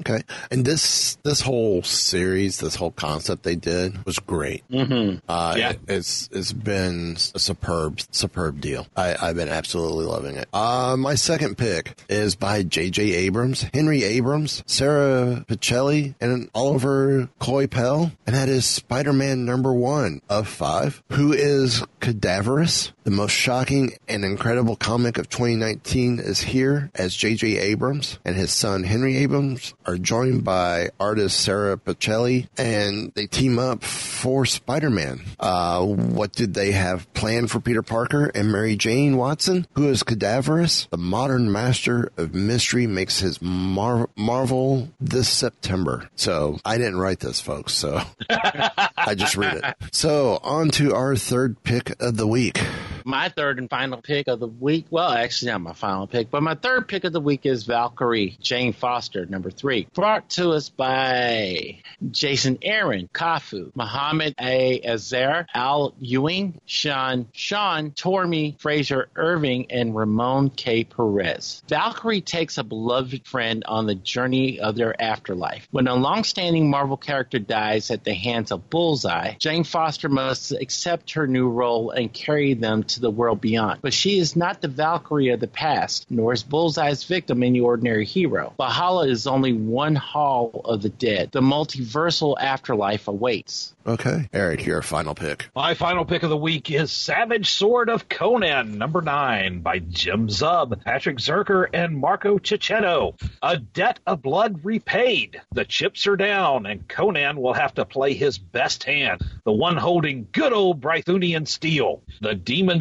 Okay, 0.08 0.22
and 0.52 0.64
this 0.64 1.18
this 1.24 1.42
whole 1.42 1.82
series, 1.82 2.60
this 2.60 2.76
whole 2.76 2.92
concept 2.92 3.42
they 3.44 3.56
did 3.56 4.06
was 4.06 4.20
great. 4.20 4.64
Mm-hmm. 4.70 5.18
Uh, 5.28 5.56
Yeah. 5.58 5.70
it- 5.72 5.80
it's 5.88 6.30
it's 6.32 6.54
been 6.54 7.18
a 7.34 7.40
superb 7.40 8.00
superb 8.12 8.62
deal. 8.62 8.86
I, 8.96 9.16
I've 9.20 9.36
been 9.36 9.50
absolutely 9.50 10.06
loving 10.06 10.36
it. 10.36 10.48
Uh, 10.54 10.96
my 10.98 11.16
second 11.16 11.58
pick 11.58 11.98
is 12.10 12.36
by 12.36 12.62
J.J. 12.64 13.02
Abrams, 13.14 13.66
Henry 13.74 14.04
Abrams, 14.04 14.64
Sarah 14.68 15.44
Pichelli, 15.48 16.14
and 16.22 16.50
Olivier 16.56 17.28
Coipel, 17.40 18.12
and 18.28 18.36
that 18.36 18.50
is 18.50 18.66
Spider-Man 18.66 19.46
number 19.46 19.74
one 19.74 20.22
of 20.30 20.48
five, 20.48 21.02
who 21.14 21.34
is 21.34 21.84
cadaverous. 22.00 22.92
The 23.06 23.12
most 23.12 23.32
shocking 23.34 23.94
and 24.08 24.24
incredible 24.26 24.76
comic 24.76 25.18
of 25.18 25.30
2019 25.30 26.20
is 26.20 26.42
here 26.42 26.90
as 26.96 27.16
J.J. 27.16 27.58
Abrams 27.58 28.20
and 28.26 28.36
his 28.36 28.52
son 28.52 28.84
Henry 28.84 29.18
Abrams 29.18 29.74
are 29.86 29.95
joined 29.98 30.44
by 30.44 30.90
artist 31.00 31.40
Sarah 31.40 31.78
Pichelli 31.78 32.48
and 32.58 33.12
they 33.16 33.28
team 33.28 33.60
up 33.60 33.84
for 33.84 34.46
Spider-Man. 34.46 35.22
Uh, 35.40 35.84
what 35.86 36.32
did 36.34 36.54
they 36.54 36.72
have 36.72 37.12
planned 37.14 37.52
for 37.52 37.60
Peter 37.60 37.82
Parker 37.82 38.32
and 38.34 38.52
Mary 38.52 38.76
Jane 38.76 39.18
Watson, 39.18 39.68
who 39.74 39.90
is 39.90 40.04
cadaverous? 40.04 40.88
The 40.92 40.98
modern 40.98 41.52
master 41.52 42.12
of 42.18 42.34
mystery 42.34 42.88
makes 42.88 43.20
his 43.20 43.42
mar- 43.42 44.10
marvel 44.16 44.90
this 45.00 45.30
September. 45.30 46.10
So 46.16 46.60
I 46.66 46.78
didn't 46.78 47.00
write 47.00 47.20
this, 47.20 47.42
folks. 47.42 47.74
So 47.74 48.02
I 48.30 49.16
just 49.16 49.36
read 49.36 49.58
it. 49.58 49.76
So 49.92 50.40
on 50.44 50.70
to 50.72 50.94
our 50.94 51.16
third 51.16 51.62
pick 51.64 52.02
of 52.02 52.18
the 52.18 52.28
week. 52.28 52.62
My 53.08 53.30
third 53.30 53.60
and 53.60 53.70
final 53.70 54.02
pick 54.02 54.28
of 54.28 54.40
the 54.40 54.48
week, 54.48 54.88
well, 54.90 55.12
actually 55.12 55.52
not 55.52 55.62
my 55.62 55.74
final 55.74 56.08
pick, 56.08 56.32
but 56.32 56.42
my 56.42 56.56
third 56.56 56.88
pick 56.88 57.04
of 57.04 57.14
the 57.14 57.22
week 57.22 57.46
is 57.46 57.64
Valkyrie, 57.64 58.36
Jane 58.42 58.74
Foster, 58.74 59.28
number 59.28 59.52
three. 59.52 59.88
Brought 59.94 60.28
to 60.32 60.50
us 60.50 60.70
by 60.70 61.82
Jason 62.10 62.58
Aaron, 62.64 63.08
Kafu, 63.14 63.72
Muhammad 63.76 64.34
A. 64.42 64.82
Azer, 64.82 65.46
Al 65.54 65.94
Ewing, 66.00 66.60
Sean, 66.66 67.28
Sean, 67.32 67.92
Tormey, 67.92 68.60
Frazer 68.60 69.08
Irving, 69.16 69.68
and 69.70 69.96
Ramon 69.96 70.50
K. 70.50 70.84
Perez. 70.84 71.62
Valkyrie 71.68 72.22
takes 72.22 72.58
a 72.58 72.64
beloved 72.64 73.28
friend 73.28 73.64
on 73.68 73.86
the 73.86 73.94
journey 73.94 74.60
of 74.60 74.76
their 74.76 75.00
afterlife. 75.00 75.68
When 75.70 75.88
a 75.88 75.94
long-standing 75.94 76.72
Marvel 76.72 76.98
character 76.98 77.38
dies 77.38 77.92
at 77.92 78.04
the 78.04 78.16
hands 78.16 78.52
of 78.52 78.72
Bullseye, 78.72 79.36
Jane 79.38 79.64
Foster 79.64 80.10
must 80.10 80.54
accept 80.54 81.12
her 81.12 81.28
new 81.28 81.50
role 81.50 81.92
and 81.92 82.12
carry 82.12 82.56
them 82.56 82.82
to 82.84 82.95
the 83.02 83.12
world 83.12 83.42
beyond. 83.42 83.82
But 83.82 83.94
she 83.94 84.20
is 84.20 84.36
not 84.36 84.62
the 84.62 84.68
Valkyrie 84.68 85.30
of 85.30 85.40
the 85.40 85.48
past, 85.48 86.08
nor 86.10 86.34
is 86.34 86.44
Bullseye's 86.44 87.04
victim 87.04 87.44
any 87.44 87.60
ordinary 87.60 88.06
hero. 88.06 88.54
Valhalla 88.58 89.08
is 89.08 89.28
only 89.28 89.54
one 89.54 89.96
hall 89.96 90.62
of 90.66 90.82
the 90.82 90.90
dead. 90.90 91.32
The 91.32 91.42
multiversal 91.42 92.36
afterlife 92.40 93.08
awaits. 93.08 93.74
Okay. 93.88 94.30
Eric, 94.34 94.66
your 94.66 94.82
final 94.82 95.14
pick. 95.14 95.50
My 95.56 95.76
final 95.76 96.06
pick 96.06 96.24
of 96.24 96.30
the 96.30 96.38
week 96.38 96.72
is 96.72 96.92
Savage 96.92 97.52
Sword 97.52 97.90
of 97.90 98.10
Conan, 98.10 98.78
number 98.80 99.02
nine, 99.02 99.60
by 99.60 99.78
Jim 99.80 100.28
Zub, 100.28 100.84
Patrick 100.84 101.18
Zircher, 101.18 101.68
and 101.72 101.98
Marco 101.98 102.40
Checchetto. 102.40 103.16
A 103.44 103.58
debt 103.58 104.00
of 104.08 104.24
blood 104.24 104.62
repaid. 104.64 105.40
The 105.52 105.66
chips 105.66 106.08
are 106.08 106.16
down, 106.16 106.66
and 106.66 106.88
Conan 106.88 107.40
will 107.40 107.54
have 107.54 107.76
to 107.76 107.86
play 107.86 108.14
his 108.14 108.40
best 108.40 108.84
hand, 108.84 109.22
the 109.44 109.52
one 109.52 109.78
holding 109.78 110.28
good 110.32 110.54
old 110.54 110.82
Brythunian 110.82 111.48
steel. 111.48 112.02
The 112.22 112.34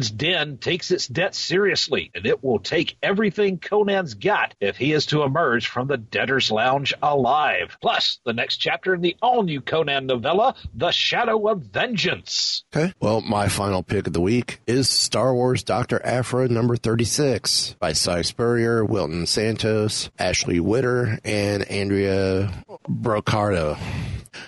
Demon's 0.09 0.25
Den 0.25 0.57
takes 0.57 0.91
its 0.91 1.07
debt 1.07 1.35
seriously, 1.35 2.11
and 2.13 2.25
it 2.25 2.43
will 2.43 2.59
take 2.59 2.97
everything 3.01 3.57
Conan's 3.57 4.13
got 4.13 4.53
if 4.59 4.77
he 4.77 4.91
is 4.91 5.05
to 5.07 5.23
emerge 5.23 5.67
from 5.67 5.87
the 5.87 5.97
debtor's 5.97 6.51
lounge 6.51 6.93
alive. 7.01 7.77
Plus, 7.81 8.19
the 8.25 8.33
next 8.33 8.57
chapter 8.57 8.93
in 8.93 9.01
the 9.01 9.15
all-new 9.21 9.61
Conan 9.61 10.05
novella, 10.05 10.55
The 10.73 10.91
Shadow 10.91 11.47
of 11.47 11.61
Vengeance. 11.61 12.63
Okay. 12.75 12.93
Well, 12.99 13.21
my 13.21 13.47
final 13.47 13.83
pick 13.83 14.07
of 14.07 14.13
the 14.13 14.21
week 14.21 14.61
is 14.67 14.89
Star 14.89 15.33
Wars 15.33 15.63
Dr. 15.63 16.01
Aphra 16.05 16.47
number 16.49 16.75
36 16.75 17.75
by 17.79 17.93
Si 17.93 18.23
Spurrier, 18.23 18.83
Wilton 18.83 19.25
Santos, 19.25 20.09
Ashley 20.19 20.59
Witter, 20.59 21.19
and 21.23 21.63
Andrea 21.63 22.51
Broccardo. 22.87 23.77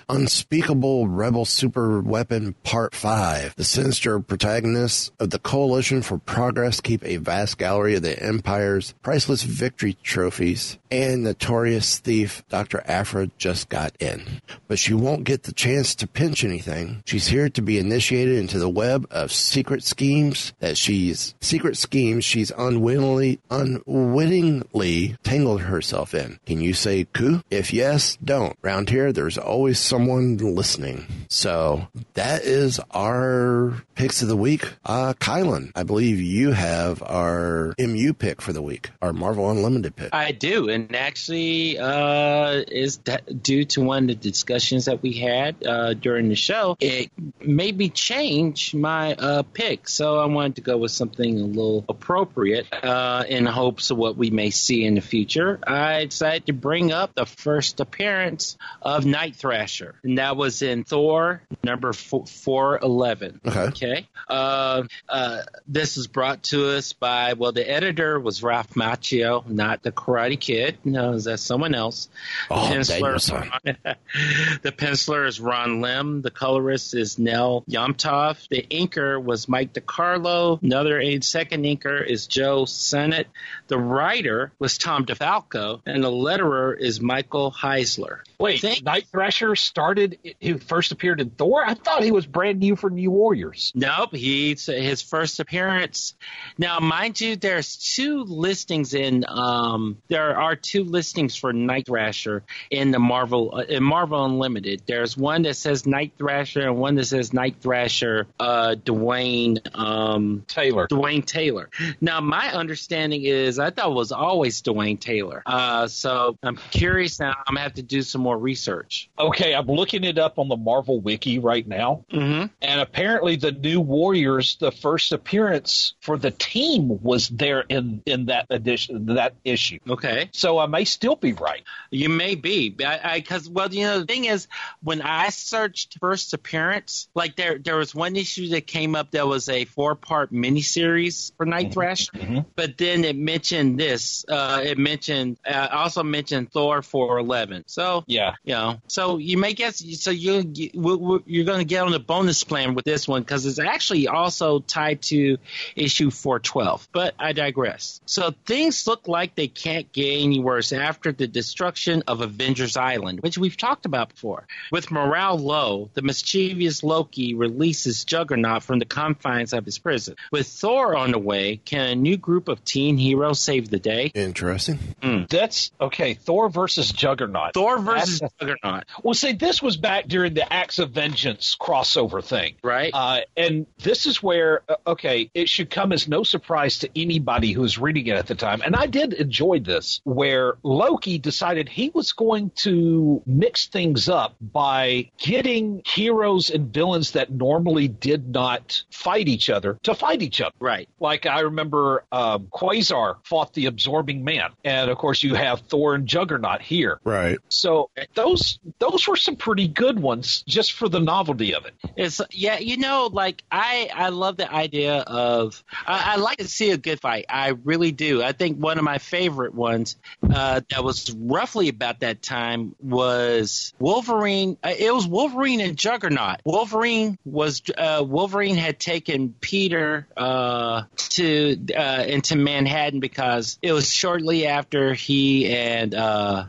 Unspeakable 0.10 1.08
Rebel 1.08 1.46
Super 1.46 2.02
Weapon 2.02 2.56
Part 2.64 2.94
5. 2.94 3.56
The 3.56 3.64
sinister 3.64 4.20
protagonists 4.20 5.12
of 5.20 5.30
the 5.30 5.40
Coalition 5.48 6.02
for 6.02 6.18
Progress 6.18 6.82
keep 6.82 7.06
a 7.06 7.16
vast 7.16 7.58
gallery 7.58 7.96
of 7.96 8.02
the 8.02 8.22
Empire's 8.22 8.94
priceless 9.02 9.44
victory 9.44 9.96
trophies, 10.04 10.78
and 10.92 11.24
notorious 11.24 12.00
thief 12.00 12.44
Dr. 12.50 12.84
Aphra 12.86 13.32
just 13.38 13.70
got 13.70 13.96
in. 14.02 14.42
But 14.68 14.78
she 14.78 14.94
won't 14.94 15.24
get 15.24 15.44
the 15.44 15.54
chance 15.54 15.96
to 15.96 16.06
pinch 16.06 16.44
anything. 16.44 17.02
She's 17.06 17.28
here 17.28 17.48
to 17.48 17.62
be 17.62 17.80
initiated 17.80 18.38
into 18.38 18.60
the 18.60 18.68
web 18.68 19.08
of 19.10 19.32
secret 19.32 19.84
schemes 19.84 20.52
that 20.60 20.78
she's 20.78 21.34
secret 21.40 21.78
schemes 21.78 22.26
she's 22.26 22.52
unwittingly 22.58 23.40
unwittingly 23.50 25.16
tangled 25.24 25.62
herself 25.62 26.14
in. 26.14 26.40
Can 26.46 26.60
you 26.60 26.74
say 26.74 27.06
coup? 27.06 27.42
If 27.50 27.72
yes, 27.72 28.18
don't. 28.22 28.58
Round 28.62 28.90
here 28.90 29.14
there's 29.14 29.38
always 29.38 29.80
someone 29.80 30.36
listening. 30.36 31.08
So 31.30 31.88
that 32.16 32.42
is 32.42 32.82
our 32.92 33.82
picks 33.96 34.22
of 34.22 34.28
the 34.28 34.36
week. 34.36 34.74
Uh, 34.84 35.14
Kylan, 35.38 35.72
I 35.76 35.84
believe 35.84 36.20
you 36.20 36.52
have 36.52 37.04
our 37.04 37.76
MU 37.78 38.14
pick 38.14 38.42
for 38.42 38.54
the 38.54 38.62
week, 38.62 38.90
our 39.04 39.14
Marvel 39.14 39.52
Unlimited 39.52 39.96
pick. 39.96 40.10
I 40.14 40.32
do, 40.32 40.70
and 40.70 40.96
actually, 40.96 41.78
uh, 41.78 42.64
is 42.68 42.98
that 43.06 43.44
due 43.44 43.66
to 43.66 43.82
one 43.82 44.04
of 44.04 44.08
the 44.08 44.16
discussions 44.16 44.86
that 44.86 45.04
we 45.04 45.14
had 45.14 45.64
uh, 45.64 45.94
during 45.94 46.30
the 46.30 46.36
show. 46.36 46.76
It 46.80 47.12
made 47.40 47.78
me 47.78 47.90
change 47.90 48.74
my 48.74 49.14
uh, 49.14 49.44
pick, 49.44 49.88
so 49.88 50.18
I 50.18 50.26
wanted 50.26 50.56
to 50.56 50.62
go 50.62 50.78
with 50.78 50.92
something 50.92 51.40
a 51.40 51.44
little 51.44 51.86
appropriate 51.88 52.66
uh, 52.74 53.24
in 53.28 53.46
hopes 53.46 53.92
of 53.92 53.98
what 53.98 54.18
we 54.18 54.32
may 54.32 54.50
see 54.50 54.86
in 54.86 54.96
the 54.96 55.02
future. 55.02 55.60
I 55.68 56.06
decided 56.06 56.48
to 56.48 56.54
bring 56.54 56.92
up 56.92 57.14
the 57.14 57.28
first 57.28 57.80
appearance 57.80 58.58
of 58.82 59.06
Night 59.06 59.36
Thrasher, 59.36 59.96
and 60.04 60.18
that 60.18 60.36
was 60.36 60.64
in 60.64 60.84
Thor 60.84 61.44
number 61.64 61.94
four 61.94 62.80
eleven. 62.80 63.40
Okay. 63.46 63.68
Okay. 63.68 64.08
Uh, 64.28 64.84
uh, 65.28 65.44
this 65.68 65.98
is 65.98 66.08
brought 66.08 66.44
to 66.44 66.70
us 66.70 66.94
by 66.94 67.34
well, 67.34 67.52
the 67.52 67.70
editor 67.70 68.20
was 68.20 68.42
Ralph 68.42 68.74
Macchio, 68.76 69.46
not 69.48 69.84
the 69.84 69.92
Karate 69.92 70.40
Kid. 70.40 70.78
No, 70.86 71.20
that's 71.20 71.42
someone 71.42 71.76
else. 71.76 72.08
Oh, 72.50 72.56
Penciler, 72.72 73.20
the 74.62 74.72
penciler 74.72 75.28
is 75.28 75.40
Ron 75.40 75.82
Lim. 75.82 76.22
The 76.22 76.32
colorist 76.32 76.94
is 76.94 77.20
Nel 77.20 77.64
Yomtov. 77.70 78.48
The 78.48 78.66
inker 78.72 79.22
was 79.22 79.50
Mike 79.50 79.74
DeCarlo. 79.74 80.62
Another 80.62 81.02
second 81.22 81.64
inker 81.64 82.06
is 82.06 82.28
Joe 82.28 82.64
Sinnott. 82.66 83.28
The 83.68 83.78
writer 83.78 84.54
was 84.60 84.78
Tom 84.78 85.06
DeFalco, 85.06 85.82
and 85.86 86.04
the 86.04 86.12
letterer 86.12 86.78
is 86.80 87.02
Michael 87.02 87.52
Heisler. 87.52 88.20
Wait, 88.40 88.62
Think- 88.62 88.84
Night 88.84 89.08
Thrasher 89.12 89.56
started. 89.56 90.20
He 90.40 90.54
first 90.54 90.92
appeared 90.92 91.20
in 91.22 91.32
Thor. 91.32 91.64
I 91.66 91.74
thought 91.74 92.04
he 92.04 92.12
was 92.12 92.28
brand 92.28 92.60
new 92.60 92.76
for 92.76 92.92
New 92.92 93.10
Warriors. 93.10 93.72
Nope, 93.74 94.14
he's 94.14 94.68
his 94.68 95.02
first 95.02 95.40
appearance. 95.40 96.14
Now, 96.56 96.80
mind 96.80 97.20
you, 97.20 97.36
there's 97.36 97.78
two 97.96 98.24
listings 98.26 98.94
in. 98.94 99.26
Um, 99.28 99.98
there 100.08 100.40
are 100.40 100.56
two 100.56 100.84
listings 100.84 101.36
for 101.36 101.52
Night 101.52 101.88
Thrasher 101.88 102.44
in 102.70 102.92
the 102.92 103.00
Marvel 103.00 103.56
uh, 103.56 103.62
in 103.64 103.82
Marvel 103.84 104.24
Unlimited. 104.24 104.84
There's 104.86 105.18
one 105.18 105.42
that 105.44 105.56
says 105.56 105.88
Night 105.88 106.14
Thrasher 106.20 106.62
and 106.62 106.78
one 106.78 106.94
that 106.96 107.06
says 107.06 107.34
Night 107.34 107.56
Thrasher 107.60 108.28
uh, 108.40 108.76
Dwayne 108.76 109.58
um, 109.76 110.44
Taylor. 110.48 110.88
Dwayne 110.88 111.26
Taylor. 111.26 111.72
Now, 112.02 112.22
my 112.22 112.54
understanding 112.54 113.24
is 113.24 113.58
I 113.58 113.72
thought 113.72 113.90
it 113.90 113.96
was 113.96 114.12
always 114.12 114.62
Dwayne 114.62 115.00
Taylor. 115.00 115.42
Uh, 115.44 115.88
so 115.88 116.38
I'm 116.44 116.58
curious 116.70 117.20
now. 117.20 117.32
I'm 117.48 117.56
gonna 117.56 117.62
have 117.62 117.74
to 117.74 117.82
do 117.82 118.04
some 118.04 118.27
more 118.28 118.38
research. 118.38 119.10
Okay, 119.18 119.56
I'm 119.56 119.68
looking 119.68 120.04
it 120.04 120.18
up 120.18 120.38
on 120.38 120.50
the 120.50 120.58
Marvel 120.58 121.00
Wiki 121.00 121.40
right 121.40 121.66
now, 121.66 122.04
mm-hmm. 122.12 122.48
and 122.62 122.82
apparently 122.82 123.38
the 123.38 123.54
New 123.54 123.80
Warriors, 123.80 124.58
the 124.60 124.74
first 124.74 125.14
appearance 125.14 125.96
for 126.02 126.18
the 126.18 126.32
team 126.32 127.02
was 127.02 127.30
there 127.30 127.62
in 127.62 128.04
in 128.06 128.26
that 128.26 128.48
edition, 128.50 129.06
that 129.16 129.36
issue. 129.46 129.80
Okay, 129.90 130.30
so 130.34 130.60
I 130.60 130.66
may 130.66 130.84
still 130.84 131.16
be 131.16 131.32
right. 131.32 131.64
You 131.90 132.10
may 132.10 132.36
be, 132.36 132.76
I 132.86 133.20
because 133.20 133.50
well, 133.50 133.74
you 133.74 133.86
know, 133.86 134.00
the 134.02 134.06
thing 134.06 134.26
is, 134.26 134.50
when 134.84 135.02
I 135.02 135.30
searched 135.30 135.98
first 136.02 136.34
appearance, 136.34 137.08
like 137.16 137.38
there 137.38 137.58
there 137.60 137.78
was 137.78 137.96
one 137.96 138.18
issue 138.18 138.50
that 138.50 138.68
came 138.68 138.94
up 138.94 139.12
that 139.12 139.26
was 139.26 139.48
a 139.48 139.64
four 139.64 139.96
part 139.96 140.34
miniseries 140.34 141.32
for 141.38 141.46
Night 141.46 141.72
Thrasher, 141.72 142.12
mm-hmm. 142.12 142.40
but 142.58 142.78
then 142.78 143.06
it 143.06 143.16
mentioned 143.16 143.80
this. 143.80 144.26
Uh, 144.28 144.60
it 144.62 144.78
mentioned 144.78 145.38
uh, 145.48 145.70
also 145.72 146.04
mentioned 146.04 146.52
Thor 146.52 146.82
four 146.82 147.20
eleven. 147.20 147.64
So 147.68 148.04
yeah, 148.08 148.17
you 148.44 148.54
know, 148.54 148.82
so 148.88 149.18
you 149.18 149.38
may 149.38 149.54
guess. 149.54 149.84
So 150.00 150.12
you 150.12 150.52
you're 150.54 151.46
going 151.46 151.60
to 151.60 151.66
get 151.66 151.84
on 151.84 151.92
the 151.92 152.00
bonus 152.00 152.44
plan 152.44 152.76
with 152.76 152.86
this 152.86 153.08
one 153.08 153.22
because 153.22 153.46
it's 153.46 153.60
actually 153.60 154.08
also 154.08 154.60
tied 154.60 155.02
to 155.04 155.38
issue 155.76 156.10
four 156.12 156.40
twelve. 156.40 156.88
But 156.92 157.16
I 157.20 157.34
digress. 157.34 158.02
So 158.06 158.34
things 158.46 158.88
look 158.88 159.08
like 159.08 159.36
they 159.36 159.48
can't 159.48 159.92
get 159.92 160.24
any 160.24 160.40
worse 160.40 160.72
after 160.72 161.12
the 161.12 161.28
destruction 161.28 162.04
of 162.08 162.22
Avengers 162.22 162.78
Island, 162.78 163.22
which 163.22 163.38
we've 163.38 163.58
talked 163.58 163.86
about 163.86 164.10
before. 164.10 164.48
With 164.72 164.92
morale 164.92 165.38
low, 165.38 165.90
the 165.94 166.02
mischievous 166.02 166.84
Loki 166.84 167.34
releases 167.34 168.06
Juggernaut 168.06 168.64
from 168.64 168.80
the 168.80 168.86
confines 168.86 169.54
of 169.54 169.66
his 169.66 169.78
prison. 169.78 170.16
With 170.32 170.48
Thor 170.48 170.96
on 170.96 171.12
the 171.12 171.20
way, 171.20 171.58
can 171.58 171.88
a 171.88 171.96
new 171.96 172.18
group 172.18 172.48
of 172.48 172.64
teen 172.64 172.98
heroes 172.98 173.40
save 173.40 173.70
the 173.70 173.80
day? 173.80 174.12
Interesting. 174.14 174.80
Mm. 175.02 175.30
That's 175.30 175.72
okay. 175.80 176.14
Thor 176.14 176.50
versus 176.50 176.92
Juggernaut. 176.92 177.54
Thor 177.54 177.80
versus 177.80 178.07
That's, 178.20 178.34
Juggernaut. 178.40 178.86
Well, 179.04 179.14
see, 179.14 179.34
this 179.34 179.62
was 179.62 179.78
back 179.78 180.08
during 180.08 180.34
the 180.34 180.52
Acts 180.52 180.80
of 180.80 180.92
Vengeance 180.92 181.56
crossover 181.60 182.24
thing, 182.24 182.56
right? 182.64 182.92
Uh, 182.94 183.22
and 183.36 183.66
this 183.84 184.06
is 184.06 184.22
where, 184.24 184.62
uh, 184.70 184.76
okay, 184.88 185.30
it 185.34 185.50
should 185.50 185.70
come 185.70 185.92
as 185.92 186.08
no 186.08 186.24
surprise 186.24 186.80
to 186.80 186.90
anybody 186.96 187.52
who's 187.52 187.78
reading 187.78 188.08
it 188.08 188.16
at 188.16 188.28
the 188.28 188.36
time. 188.36 188.62
And 188.66 188.76
I 188.76 188.86
did 188.88 189.14
enjoy 189.14 189.60
this, 189.60 190.02
where 190.04 190.56
Loki 190.64 191.20
decided 191.20 191.70
he 191.70 191.90
was 191.94 192.14
going 192.14 192.52
to 192.58 193.22
mix 193.26 193.68
things 193.68 194.10
up 194.10 194.36
by 194.42 195.12
getting 195.18 195.82
heroes 195.86 196.50
and 196.50 196.74
villains 196.74 197.12
that 197.12 197.32
normally 197.32 197.88
did 197.88 198.30
not 198.30 198.84
fight 198.92 199.28
each 199.28 199.50
other 199.50 199.78
to 199.84 199.94
fight 199.94 200.22
each 200.22 200.42
other. 200.42 200.56
Right. 200.60 200.90
Like 201.00 201.26
I 201.26 201.42
remember 201.42 202.06
um, 202.12 202.48
Quasar 202.54 203.18
fought 203.24 203.54
the 203.54 203.66
Absorbing 203.66 204.24
Man, 204.24 204.52
and 204.64 204.90
of 204.90 204.98
course 204.98 205.24
you 205.24 205.36
have 205.36 205.62
Thor 205.62 205.96
and 205.96 206.08
Juggernaut 206.08 206.62
here. 206.62 207.00
Right. 207.04 207.38
So 207.50 207.90
those 208.14 208.60
those 208.80 209.08
were 209.08 209.16
some 209.16 209.36
pretty 209.36 209.68
good 209.68 210.00
ones 210.00 210.44
just 210.48 210.74
for 210.74 210.90
the 210.90 211.00
novelty 211.00 211.54
of 211.56 211.66
it. 211.66 211.74
It's 211.96 212.22
yeah, 212.32 212.60
you 212.60 212.78
know, 212.78 213.10
like 213.12 213.44
I 213.52 213.90
I 213.94 214.10
love 214.10 214.38
the 214.38 214.52
idea 214.52 215.00
of 215.00 215.64
I, 215.86 216.14
I 216.14 216.16
like 216.18 216.38
to 216.40 216.48
see 216.48 216.72
a 216.72 216.78
good 216.78 217.00
fight. 217.00 217.26
I 217.30 217.50
really 217.50 217.92
do. 217.92 218.22
I 218.22 218.32
think 218.32 218.58
one 218.58 218.78
of 218.78 218.84
my 218.84 218.98
favorite 218.98 219.54
ones 219.54 219.98
uh, 220.24 220.62
that 220.70 220.84
was 220.84 221.12
roughly 221.14 221.70
about 221.70 222.02
that 222.02 222.22
time 222.22 222.76
was 222.82 223.74
Wolverine. 223.80 224.58
Uh, 224.64 224.74
it 224.78 224.94
was 224.94 225.08
Wolverine 225.08 225.62
and 225.62 225.78
Juggernaut. 225.78 226.42
Wolverine 226.46 227.18
was 227.26 227.62
uh, 227.78 228.04
Wolverine 228.06 228.56
had 228.56 228.80
taken 228.80 229.34
Peter 229.40 230.08
uh, 230.16 230.84
to 231.10 231.58
uh, 231.76 232.04
into 232.08 232.36
Manhattan 232.36 233.00
because 233.00 233.58
it 233.62 233.74
was 233.74 233.92
shortly 233.92 234.48
after 234.48 234.94
he 234.94 235.50
and 235.50 235.96
uh, 235.96 236.46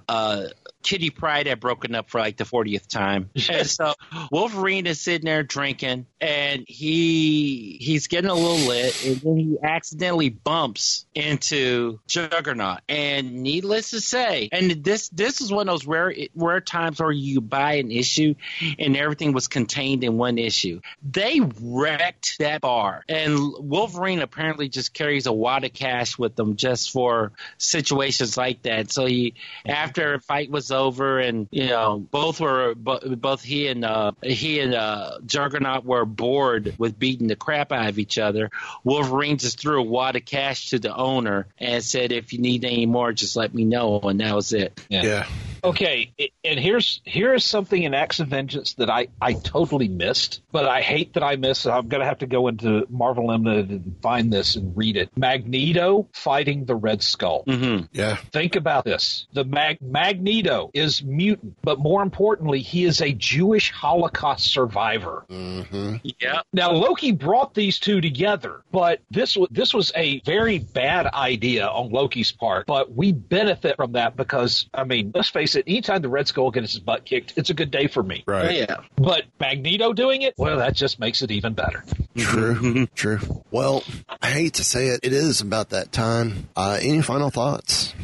Kitty 0.83 1.11
Pryde 1.11 1.47
had 1.47 1.61
broken 1.61 1.95
up 1.95 2.11
for 2.11 2.21
like 2.21 2.37
the 2.37 2.45
40th 2.45 2.87
time. 2.87 3.31
and 3.51 3.67
so 3.67 3.95
Wolverine 4.31 4.87
is 4.87 5.01
sitting 5.01 5.27
there 5.27 5.43
drinking 5.43 6.07
and 6.21 6.65
he 6.67 7.79
he's 7.81 8.07
getting 8.07 8.31
a 8.31 8.35
little 8.35 8.69
lit 8.69 9.05
and 9.05 9.17
then 9.17 9.37
he 9.37 9.59
accidentally 9.63 10.29
bumps 10.29 11.07
into 11.15 12.01
Juggernaut. 12.07 12.81
And 12.89 13.43
needless 13.43 13.91
to 13.91 14.01
say, 14.01 14.49
and 14.53 14.71
this 14.85 15.09
this 15.11 15.41
is 15.41 15.53
one 15.53 15.69
of 15.69 15.73
those 15.73 15.87
rare 15.87 16.15
rare 16.35 16.61
times 16.61 17.01
where 17.01 17.11
you 17.11 17.41
buy 17.41 17.75
an 17.75 17.91
issue 17.91 18.35
and 18.79 18.97
everything 18.97 19.33
was 19.33 19.49
contained 19.49 20.05
in 20.05 20.17
one 20.17 20.39
issue. 20.39 20.81
They 21.03 21.41
wrecked 21.61 22.39
that 22.39 22.61
bar. 22.61 23.05
And 23.09 23.39
Wolverine 23.59 24.21
apparently 24.21 24.69
just 24.69 24.95
carries 24.95 25.27
a 25.27 25.33
wad 25.33 25.65
of 25.65 25.73
cash 25.73 26.17
with 26.19 26.37
them 26.37 26.57
just 26.57 26.93
for 26.93 27.33
situations 27.59 28.37
like 28.37 28.63
that. 28.63 28.91
So 28.91 29.07
he 29.07 29.35
after 29.67 30.15
a 30.15 30.21
fight 30.21 30.51
was 30.51 30.68
over, 30.71 31.19
and 31.19 31.49
you 31.51 31.67
know 31.67 31.99
both 31.99 32.41
were 32.41 32.75
both 32.75 33.43
he 33.43 33.69
and 33.69 33.85
uh, 33.85 34.13
he 34.23 34.61
and 34.61 34.75
uh, 34.75 35.19
Juggernaut 35.25 35.85
were 35.85 36.05
bored 36.05 36.75
with 36.79 36.99
beating 36.99 37.29
the 37.29 37.37
crap 37.37 37.73
out 37.73 37.89
of 37.89 37.99
each 37.99 38.19
other. 38.19 38.51
Wolverine 38.85 39.39
just 39.39 39.61
threw 39.61 39.81
a 39.81 39.83
wad 39.83 40.17
of 40.17 40.25
cash 40.25 40.71
to 40.71 40.79
the 40.79 40.95
owner 40.95 41.47
and 41.59 41.83
said, 41.83 42.13
"If 42.13 42.33
you 42.33 42.41
need 42.41 42.65
any 42.65 42.87
more, 42.87 43.13
just 43.13 43.37
let 43.37 43.55
me 43.55 43.65
know." 43.65 44.01
And 44.01 44.21
that 44.21 44.35
was 44.35 44.53
it. 44.53 44.81
Yeah. 44.89 45.03
yeah. 45.03 45.27
Okay, 45.63 46.13
and 46.45 46.59
here's 46.59 47.01
here 47.05 47.35
is 47.35 47.45
something 47.45 47.83
in 47.83 47.95
Acts 47.95 48.21
of 48.21 48.29
Vengeance 48.29 48.75
that 48.75 48.91
I 48.91 49.09
I 49.21 49.35
totally 49.35 49.89
missed, 49.89 50.43
but 50.53 50.67
I 50.67 50.81
hate 50.81 51.15
that 51.15 51.23
I 51.23 51.37
missed. 51.37 51.67
I'm 51.67 51.89
gonna 51.89 52.05
have 52.05 52.19
to 52.19 52.27
go 52.27 52.49
into 52.49 52.87
Marvel 52.89 53.29
Limited 53.29 53.71
and 53.71 53.97
find 54.03 54.33
this 54.33 54.57
and 54.57 54.77
read 54.77 54.97
it. 54.97 55.11
Magneto 55.17 56.09
fighting 56.13 56.65
the 56.65 56.75
Red 56.75 57.03
Skull. 57.03 57.45
Mm-hmm. 57.47 57.87
Yeah. 57.93 58.17
Think 58.33 58.57
about 58.57 58.85
this. 58.85 59.27
The 59.33 59.45
Mag- 59.45 59.81
Magneto 59.81 60.71
is 60.75 61.03
mutant, 61.03 61.57
but 61.63 61.79
more 61.79 62.03
importantly, 62.03 62.61
he 62.61 62.85
is 62.85 63.01
a 63.01 63.13
Jewish 63.13 63.71
Holocaust 63.73 64.47
survivor. 64.47 65.25
Mm-hmm. 65.29 65.97
Yeah. 66.21 66.43
Now 66.53 66.73
Loki 66.73 67.13
brought 67.13 67.55
these 67.55 67.79
two 67.79 68.01
together, 68.01 68.63
but 68.71 69.01
this 69.11 69.37
was 69.37 69.49
this 69.51 69.75
was 69.75 69.93
a 69.97 70.21
very 70.21 70.59
bad 70.59 71.07
idea 71.07 71.67
on 71.67 71.91
Loki's 71.91 72.33
part. 72.33 72.67
But 72.67 72.93
we 72.95 73.13
benefit 73.13 73.77
from 73.77 73.93
that 73.93 74.17
because 74.17 74.69
I 74.73 74.85
mean, 74.85 75.13
let's 75.15 75.29
face 75.29 75.48
it. 75.55 75.65
Anytime 75.67 76.03
the 76.03 76.09
Red 76.09 76.29
Skull 76.29 76.51
gets 76.51 76.73
his 76.73 76.81
butt 76.81 77.05
kicked, 77.05 77.35
it's 77.37 77.51
a 77.51 77.55
good 77.55 77.71
day 77.71 77.87
for 77.87 78.03
me. 78.03 78.25
Right. 78.27 78.57
yeah. 78.57 78.77
But 78.97 79.25
Magneto 79.41 79.93
doing 79.93 80.23
it, 80.23 80.35
well, 80.37 80.59
that 80.59 80.75
just 80.75 80.99
makes 80.99 81.23
it 81.23 81.31
even 81.31 81.55
better. 81.55 81.85
True. 82.17 82.87
True. 82.95 83.21
Well, 83.51 83.83
I 84.23 84.31
hate 84.31 84.55
to 84.55 84.65
say 84.65 84.89
it, 84.89 85.01
it 85.03 85.13
is 85.13 85.41
about 85.41 85.71
that 85.71 85.93
time. 85.93 86.49
Uh, 86.57 86.79
any 86.81 87.03
final 87.03 87.31
thoughts? 87.31 87.95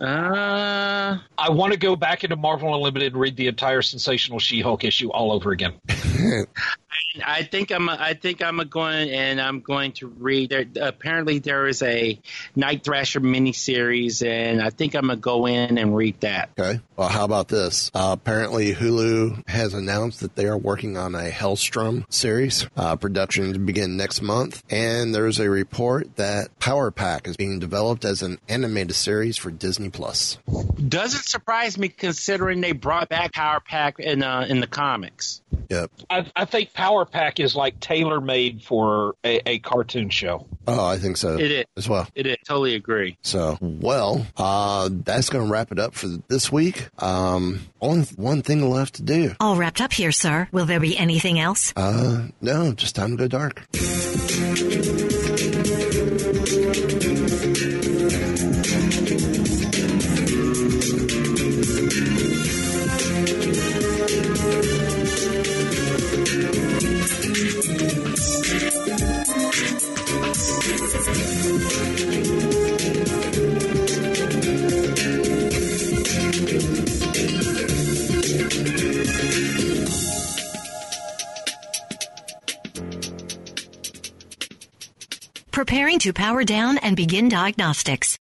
Uh, 0.00 1.18
I 1.38 1.50
want 1.50 1.72
to 1.72 1.78
go 1.78 1.96
back 1.96 2.24
into 2.24 2.36
Marvel 2.36 2.74
Unlimited 2.74 3.12
and 3.12 3.20
read 3.20 3.36
the 3.36 3.46
entire 3.46 3.80
Sensational 3.80 4.38
She-Hulk 4.38 4.84
issue 4.84 5.10
all 5.10 5.32
over 5.32 5.52
again. 5.52 5.74
I 7.24 7.42
think 7.42 7.70
I'm. 7.70 7.88
I 7.88 8.14
think 8.14 8.42
I'm 8.42 8.56
going 8.68 9.10
and 9.10 9.40
I'm 9.40 9.60
going 9.60 9.92
to 9.92 10.08
read. 10.08 10.50
There, 10.50 10.64
apparently, 10.80 11.38
there 11.38 11.66
is 11.66 11.82
a 11.82 12.18
Night 12.56 12.84
Thrasher 12.84 13.20
miniseries, 13.20 14.26
and 14.26 14.62
I 14.62 14.70
think 14.70 14.94
I'm 14.94 15.08
gonna 15.08 15.16
go 15.16 15.46
in 15.46 15.78
and 15.78 15.96
read 15.96 16.20
that. 16.20 16.50
Okay. 16.58 16.80
Well, 16.96 17.08
how 17.08 17.24
about 17.24 17.48
this? 17.48 17.90
Uh, 17.94 18.10
apparently, 18.12 18.74
Hulu 18.74 19.48
has 19.48 19.74
announced 19.74 20.20
that 20.20 20.36
they 20.36 20.46
are 20.46 20.58
working 20.58 20.96
on 20.96 21.14
a 21.14 21.30
Helstrom 21.30 22.04
series. 22.12 22.66
Uh, 22.76 22.96
production 22.96 23.52
to 23.52 23.58
begin 23.58 23.96
next 23.96 24.22
month, 24.22 24.62
and 24.70 25.14
there's 25.14 25.38
a 25.38 25.50
report 25.50 26.16
that 26.16 26.58
Power 26.58 26.90
Pack 26.90 27.28
is 27.28 27.36
being 27.36 27.58
developed 27.58 28.04
as 28.04 28.22
an 28.22 28.38
animated 28.48 28.94
series 28.94 29.36
for 29.36 29.50
Disney 29.50 29.90
Plus. 29.90 30.38
Doesn't 30.88 31.24
surprise 31.24 31.78
me 31.78 31.88
considering 31.88 32.60
they 32.60 32.72
brought 32.72 33.08
back 33.08 33.32
Power 33.32 33.60
Pack 33.60 33.98
in 33.98 34.22
uh, 34.22 34.46
in 34.48 34.60
the 34.60 34.66
comics. 34.66 35.42
Yep. 35.68 35.90
I, 36.10 36.30
I 36.36 36.44
think 36.44 36.72
Power 37.04 37.24
Pack 37.24 37.40
is 37.40 37.54
like 37.54 37.80
tailor 37.80 38.20
made 38.20 38.62
for 38.62 39.16
a, 39.24 39.40
a 39.48 39.58
cartoon 39.58 40.10
show. 40.10 40.46
Oh, 40.66 40.86
I 40.86 40.96
think 40.98 41.16
so. 41.16 41.38
It 41.38 41.50
is 41.50 41.64
as 41.76 41.88
well. 41.88 42.08
It 42.14 42.26
is. 42.26 42.36
Totally 42.46 42.74
agree. 42.74 43.16
So, 43.22 43.58
well, 43.60 44.26
uh, 44.36 44.88
that's 44.90 45.28
going 45.28 45.46
to 45.46 45.52
wrap 45.52 45.72
it 45.72 45.78
up 45.78 45.94
for 45.94 46.08
this 46.28 46.50
week. 46.50 46.88
Um, 47.02 47.60
only 47.80 48.06
one 48.16 48.42
thing 48.42 48.68
left 48.68 48.94
to 48.94 49.02
do. 49.02 49.34
All 49.40 49.56
wrapped 49.56 49.80
up 49.80 49.92
here, 49.92 50.12
sir. 50.12 50.48
Will 50.52 50.66
there 50.66 50.80
be 50.80 50.96
anything 50.96 51.38
else? 51.38 51.72
Uh, 51.76 52.28
no, 52.40 52.72
just 52.72 52.96
time 52.96 53.16
to 53.16 53.16
go 53.16 53.28
dark. 53.28 53.66
Preparing 85.54 86.00
to 86.00 86.12
power 86.12 86.42
down 86.42 86.78
and 86.78 86.96
begin 86.96 87.28
diagnostics. 87.28 88.12